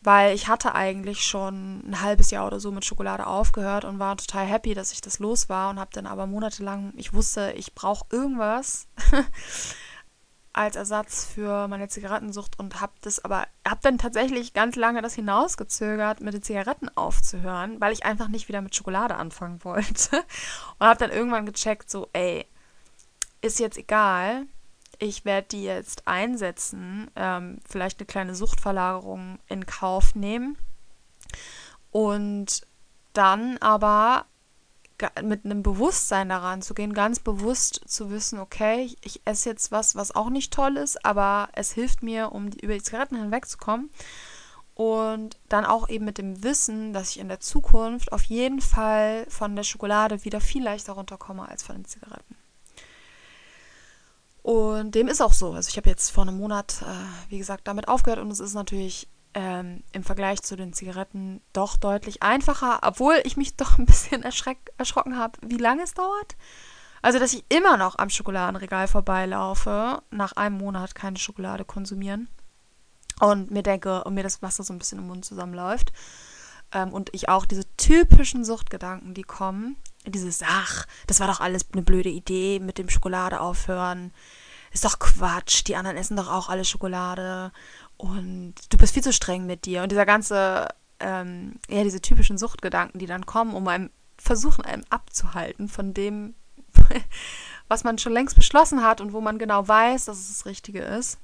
weil 0.01 0.35
ich 0.35 0.47
hatte 0.47 0.75
eigentlich 0.75 1.25
schon 1.25 1.81
ein 1.89 2.01
halbes 2.01 2.29
Jahr 2.29 2.45
oder 2.45 2.59
so 2.59 2.71
mit 2.71 2.85
Schokolade 2.85 3.25
aufgehört 3.25 3.83
und 3.83 3.97
war 3.97 4.15
total 4.15 4.45
happy, 4.45 4.75
dass 4.75 4.91
ich 4.91 5.01
das 5.01 5.19
los 5.19 5.49
war 5.49 5.71
und 5.71 5.79
habe 5.79 5.89
dann 5.93 6.05
aber 6.05 6.27
monatelang, 6.27 6.93
ich 6.95 7.13
wusste, 7.13 7.53
ich 7.57 7.73
brauche 7.73 8.05
irgendwas 8.11 8.87
als 10.57 10.75
Ersatz 10.75 11.25
für 11.25 11.67
meine 11.67 11.87
Zigarettensucht 11.87 12.59
und 12.59 12.81
habe 12.81 12.93
das 13.01 13.23
aber 13.23 13.45
habe 13.65 13.79
dann 13.83 13.97
tatsächlich 13.97 14.53
ganz 14.53 14.75
lange 14.75 15.01
das 15.01 15.13
hinausgezögert, 15.13 16.19
mit 16.21 16.33
den 16.33 16.41
Zigaretten 16.41 16.89
aufzuhören, 16.95 17.79
weil 17.79 17.93
ich 17.93 18.05
einfach 18.05 18.27
nicht 18.27 18.47
wieder 18.47 18.61
mit 18.61 18.75
Schokolade 18.75 19.15
anfangen 19.15 19.63
wollte. 19.63 20.17
Und 20.79 20.87
habe 20.87 20.99
dann 20.99 21.11
irgendwann 21.11 21.45
gecheckt, 21.45 21.89
so 21.89 22.09
ey, 22.13 22.45
ist 23.41 23.59
jetzt 23.59 23.77
egal, 23.77 24.47
ich 24.99 25.25
werde 25.25 25.47
die 25.49 25.63
jetzt 25.63 26.07
einsetzen, 26.07 27.11
ähm, 27.15 27.59
vielleicht 27.67 27.99
eine 27.99 28.07
kleine 28.07 28.35
Suchtverlagerung 28.35 29.39
in 29.47 29.65
Kauf 29.65 30.15
nehmen. 30.15 30.57
Und 31.91 32.65
dann 33.13 33.57
aber 33.59 34.25
mit 35.23 35.45
einem 35.45 35.63
Bewusstsein 35.63 36.29
daran 36.29 36.61
zu 36.61 36.73
gehen, 36.73 36.93
ganz 36.93 37.19
bewusst 37.19 37.81
zu 37.85 38.09
wissen, 38.09 38.39
okay, 38.39 38.95
ich 39.01 39.21
esse 39.25 39.49
jetzt 39.49 39.71
was, 39.71 39.95
was 39.95 40.15
auch 40.15 40.29
nicht 40.29 40.51
toll 40.51 40.77
ist, 40.77 41.05
aber 41.05 41.49
es 41.53 41.71
hilft 41.71 42.01
mir, 42.01 42.31
um 42.31 42.47
über 42.47 42.73
die 42.73 42.81
Zigaretten 42.81 43.15
hinwegzukommen. 43.15 43.89
Und 44.73 45.37
dann 45.49 45.65
auch 45.65 45.89
eben 45.89 46.05
mit 46.05 46.19
dem 46.19 46.43
Wissen, 46.43 46.93
dass 46.93 47.09
ich 47.11 47.19
in 47.19 47.29
der 47.29 47.39
Zukunft 47.39 48.11
auf 48.11 48.23
jeden 48.23 48.61
Fall 48.61 49.25
von 49.27 49.55
der 49.55 49.63
Schokolade 49.63 50.23
wieder 50.23 50.39
viel 50.39 50.63
leichter 50.63 50.93
runterkomme 50.93 51.49
als 51.49 51.63
von 51.63 51.77
den 51.77 51.85
Zigaretten. 51.85 52.35
Und 54.43 54.93
dem 54.95 55.07
ist 55.07 55.19
auch 55.19 55.33
so. 55.33 55.53
Also 55.53 55.69
ich 55.69 55.77
habe 55.77 55.89
jetzt 55.89 56.09
vor 56.09 56.23
einem 56.23 56.37
Monat, 56.37 56.83
äh, 56.83 57.29
wie 57.31 57.39
gesagt, 57.39 57.67
damit 57.67 57.87
aufgehört 57.87 58.19
und 58.19 58.31
es 58.31 58.39
ist 58.39 58.53
natürlich 58.53 59.09
ähm, 59.37 59.83
im 59.91 60.03
Vergleich 60.03 60.41
zu 60.41 60.55
den 60.55 60.73
Zigaretten 60.73 61.41
doch 61.53 61.77
deutlich 61.77 62.23
einfacher, 62.23 62.79
obwohl 62.81 63.21
ich 63.23 63.37
mich 63.37 63.55
doch 63.55 63.77
ein 63.77 63.85
bisschen 63.85 64.23
erschrocken 64.23 65.17
habe, 65.17 65.39
wie 65.45 65.57
lange 65.57 65.83
es 65.83 65.93
dauert. 65.93 66.35
Also, 67.03 67.19
dass 67.19 67.33
ich 67.33 67.45
immer 67.49 67.77
noch 67.77 67.99
am 67.99 68.09
Schokoladenregal 68.09 68.87
vorbeilaufe, 68.87 70.01
nach 70.09 70.33
einem 70.33 70.57
Monat 70.57 70.95
keine 70.95 71.19
Schokolade 71.19 71.63
konsumieren 71.65 72.27
und 73.19 73.51
mir 73.51 73.61
denke 73.61 74.03
und 74.03 74.15
mir 74.15 74.23
das 74.23 74.41
Wasser 74.41 74.63
so 74.63 74.73
ein 74.73 74.79
bisschen 74.79 74.97
im 74.97 75.07
Mund 75.07 75.23
zusammenläuft. 75.23 75.93
Ähm, 76.71 76.91
und 76.91 77.09
ich 77.13 77.29
auch 77.29 77.45
diese 77.45 77.63
typischen 77.77 78.43
Suchtgedanken, 78.43 79.13
die 79.13 79.21
kommen, 79.21 79.77
dieses, 80.07 80.41
ach, 80.43 80.87
das 81.05 81.19
war 81.19 81.27
doch 81.27 81.41
alles 81.41 81.67
eine 81.73 81.83
blöde 81.83 82.09
Idee 82.09 82.59
mit 82.59 82.79
dem 82.79 82.89
Schokolade 82.89 83.39
aufhören. 83.39 84.11
Ist 84.71 84.83
doch 84.83 84.97
Quatsch, 84.97 85.63
die 85.67 85.75
anderen 85.75 85.97
essen 85.97 86.17
doch 86.17 86.29
auch 86.29 86.49
alle 86.49 86.65
Schokolade 86.65 87.51
und 87.97 88.53
du 88.69 88.77
bist 88.77 88.93
viel 88.93 89.03
zu 89.03 89.13
streng 89.13 89.45
mit 89.45 89.65
dir. 89.65 89.83
Und 89.83 89.91
dieser 89.91 90.05
ganze, 90.05 90.67
ähm, 90.99 91.55
ja, 91.69 91.83
diese 91.83 92.01
typischen 92.01 92.37
Suchtgedanken, 92.37 92.99
die 92.99 93.07
dann 93.07 93.25
kommen, 93.25 93.53
um 93.53 93.67
einem 93.67 93.89
versuchen, 94.17 94.65
einem 94.65 94.83
abzuhalten 94.89 95.67
von 95.67 95.93
dem, 95.93 96.35
was 97.67 97.83
man 97.83 97.97
schon 97.97 98.13
längst 98.13 98.35
beschlossen 98.35 98.83
hat 98.83 99.01
und 99.01 99.13
wo 99.13 99.21
man 99.21 99.37
genau 99.37 99.67
weiß, 99.67 100.05
dass 100.05 100.19
es 100.19 100.29
das 100.29 100.45
Richtige 100.45 100.81
ist. 100.81 101.17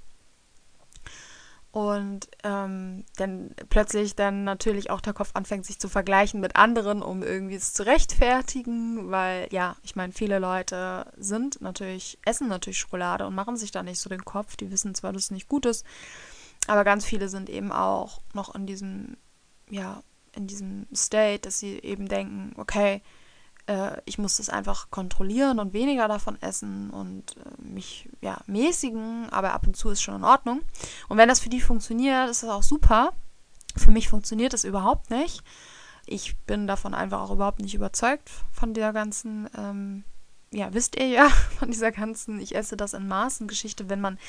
Und 1.72 2.30
ähm, 2.44 3.04
dann 3.18 3.56
plötzlich 3.70 4.16
dann 4.16 4.44
natürlich 4.44 4.92
auch 4.92 5.02
der 5.02 5.14
Kopf 5.14 5.32
anfängt, 5.34 5.66
sich 5.66 5.80
zu 5.80 5.90
vergleichen 5.90 6.40
mit 6.40 6.56
anderen, 6.56 7.02
um 7.02 7.24
irgendwie 7.24 7.56
es 7.56 7.74
zu 7.74 7.84
rechtfertigen, 7.84 9.10
weil 9.10 9.48
ja, 9.50 9.76
ich 9.82 9.96
meine, 9.96 10.14
viele 10.14 10.38
Leute 10.38 11.12
sind 11.18 11.62
natürlich, 11.62 12.20
essen 12.26 12.48
natürlich 12.48 12.78
Schokolade 12.78 13.26
und 13.26 13.34
machen 13.34 13.58
sich 13.58 13.72
da 13.72 13.82
nicht 13.82 14.00
so 14.00 14.08
den 14.08 14.24
Kopf. 14.24 14.56
Die 14.56 14.70
wissen 14.70 14.94
zwar, 14.94 15.14
dass 15.14 15.24
es 15.24 15.32
nicht 15.32 15.50
gut 15.50 15.66
ist, 15.66 15.84
aber 16.68 16.84
ganz 16.84 17.06
viele 17.06 17.30
sind 17.30 17.50
eben 17.50 17.72
auch 17.72 18.22
noch 18.34 18.56
in 18.56 18.66
diesem, 18.66 19.18
ja, 19.70 20.02
in 20.36 20.48
diesem 20.48 20.88
State, 20.96 21.42
dass 21.42 21.60
sie 21.60 21.80
eben 21.80 22.08
denken, 22.08 22.54
okay, 22.58 23.02
äh, 23.68 24.02
ich 24.06 24.18
muss 24.18 24.38
das 24.38 24.50
einfach 24.50 24.90
kontrollieren 24.90 25.60
und 25.60 25.74
weniger 25.74 26.08
davon 26.08 26.42
essen 26.42 26.90
und 26.90 27.38
äh, 27.38 27.62
mich 27.62 28.10
ja 28.22 28.42
mäßigen, 28.48 29.30
aber 29.30 29.54
ab 29.54 29.68
und 29.68 29.76
zu 29.76 29.90
ist 29.90 30.02
schon 30.02 30.16
in 30.16 30.24
Ordnung. 30.24 30.62
Und 31.10 31.18
wenn 31.18 31.30
das 31.30 31.40
für 31.40 31.50
die 31.50 31.62
funktioniert, 31.62 32.30
ist 32.30 32.44
das 32.44 32.50
auch 32.50 32.64
super. 32.64 33.14
Für 33.76 33.92
mich 33.92 34.10
funktioniert 34.10 34.54
das 34.54 34.64
überhaupt 34.64 35.10
nicht. 35.10 35.44
Ich 36.06 36.38
bin 36.46 36.68
davon 36.68 36.94
einfach 36.94 37.22
auch 37.22 37.32
überhaupt 37.32 37.60
nicht 37.60 37.76
überzeugt 37.76 38.30
von 38.52 38.74
der 38.74 38.92
ganzen, 38.92 39.50
ähm, 39.58 40.04
ja, 40.52 40.74
wisst 40.74 40.98
ihr 40.98 41.08
ja, 41.08 41.30
von 41.60 41.72
dieser 41.72 41.92
ganzen, 41.92 42.40
ich 42.40 42.56
esse 42.56 42.78
das 42.78 42.94
in 42.94 43.08
Maßen 43.08 43.48
Geschichte. 43.48 43.90
Wenn 43.90 44.02
man 44.02 44.20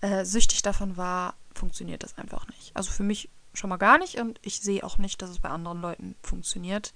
äh, 0.00 0.24
süchtig 0.24 0.62
davon 0.62 0.96
war, 0.96 1.34
funktioniert 1.56 2.02
das 2.02 2.16
einfach 2.18 2.46
nicht. 2.48 2.74
Also 2.74 2.90
für 2.90 3.02
mich 3.02 3.30
schon 3.54 3.70
mal 3.70 3.76
gar 3.76 3.98
nicht 3.98 4.18
und 4.18 4.38
ich 4.42 4.60
sehe 4.60 4.84
auch 4.84 4.98
nicht, 4.98 5.22
dass 5.22 5.30
es 5.30 5.40
bei 5.40 5.48
anderen 5.48 5.80
Leuten 5.80 6.14
funktioniert. 6.22 6.92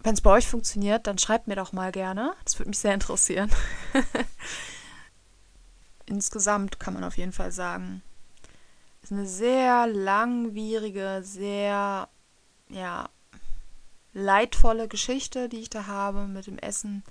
Wenn 0.00 0.14
es 0.14 0.20
bei 0.20 0.30
euch 0.30 0.46
funktioniert, 0.46 1.06
dann 1.06 1.18
schreibt 1.18 1.48
mir 1.48 1.56
doch 1.56 1.72
mal 1.72 1.92
gerne. 1.92 2.34
Das 2.44 2.58
würde 2.58 2.70
mich 2.70 2.78
sehr 2.78 2.94
interessieren. 2.94 3.50
Insgesamt 6.06 6.80
kann 6.80 6.94
man 6.94 7.04
auf 7.04 7.16
jeden 7.18 7.32
Fall 7.32 7.52
sagen, 7.52 8.02
ist 9.02 9.12
eine 9.12 9.26
sehr 9.26 9.86
langwierige, 9.86 11.20
sehr 11.22 12.08
ja 12.68 13.08
leidvolle 14.12 14.88
Geschichte, 14.88 15.48
die 15.48 15.60
ich 15.60 15.70
da 15.70 15.86
habe 15.86 16.26
mit 16.26 16.46
dem 16.46 16.58
Essen. 16.58 17.04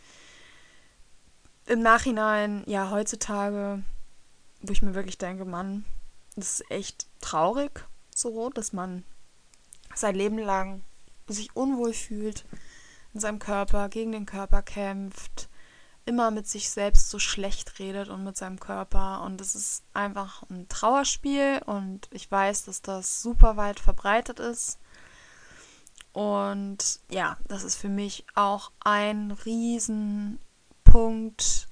Im 1.66 1.82
Nachhinein, 1.82 2.64
ja, 2.66 2.90
heutzutage, 2.92 3.84
wo 4.62 4.72
ich 4.72 4.82
mir 4.82 4.96
wirklich 4.96 5.18
denke, 5.18 5.46
Mann, 5.46 5.86
das 6.38 6.62
ist 6.62 6.72
echt 6.72 7.08
traurig, 7.20 7.86
so, 8.16 8.50
dass 8.50 8.74
man 8.74 9.04
sein 9.96 10.16
Leben 10.16 10.38
lang 10.38 10.84
sich 11.28 11.56
unwohl 11.56 11.94
fühlt 11.94 12.46
in 13.14 13.20
seinem 13.20 13.40
Körper, 13.40 13.90
gegen 13.90 14.12
den 14.12 14.26
Körper 14.26 14.62
kämpft, 14.62 15.50
immer 16.06 16.32
mit 16.32 16.48
sich 16.48 16.70
selbst 16.70 17.10
so 17.10 17.20
schlecht 17.20 17.80
redet 17.80 18.10
und 18.10 18.24
mit 18.24 18.38
seinem 18.38 18.60
Körper. 18.60 19.24
Und 19.24 19.42
es 19.42 19.56
ist 19.56 19.84
einfach 19.94 20.44
ein 20.50 20.68
Trauerspiel 20.70 21.62
und 21.66 22.08
ich 22.12 22.30
weiß, 22.30 22.66
dass 22.66 22.82
das 22.82 23.22
super 23.22 23.58
weit 23.58 23.80
verbreitet 23.80 24.40
ist. 24.40 24.80
Und 26.14 27.02
ja, 27.10 27.38
das 27.48 27.64
ist 27.64 27.76
für 27.76 27.90
mich 27.90 28.26
auch 28.36 28.72
ein 28.80 29.32
Riesenpunkt 29.32 31.68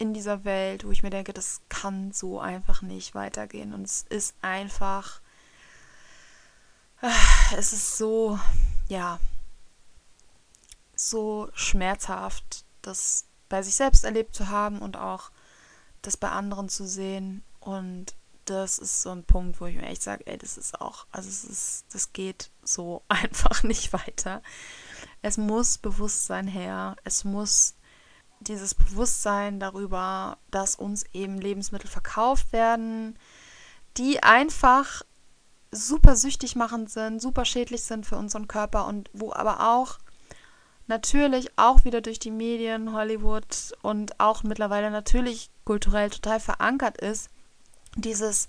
in 0.00 0.14
dieser 0.14 0.44
Welt, 0.44 0.86
wo 0.86 0.90
ich 0.90 1.02
mir 1.02 1.10
denke, 1.10 1.34
das 1.34 1.60
kann 1.68 2.10
so 2.10 2.40
einfach 2.40 2.80
nicht 2.80 3.14
weitergehen. 3.14 3.74
Und 3.74 3.82
es 3.84 4.06
ist 4.08 4.34
einfach, 4.40 5.20
äh, 7.02 7.10
es 7.56 7.74
ist 7.74 7.98
so, 7.98 8.38
ja, 8.88 9.20
so 10.96 11.50
schmerzhaft, 11.52 12.64
das 12.80 13.26
bei 13.50 13.62
sich 13.62 13.74
selbst 13.74 14.04
erlebt 14.04 14.34
zu 14.34 14.48
haben 14.48 14.78
und 14.78 14.96
auch 14.96 15.30
das 16.00 16.16
bei 16.16 16.30
anderen 16.30 16.70
zu 16.70 16.86
sehen. 16.86 17.44
Und 17.60 18.14
das 18.46 18.78
ist 18.78 19.02
so 19.02 19.10
ein 19.10 19.24
Punkt, 19.24 19.60
wo 19.60 19.66
ich 19.66 19.76
mir 19.76 19.86
echt 19.86 20.02
sage, 20.02 20.26
ey, 20.26 20.38
das 20.38 20.56
ist 20.56 20.80
auch, 20.80 21.06
also 21.12 21.28
es 21.28 21.44
ist, 21.44 21.84
das 21.92 22.14
geht 22.14 22.50
so 22.62 23.02
einfach 23.08 23.64
nicht 23.64 23.92
weiter. 23.92 24.42
Es 25.20 25.36
muss 25.36 25.76
Bewusstsein 25.76 26.46
her, 26.46 26.96
es 27.04 27.24
muss 27.24 27.74
dieses 28.40 28.74
Bewusstsein 28.74 29.60
darüber, 29.60 30.38
dass 30.50 30.74
uns 30.74 31.04
eben 31.12 31.38
Lebensmittel 31.38 31.88
verkauft 31.88 32.52
werden, 32.52 33.18
die 33.96 34.22
einfach 34.22 35.02
super 35.70 36.16
süchtig 36.16 36.56
machend 36.56 36.90
sind, 36.90 37.20
super 37.20 37.44
schädlich 37.44 37.82
sind 37.82 38.06
für 38.06 38.16
unseren 38.16 38.48
Körper 38.48 38.86
und 38.86 39.08
wo 39.12 39.32
aber 39.32 39.70
auch 39.72 39.98
natürlich 40.86 41.56
auch 41.56 41.84
wieder 41.84 42.00
durch 42.00 42.18
die 42.18 42.32
Medien, 42.32 42.92
Hollywood 42.92 43.72
und 43.82 44.18
auch 44.18 44.42
mittlerweile 44.42 44.90
natürlich 44.90 45.50
kulturell 45.64 46.10
total 46.10 46.40
verankert 46.40 46.98
ist, 46.98 47.30
dieses, 47.96 48.48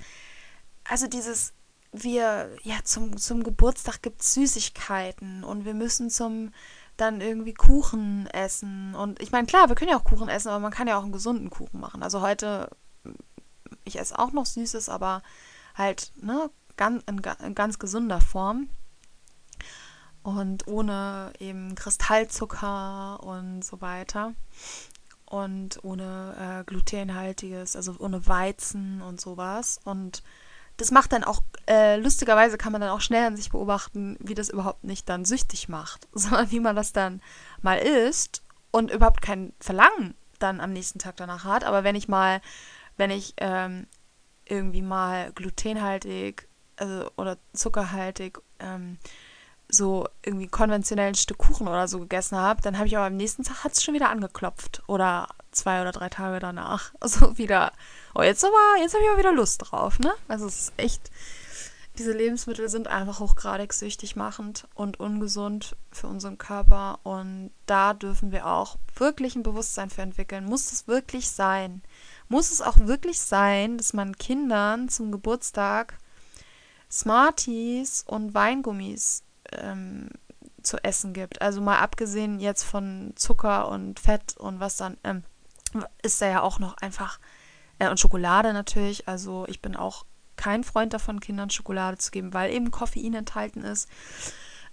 also 0.83 1.07
dieses, 1.07 1.53
wir, 1.91 2.49
ja, 2.63 2.77
zum, 2.83 3.17
zum 3.17 3.43
Geburtstag 3.43 4.01
gibt 4.01 4.21
es 4.21 4.33
Süßigkeiten 4.33 5.43
und 5.43 5.65
wir 5.65 5.73
müssen 5.73 6.09
zum 6.09 6.51
dann 7.01 7.19
irgendwie 7.19 7.53
Kuchen 7.53 8.27
essen. 8.27 8.95
Und 8.95 9.21
ich 9.21 9.31
meine, 9.31 9.47
klar, 9.47 9.69
wir 9.69 9.75
können 9.75 9.89
ja 9.89 9.97
auch 9.97 10.03
Kuchen 10.03 10.29
essen, 10.29 10.49
aber 10.49 10.59
man 10.59 10.71
kann 10.71 10.87
ja 10.87 10.97
auch 10.97 11.03
einen 11.03 11.11
gesunden 11.11 11.49
Kuchen 11.49 11.79
machen. 11.79 12.03
Also 12.03 12.21
heute, 12.21 12.69
ich 13.83 13.99
esse 13.99 14.17
auch 14.17 14.31
noch 14.31 14.45
Süßes, 14.45 14.87
aber 14.87 15.23
halt, 15.75 16.11
ne, 16.21 16.49
ganz, 16.77 17.03
in, 17.07 17.21
in 17.43 17.55
ganz 17.55 17.79
gesunder 17.79 18.21
Form. 18.21 18.69
Und 20.23 20.67
ohne 20.67 21.33
eben 21.39 21.73
Kristallzucker 21.73 23.23
und 23.23 23.65
so 23.65 23.81
weiter. 23.81 24.35
Und 25.25 25.83
ohne 25.83 26.59
äh, 26.59 26.63
glutenhaltiges, 26.65 27.75
also 27.75 27.95
ohne 27.97 28.27
Weizen 28.27 29.01
und 29.01 29.19
sowas. 29.19 29.79
Und 29.83 30.21
das 30.81 30.89
macht 30.89 31.13
dann 31.13 31.23
auch, 31.23 31.41
äh, 31.67 31.97
lustigerweise 31.97 32.57
kann 32.57 32.71
man 32.71 32.81
dann 32.81 32.89
auch 32.89 33.01
schnell 33.01 33.27
an 33.27 33.35
sich 33.37 33.51
beobachten, 33.51 34.17
wie 34.19 34.33
das 34.33 34.49
überhaupt 34.49 34.83
nicht 34.83 35.07
dann 35.07 35.25
süchtig 35.25 35.69
macht, 35.69 36.07
sondern 36.13 36.49
wie 36.49 36.59
man 36.59 36.75
das 36.75 36.91
dann 36.91 37.21
mal 37.61 37.77
isst 37.77 38.41
und 38.71 38.89
überhaupt 38.89 39.21
kein 39.21 39.53
Verlangen 39.59 40.15
dann 40.39 40.59
am 40.59 40.73
nächsten 40.73 40.97
Tag 40.97 41.17
danach 41.17 41.43
hat. 41.43 41.63
Aber 41.63 41.83
wenn 41.83 41.95
ich 41.95 42.07
mal, 42.07 42.41
wenn 42.97 43.11
ich 43.11 43.35
ähm, 43.37 43.85
irgendwie 44.45 44.81
mal 44.81 45.31
glutenhaltig 45.33 46.47
also, 46.77 47.11
oder 47.15 47.37
zuckerhaltig 47.53 48.39
ähm, 48.59 48.97
so 49.69 50.07
irgendwie 50.25 50.47
konventionellen 50.47 51.15
Stück 51.15 51.37
Kuchen 51.37 51.67
oder 51.67 51.87
so 51.87 51.99
gegessen 51.99 52.37
habe, 52.37 52.61
dann 52.61 52.77
habe 52.77 52.87
ich 52.87 52.97
aber 52.97 53.05
am 53.05 53.17
nächsten 53.17 53.43
Tag 53.43 53.63
hat 53.63 53.73
es 53.73 53.83
schon 53.83 53.93
wieder 53.93 54.09
angeklopft 54.09 54.81
oder 54.87 55.27
zwei 55.51 55.81
oder 55.81 55.91
drei 55.91 56.09
Tage 56.09 56.39
danach. 56.39 56.91
Also 56.99 57.37
wieder, 57.37 57.71
oh 58.15 58.21
jetzt 58.21 58.43
aber, 58.43 58.81
jetzt 58.81 58.93
habe 58.93 59.03
ich 59.03 59.09
auch 59.09 59.17
wieder 59.17 59.33
Lust 59.33 59.61
drauf, 59.63 59.99
ne? 59.99 60.13
Also 60.27 60.47
es 60.47 60.59
ist 60.59 60.73
echt, 60.77 61.11
diese 61.97 62.13
Lebensmittel 62.13 62.69
sind 62.69 62.87
einfach 62.87 63.19
hochgradig 63.19 63.73
süchtig 63.73 64.15
machend 64.15 64.67
und 64.75 64.99
ungesund 64.99 65.75
für 65.91 66.07
unseren 66.07 66.37
Körper 66.37 66.99
und 67.03 67.51
da 67.65 67.93
dürfen 67.93 68.31
wir 68.31 68.47
auch 68.47 68.77
wirklich 68.95 69.35
ein 69.35 69.43
Bewusstsein 69.43 69.89
für 69.89 70.01
entwickeln. 70.01 70.45
Muss 70.45 70.69
das 70.69 70.87
wirklich 70.87 71.29
sein? 71.29 71.81
muss 72.31 72.49
es 72.49 72.61
auch 72.61 72.77
wirklich 72.79 73.19
sein, 73.19 73.77
dass 73.77 73.93
man 73.93 74.17
Kindern 74.17 74.89
zum 74.89 75.11
Geburtstag 75.11 75.97
Smarties 76.89 78.03
und 78.07 78.33
Weingummis 78.33 79.23
ähm, 79.51 80.09
zu 80.63 80.77
essen 80.83 81.13
gibt. 81.13 81.41
Also 81.41 81.61
mal 81.61 81.79
abgesehen 81.79 82.39
jetzt 82.39 82.63
von 82.63 83.11
Zucker 83.15 83.67
und 83.67 83.99
Fett 83.99 84.37
und 84.37 84.59
was 84.61 84.77
dann, 84.77 84.97
ähm, 85.03 85.23
ist 86.01 86.21
da 86.21 86.27
ja 86.27 86.41
auch 86.41 86.59
noch 86.59 86.77
einfach, 86.77 87.19
äh, 87.81 87.89
und 87.89 87.99
Schokolade 87.99 88.53
natürlich. 88.53 89.07
Also 89.07 89.45
ich 89.47 89.61
bin 89.61 89.75
auch 89.75 90.05
kein 90.37 90.63
Freund 90.63 90.93
davon, 90.93 91.19
Kindern 91.19 91.49
Schokolade 91.49 91.97
zu 91.97 92.11
geben, 92.11 92.33
weil 92.33 92.51
eben 92.51 92.71
Koffein 92.71 93.13
enthalten 93.13 93.63
ist. 93.63 93.89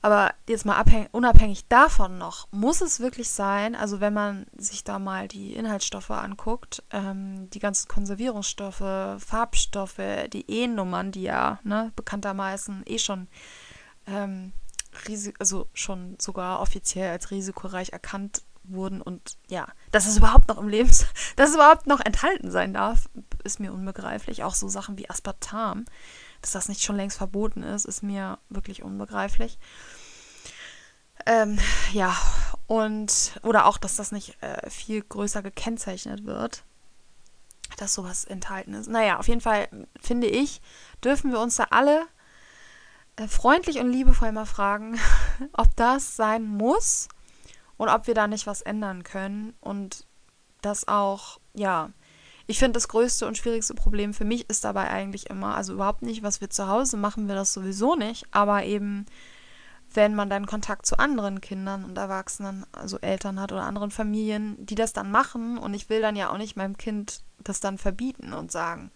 Aber 0.01 0.33
jetzt 0.49 0.65
mal 0.65 0.85
unabhängig 1.11 1.67
davon 1.69 2.19
noch, 2.19 2.47
muss 2.53 2.81
es 2.81 3.01
wirklich 3.01 3.31
sein, 3.31 3.75
also 3.75 3.99
wenn 4.01 4.15
man 4.15 4.47
sich 4.57 4.85
da 4.85 5.01
mal 5.01 5.27
die 5.27 5.55
Inhaltsstoffe 5.55 6.13
anguckt, 6.13 6.85
ähm, 6.93 7.51
die 7.51 7.59
ganzen 7.59 7.89
Konservierungsstoffe, 7.89 9.19
Farbstoffe, 9.19 10.29
die 10.33 10.49
E-Nummern, 10.49 11.11
die 11.11 11.23
ja 11.23 11.59
ne, 11.65 11.91
bekanntermaßen 11.97 12.85
eh 12.87 12.99
schon, 12.99 13.27
ähm, 14.07 14.53
also 15.41 15.67
schon 15.75 16.17
sogar 16.21 16.61
offiziell 16.61 17.11
als 17.11 17.33
risikoreich 17.33 17.91
erkannt 17.91 18.43
wurden 18.71 19.03
und 19.03 19.37
ja, 19.49 19.67
dass 19.91 20.07
es 20.07 20.17
überhaupt 20.17 20.49
noch 20.49 20.59
im 20.59 20.69
Lebens, 20.69 21.07
dass 21.37 21.51
es 21.51 21.57
überhaupt 21.57 21.87
noch 21.87 22.01
enthalten 22.01 22.51
sein 22.51 22.75
darf, 22.75 23.09
ist 23.45 23.61
mir 23.61 23.73
unbegreiflich. 23.73 24.45
Auch 24.45 24.55
so 24.55 24.69
Sachen 24.69 24.99
wie 24.99 25.09
Aspartam 25.09 25.85
dass 26.41 26.53
das 26.53 26.69
nicht 26.69 26.83
schon 26.83 26.97
längst 26.97 27.19
verboten 27.19 27.63
ist, 27.63 27.85
ist 27.85 28.03
mir 28.03 28.39
wirklich 28.49 28.83
unbegreiflich. 28.83 29.59
Ähm, 31.27 31.59
ja, 31.93 32.17
und, 32.67 33.39
oder 33.43 33.67
auch, 33.67 33.79
dass 33.79 33.97
das 33.97 34.13
nicht 34.13 34.41
äh, 34.43 34.71
viel 34.71 35.03
größer 35.03 35.43
gekennzeichnet 35.43 36.25
wird, 36.25 36.65
dass 37.77 37.95
sowas 37.95 38.25
enthalten 38.25 38.75
ist. 38.75 38.89
Naja, 38.89 39.19
auf 39.19 39.29
jeden 39.29 39.41
Fall 39.41 39.69
finde 40.01 40.29
ich, 40.29 40.61
dürfen 41.03 41.33
wir 41.33 41.41
uns 41.41 41.57
da 41.57 41.65
alle 41.71 42.07
äh, 43.17 43.27
freundlich 43.27 43.79
und 43.79 43.91
liebevoll 43.91 44.33
mal 44.33 44.47
fragen, 44.47 44.99
ob 45.53 45.75
das 45.77 46.17
sein 46.17 46.47
muss 46.47 47.09
und 47.79 47.89
ob 47.89 48.07
wir 48.07 48.15
da 48.15 48.27
nicht 48.27 48.47
was 48.47 48.61
ändern 48.61 49.05
können 49.05 49.55
und 49.61 50.07
das 50.61 50.87
auch, 50.87 51.41
ja, 51.55 51.91
ich 52.47 52.59
finde, 52.59 52.73
das 52.73 52.89
größte 52.89 53.27
und 53.27 53.39
schwierigste 53.39 53.75
Problem 53.75 54.13
für 54.13 54.25
mich 54.25 54.49
ist 54.51 54.65
dabei 54.65 54.89
eigentlich 54.89 55.31
immer, 55.31 55.55
also 55.55 55.75
überhaupt 55.75 56.03
nicht, 56.03 56.23
was 56.23 56.41
wir 56.41 56.51
zu 56.51 56.69
Hause 56.69 56.97
machen, 56.97 57.29
wir 57.29 57.35
das 57.35 57.55
sowieso 57.55 57.95
nicht, 57.95 58.27
aber 58.31 58.65
eben, 58.65 59.07
wenn 59.95 60.15
man 60.15 60.29
dann 60.29 60.47
Kontakt 60.47 60.85
zu 60.87 60.99
anderen 60.99 61.41
Kindern 61.41 61.85
und 61.85 61.97
Erwachsenen, 61.97 62.67
also 62.73 62.99
Eltern 62.99 63.41
hat 63.41 63.53
oder 63.53 63.63
anderen 63.63 63.91
Familien, 63.91 64.57
die 64.65 64.75
das 64.75 64.93
dann 64.93 65.11
machen 65.11 65.57
und 65.57 65.73
ich 65.75 65.89
will 65.89 66.01
dann 66.01 66.17
ja 66.17 66.31
auch 66.31 66.39
nicht 66.39 66.57
meinem 66.57 66.77
Kind 66.77 67.23
das 67.39 67.61
dann 67.61 67.79
verbieten 67.79 68.33
und 68.33 68.51
sagen, 68.51 68.91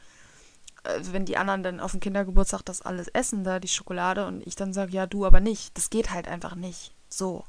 also 0.84 1.12
wenn 1.12 1.24
die 1.24 1.36
anderen 1.36 1.62
dann 1.62 1.80
auf 1.80 1.92
dem 1.92 2.00
Kindergeburtstag 2.00 2.62
das 2.64 2.82
alles 2.82 3.08
essen, 3.08 3.44
da 3.44 3.60
die 3.60 3.68
Schokolade 3.68 4.26
und 4.26 4.46
ich 4.46 4.56
dann 4.56 4.72
sage, 4.72 4.92
ja, 4.92 5.06
du 5.06 5.24
aber 5.24 5.40
nicht, 5.40 5.76
das 5.76 5.90
geht 5.90 6.10
halt 6.10 6.26
einfach 6.26 6.56
nicht. 6.56 6.92
So. 7.08 7.44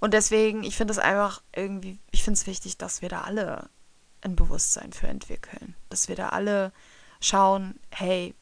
Und 0.00 0.14
deswegen, 0.14 0.62
ich 0.62 0.76
finde 0.76 0.92
es 0.92 0.98
einfach 0.98 1.42
irgendwie, 1.54 1.98
ich 2.10 2.22
finde 2.22 2.38
es 2.38 2.46
wichtig, 2.46 2.78
dass 2.78 3.02
wir 3.02 3.08
da 3.08 3.22
alle 3.22 3.68
ein 4.20 4.36
Bewusstsein 4.36 4.92
für 4.92 5.08
entwickeln. 5.08 5.74
Dass 5.88 6.08
wir 6.08 6.16
da 6.16 6.30
alle 6.30 6.72
schauen, 7.20 7.78
hey, 7.90 8.34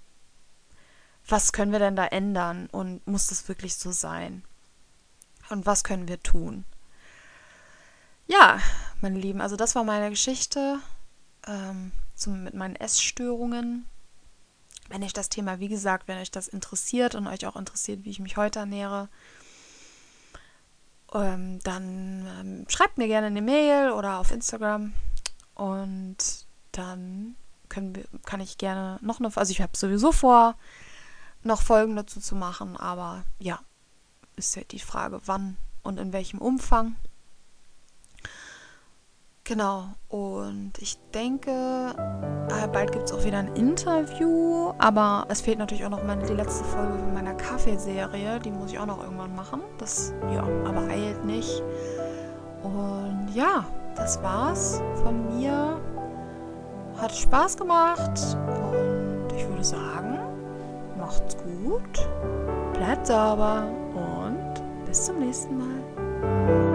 was 1.28 1.52
können 1.52 1.72
wir 1.72 1.78
denn 1.78 1.96
da 1.96 2.06
ändern 2.06 2.68
und 2.70 3.06
muss 3.06 3.28
das 3.28 3.48
wirklich 3.48 3.76
so 3.76 3.90
sein? 3.90 4.44
Und 5.48 5.66
was 5.66 5.84
können 5.84 6.08
wir 6.08 6.22
tun? 6.22 6.64
Ja, 8.26 8.60
meine 9.00 9.18
Lieben, 9.18 9.40
also 9.40 9.56
das 9.56 9.74
war 9.74 9.84
meine 9.84 10.10
Geschichte 10.10 10.80
ähm, 11.46 11.92
zum, 12.14 12.44
mit 12.44 12.54
meinen 12.54 12.76
Essstörungen. 12.76 13.86
Wenn 14.88 15.02
euch 15.02 15.12
das 15.12 15.28
Thema, 15.28 15.58
wie 15.58 15.68
gesagt, 15.68 16.08
wenn 16.08 16.18
euch 16.18 16.30
das 16.30 16.48
interessiert 16.48 17.14
und 17.14 17.26
euch 17.26 17.46
auch 17.46 17.56
interessiert, 17.56 18.04
wie 18.04 18.10
ich 18.10 18.20
mich 18.20 18.36
heute 18.36 18.60
ernähre, 18.60 19.08
ähm, 21.14 21.60
dann 21.60 22.26
ähm, 22.40 22.64
schreibt 22.68 22.98
mir 22.98 23.06
gerne 23.06 23.28
eine 23.28 23.42
Mail 23.42 23.90
oder 23.90 24.18
auf 24.18 24.30
Instagram. 24.30 24.92
Und 25.54 26.16
dann 26.72 27.36
können 27.68 27.94
wir, 27.94 28.04
kann 28.24 28.40
ich 28.40 28.58
gerne 28.58 28.98
noch 29.02 29.20
eine, 29.20 29.34
also 29.34 29.50
ich 29.50 29.60
habe 29.60 29.76
sowieso 29.76 30.12
vor, 30.12 30.56
noch 31.42 31.62
Folgen 31.62 31.96
dazu 31.96 32.20
zu 32.20 32.34
machen, 32.34 32.76
aber 32.76 33.24
ja, 33.38 33.60
ist 34.36 34.56
ja 34.56 34.62
die 34.64 34.78
Frage, 34.78 35.20
wann 35.26 35.56
und 35.82 35.98
in 35.98 36.12
welchem 36.12 36.38
Umfang. 36.38 36.96
Genau, 39.48 39.84
und 40.08 40.72
ich 40.80 40.98
denke, 41.14 41.52
äh, 41.52 42.66
bald 42.66 42.90
gibt 42.90 43.04
es 43.04 43.12
auch 43.12 43.24
wieder 43.24 43.38
ein 43.38 43.54
Interview, 43.54 44.72
aber 44.78 45.24
es 45.28 45.40
fehlt 45.40 45.60
natürlich 45.60 45.84
auch 45.84 45.90
noch 45.90 46.02
meine, 46.02 46.26
die 46.26 46.32
letzte 46.32 46.64
Folge 46.64 46.98
von 46.98 47.14
meiner 47.14 47.34
Kaffeeserie, 47.34 48.40
die 48.40 48.50
muss 48.50 48.72
ich 48.72 48.78
auch 48.80 48.86
noch 48.86 49.00
irgendwann 49.00 49.36
machen. 49.36 49.60
Das, 49.78 50.12
ja, 50.34 50.42
aber 50.42 50.88
eilt 50.88 51.24
nicht. 51.24 51.62
Und 52.64 53.28
ja, 53.34 53.64
das 53.94 54.20
war's 54.20 54.82
von 55.04 55.38
mir. 55.38 55.80
Hat 57.00 57.14
Spaß 57.14 57.56
gemacht 57.56 58.36
und 58.72 59.32
ich 59.32 59.48
würde 59.48 59.62
sagen, 59.62 60.18
macht's 60.98 61.36
gut, 61.36 62.08
bleibt 62.72 63.06
sauber 63.06 63.68
und 63.94 64.86
bis 64.86 65.04
zum 65.04 65.20
nächsten 65.20 65.56
Mal. 65.56 66.65